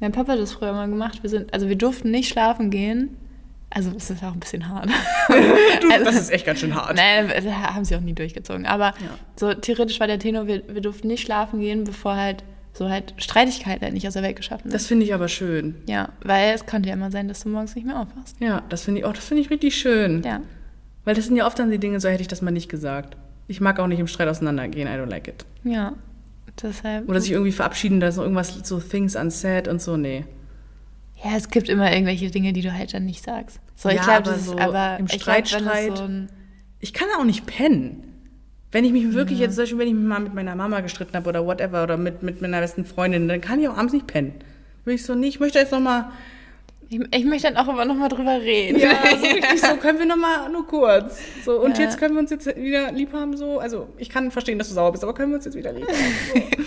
[0.00, 1.22] Mein Papa hat das früher mal gemacht.
[1.22, 3.16] Wir sind, also wir durften nicht schlafen gehen.
[3.70, 4.88] Also es ist auch ein bisschen hart.
[5.28, 6.96] Du, Also- das ist echt ganz schön hart.
[6.96, 8.66] Nein, haben sie auch nie durchgezogen.
[8.66, 9.18] Aber Ja.
[9.36, 12.42] so theoretisch war der Tenor, wir, wir durften nicht schlafen gehen, bevor halt
[12.72, 14.74] so halt Streitigkeiten halt nicht aus der Welt geschaffen sind.
[14.74, 15.74] Das finde ich aber schön.
[15.86, 18.36] Ja, weil es konnte ja immer sein, dass du morgens nicht mehr aufwachst.
[18.40, 20.22] Ja, das finde ich auch, das finde ich richtig schön.
[20.24, 20.40] Ja.
[21.04, 23.16] Weil das sind ja oft dann die Dinge, so hätte ich das mal nicht gesagt.
[23.48, 25.44] Ich mag auch nicht im Streit auseinandergehen, I don't like it.
[25.64, 25.92] Ja.
[26.62, 27.08] Deshalb.
[27.08, 30.24] Oder sich irgendwie verabschieden, da ist noch irgendwas, so things unsaid und so, nee.
[31.24, 33.58] Ja, es gibt immer irgendwelche Dinge, die du halt dann nicht sagst.
[33.74, 36.08] So, ich Ja, glaube, das ist so aber im ich glaub, so
[36.80, 38.04] Ich kann auch nicht pennen.
[38.70, 41.14] Wenn ich mich wirklich jetzt, zum Beispiel, wenn ich mich mal mit meiner Mama gestritten
[41.16, 44.06] habe oder whatever oder mit, mit meiner besten Freundin, dann kann ich auch abends nicht
[44.06, 44.34] pennen.
[44.84, 46.12] Will ich so, nee, ich möchte jetzt noch mal,
[46.90, 48.78] ich, ich möchte dann auch immer noch mal drüber reden.
[48.78, 51.18] ja, so richtig so, können wir noch mal, nur kurz.
[51.44, 51.84] So, und Ja.
[51.84, 53.58] jetzt können wir uns jetzt wieder lieb haben, so.
[53.58, 55.88] Also, ich kann verstehen, dass du sauer bist, aber können wir uns jetzt wieder lieb
[55.88, 56.62] haben, so.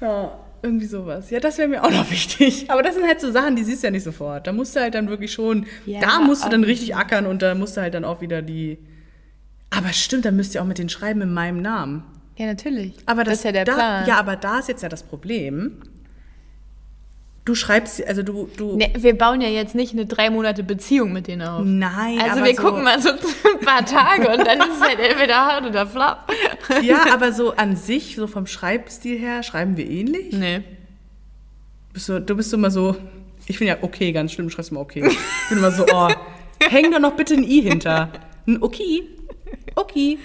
[0.06, 1.30] Ja, irgendwie sowas.
[1.30, 2.70] Ja, das wäre mir auch noch wichtig.
[2.70, 4.46] Aber das sind halt so Sachen, die siehst du ja nicht sofort.
[4.46, 7.42] Da musst du halt dann wirklich schon, Ja, da musst du dann richtig ackern und
[7.42, 8.78] da musst du halt dann auch wieder die.
[9.70, 12.04] Aber stimmt, dann müsst ihr auch mit den schreiben in meinem Namen.
[12.36, 12.94] Ja, natürlich.
[13.06, 14.08] Aber das, ist ja der da, Plan.
[14.08, 15.78] Ja, aber da ist jetzt ja das Problem.
[17.44, 18.76] Du schreibst, also du, du.
[18.76, 21.62] Nee, wir bauen ja jetzt nicht eine drei Monate Beziehung mit denen auf.
[21.64, 23.08] Nein, Also wir so, gucken mal so
[23.58, 26.18] ein paar Tage und dann ist es halt entweder hart oder flop.
[26.82, 30.32] Ja, aber so an sich, so vom Schreibstil her, schreiben wir ähnlich.
[30.32, 30.62] Nee.
[31.92, 32.94] Bist du, du bist immer so,
[33.46, 35.02] ich finde ja okay ganz schlimm, du schreibst immer okay.
[35.06, 36.08] Ich bin immer so, oh,
[36.60, 38.10] häng doch noch bitte ein I hinter.
[38.46, 39.02] Ein okay.
[39.74, 40.18] Okay.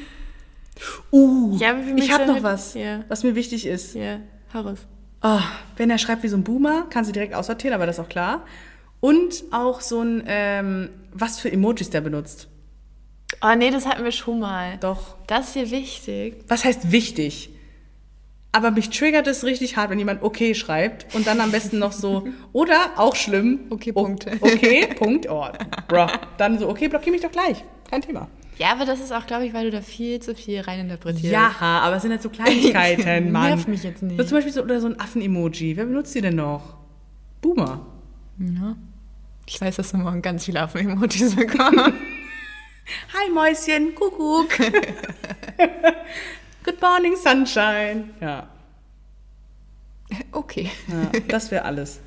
[1.11, 3.05] Uh, Ja, ich habe noch was, ja.
[3.07, 3.95] was mir wichtig ist.
[3.95, 4.19] Ja,
[4.53, 4.79] Harris.
[5.27, 5.41] Oh,
[5.77, 8.09] wenn er schreibt wie so ein Boomer, kannst du direkt aussortieren, aber das ist auch
[8.09, 8.45] klar.
[8.99, 12.47] Und auch so ein, ähm, was für Emojis der benutzt.
[13.41, 14.77] Oh nee, das hatten wir schon mal.
[14.77, 15.15] Doch.
[15.25, 16.35] Das ist hier wichtig.
[16.47, 17.49] Was heißt wichtig?
[18.51, 21.91] Aber mich triggert es richtig hart, wenn jemand okay schreibt und dann am besten noch
[21.91, 23.61] so, oder auch schlimm.
[23.71, 24.27] Okay, Punkt.
[24.41, 25.27] Okay, Punkt.
[25.27, 25.47] Oh,
[25.87, 26.05] bruh.
[26.37, 27.63] Dann so, okay, blockier mich doch gleich.
[27.89, 28.27] Kein Thema.
[28.57, 31.25] Ja, aber das ist auch, glaube ich, weil du da viel zu viel reininterpretierst.
[31.25, 33.49] Ja, aber es sind halt so Kleinigkeiten, Mann.
[33.49, 34.17] Nerv mich jetzt nicht.
[34.17, 35.75] So zum Beispiel so, oder so ein Affen-Emoji.
[35.77, 36.75] Wer benutzt die denn noch?
[37.41, 37.85] Boomer.
[38.39, 38.75] ja.
[39.47, 41.77] Ich weiß, dass du morgen ganz viele Affen-Emojis bekommst.
[43.13, 44.49] Hi Mäuschen, Kuckuck.
[46.63, 48.05] Good morning, Sunshine.
[48.21, 48.47] Ja.
[50.31, 50.71] Okay.
[50.87, 51.99] Ja, das wäre alles.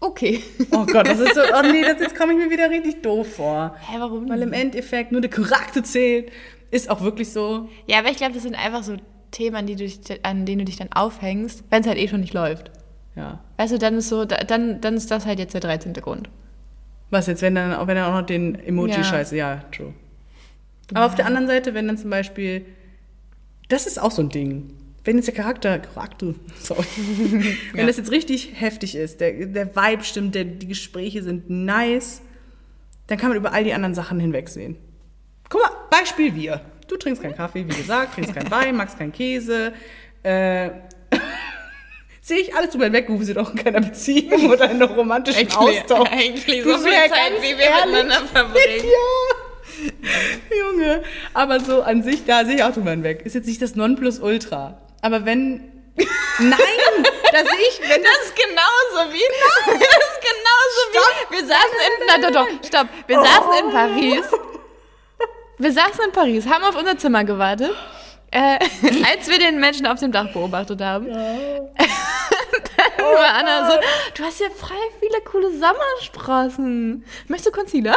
[0.00, 0.42] Okay.
[0.72, 1.40] Oh Gott, das ist so.
[1.40, 3.74] Oh nee, das, jetzt komme ich mir wieder richtig doof vor.
[3.80, 4.28] Hä, warum?
[4.28, 6.30] Weil im Endeffekt nur der Charakter zählt.
[6.70, 7.68] Ist auch wirklich so.
[7.86, 8.96] Ja, aber ich glaube, das sind einfach so
[9.30, 12.08] Themen, an, die du dich, an denen du dich dann aufhängst, wenn es halt eh
[12.08, 12.70] schon nicht läuft.
[13.14, 13.40] Ja.
[13.56, 15.94] Weißt du, dann ist so, da- dann, dann ist das halt jetzt der 13.
[15.94, 16.28] Grund.
[17.10, 19.62] Was jetzt, wenn dann auch wenn dann auch noch den Emoji-Scheiße, ja.
[19.72, 19.94] true.
[20.92, 22.66] Aber auf der anderen Seite, wenn dann zum Beispiel,
[23.68, 24.72] das ist auch so ein Ding.
[25.06, 26.84] Wenn jetzt der Charakter, Charakter, sorry,
[27.72, 32.22] wenn das jetzt richtig heftig ist, der, der Vibe stimmt, der, die Gespräche sind nice,
[33.06, 34.76] dann kann man über all die anderen Sachen hinwegsehen.
[35.48, 36.60] Guck mal, Beispiel wir.
[36.88, 39.72] Du trinkst keinen Kaffee, wie gesagt, trinkst keinen Wein, magst keinen Käse.
[40.24, 40.70] Äh,
[42.20, 45.48] Sehe ich alles drüber hinweg, wir sind auch in keiner Beziehung oder in einem romantischen
[45.52, 46.10] Austausch.
[46.10, 49.92] eigentlich Du wär ganz ehrlich mit Ja.
[50.50, 51.02] Junge.
[51.32, 53.22] Aber so an sich, da sehe ich auch drüber hinweg.
[53.24, 54.80] Ist jetzt nicht das Nonplusultra.
[55.02, 55.72] Aber wenn.
[56.38, 56.58] Nein!
[57.32, 58.12] da sehe ich, wenn das.
[58.12, 59.22] Das ist genauso wie.
[59.66, 61.36] Das ist genauso wie.
[61.36, 62.06] Wir saßen in.
[62.06, 62.88] Na, doch, doch, stopp.
[63.06, 64.26] Wir saßen in Paris.
[65.58, 67.72] Wir saßen in Paris, haben auf unser Zimmer gewartet.
[68.30, 68.58] Äh,
[69.10, 71.06] als wir den Menschen auf dem Dach beobachtet haben.
[72.96, 73.78] Dann war Anna so,
[74.14, 77.04] du hast ja frei viele coole Sommersprossen.
[77.28, 77.96] Möchtest du Concealer?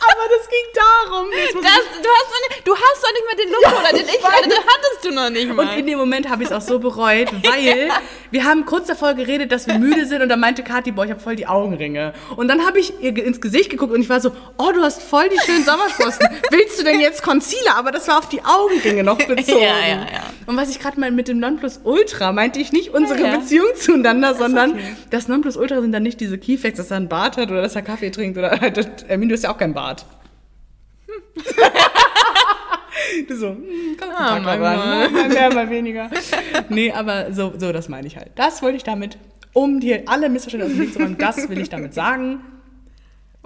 [0.00, 1.26] Aber das ging darum.
[1.30, 4.24] Das, du, hast noch nicht, du hast doch nicht mal den Look oder den ich
[4.24, 5.78] hatte, den hattest du noch nicht Und mal.
[5.78, 7.90] in dem Moment habe ich es auch so bereut, weil
[8.30, 11.10] wir haben kurz davor geredet, dass wir müde sind und dann meinte Kathi, boah, ich
[11.10, 12.12] habe voll die Augenringe.
[12.36, 15.02] Und dann habe ich ihr ins Gesicht geguckt und ich war so, oh, du hast
[15.02, 16.28] voll die schönen Sommersprossen.
[16.50, 17.76] Willst du denn jetzt Concealer?
[17.76, 19.62] Aber das war auf die Augenringe noch bezogen.
[19.62, 20.22] Ja, ja, ja.
[20.46, 23.36] Und was ich gerade mal mit dem Nonplusultra meinte ich nicht unsere Ja, ja.
[23.38, 24.96] Beziehung zueinander, sondern okay.
[25.10, 27.82] das Nonplusultra sind dann nicht diese Keyfacts, dass er einen Bart hat oder dass er
[27.82, 28.52] Kaffee trinkt oder
[29.08, 29.85] Ermin, du hast ja auch keinen Bart.
[33.28, 34.76] Du so, hm, kommt Ah, Tag manchmal.
[34.76, 36.10] ran, mal mehr, mal weniger.
[36.70, 38.30] Nee, aber so, so, das meine ich halt.
[38.36, 39.16] Das wollte ich damit,
[39.52, 42.40] um dir alle Missverständnisse aus dem Weg zu räumen, das will ich damit sagen.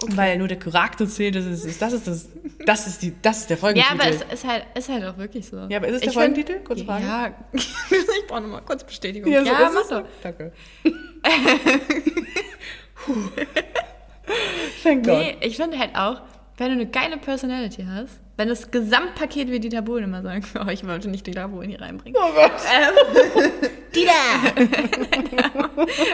[0.07, 2.29] Weil nur der Charakter zählt, das ist, das ist, das,
[2.65, 3.93] das ist, die, das ist der Ja, Folgentitel.
[4.01, 5.57] aber es ist halt, ist halt auch wirklich so.
[5.69, 6.53] Ja, aber ist es der Ich Folgentitel?
[6.53, 7.05] find- Kurze Frage.
[7.05, 9.31] Ja, ich brauche nochmal kurz Bestätigung.
[9.31, 10.03] Ja, so ja ist mach doch.
[10.23, 10.51] Danke.
[14.83, 15.17] Thank God.
[15.19, 16.21] Nee, ich finde halt auch,
[16.61, 20.69] wenn du eine geile Personality hast, wenn das Gesamtpaket, wie Dieter Bohlen immer sagen, oh,
[20.69, 22.15] ich wollte nicht Dieter Bohlen hier reinbringen.
[22.23, 22.51] Oh Gott.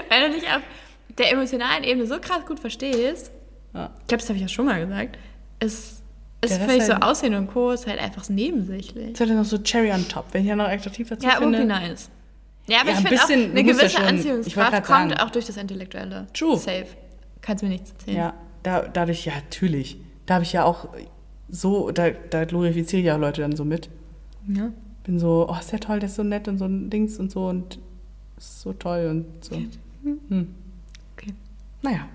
[0.09, 0.61] Wenn du dich auf
[1.17, 3.31] der emotionalen Ebene so krass gut verstehst,
[3.73, 3.91] Ja.
[4.01, 5.17] ich glaube, das habe ich ja schon mal gesagt,
[5.59, 6.01] ist,
[6.41, 7.71] ist Ja, völlig so halt- Aussehen und Co.
[7.71, 9.19] ist halt einfach nebensächlich.
[9.19, 10.25] Hat er noch so Cherry on top.
[10.31, 11.57] Wenn ich ja noch adjektiv dazu Ja, finde.
[11.59, 12.09] irgendwie nice.
[12.67, 15.13] Ja, aber Ja, ich finde auch, eine ja gewisse wollte Anziehungskraft kommt sagen.
[15.15, 16.27] auch durch das Intellektuelle.
[16.33, 16.57] True.
[16.57, 16.87] Safe.
[17.41, 18.17] Kannst mir nichts erzählen.
[18.17, 18.33] Ja,
[18.63, 19.97] da, dadurch, ja, natürlich.
[20.27, 20.89] Da habe ich ja auch
[21.49, 23.89] so, da, da glorifiziere ich ja Leute dann so mit.
[24.47, 24.71] Ja.
[25.03, 27.31] Bin so, oh, ist der toll, der ist so nett und so ein Dings und
[27.31, 27.79] so und
[28.37, 29.55] ist so toll und so.
[30.03, 30.53] Hm.
[31.15, 31.33] Okay.
[31.81, 32.07] Naja,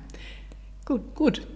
[0.84, 1.14] Gut.
[1.14, 1.46] gut.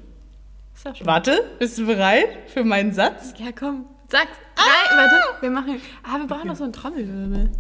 [0.74, 1.06] Ist auch schon.
[1.06, 3.34] Warte, bist du bereit für meinen Satz?
[3.38, 3.84] Ja, komm.
[4.08, 4.28] Sag.
[4.54, 5.16] Drei, warte.
[5.40, 5.80] Wir machen.
[6.02, 7.50] Ah, wir brauchen noch so einen Trommelwirbel.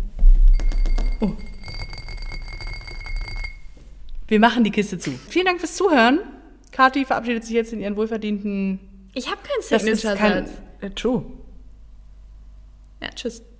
[4.28, 5.10] Wir machen die Kiste zu.
[5.10, 6.20] Vielen Dank fürs Zuhören.
[6.72, 8.80] Kathi verabschiedet sich jetzt in ihren wohlverdienten.
[9.18, 9.80] Ich habe keinen ist kein.
[9.96, 10.50] Signature-Satz.
[10.82, 11.24] Äh, true.
[13.02, 13.42] Ja, tschüss.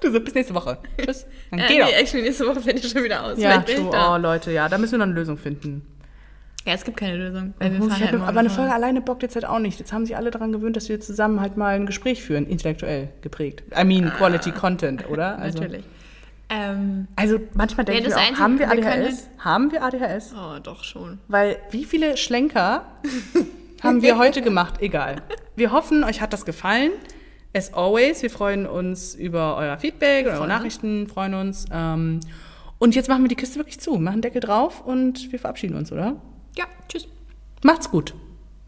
[0.00, 0.78] Du so, bis nächste Woche.
[0.96, 1.26] Tschüss.
[1.50, 1.88] Dann Äh, geh nee, doch.
[1.92, 3.36] actually, nächste Woche fällt ich schon wieder aus.
[3.36, 3.90] Ja, true.
[3.92, 5.84] Oh, Leute, ja, da müssen wir noch eine Lösung finden.
[6.64, 7.52] Ja, es gibt keine Lösung.
[7.58, 9.58] Weil wir Muss fahren halt halt noch, aber eine Folge alleine bockt jetzt halt auch
[9.58, 9.80] nicht.
[9.80, 13.08] Jetzt haben sich alle daran gewöhnt, dass wir zusammen halt mal ein Gespräch führen, intellektuell
[13.22, 13.64] geprägt.
[13.76, 15.36] I mean, Quality Content, oder?
[15.40, 15.84] Also, Natürlich.
[16.48, 19.28] Ähm, Also manchmal denke Nee, ich auch, Einzige, haben wir wir können ADHS?
[19.38, 20.32] Haben wir ADHS?
[20.36, 21.18] oh, doch schon.
[21.26, 22.86] Weil wie viele Schlenker
[23.82, 24.80] haben wir heute gemacht?
[24.80, 25.22] Egal.
[25.56, 26.92] Wir hoffen, euch hat das gefallen.
[27.54, 30.46] As always, wir freuen uns über euer Feedback, eure.
[30.46, 31.64] Nachrichten, freuen uns.
[31.72, 32.20] Ähm,
[32.78, 35.90] und jetzt machen wir die Kiste wirklich zu, machen Deckel drauf und wir verabschieden uns,
[35.90, 36.20] oder?
[36.56, 37.08] Ja, tschüss.
[37.62, 38.14] Macht's gut.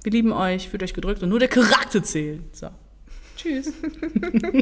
[0.02, 2.56] Wir lieben euch, fühlt euch gedrückt und nur der Charakter zählt.
[2.56, 2.68] So.
[3.36, 3.72] Tschüss.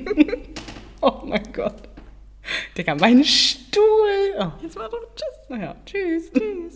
[1.00, 1.88] oh mein Gott.
[2.76, 3.82] Digga, mein Stuhl.
[4.38, 4.52] Oh.
[4.62, 5.48] Jetzt mal doch tschüss.
[5.48, 6.30] Naja, tschüss.
[6.32, 6.74] Tschüss.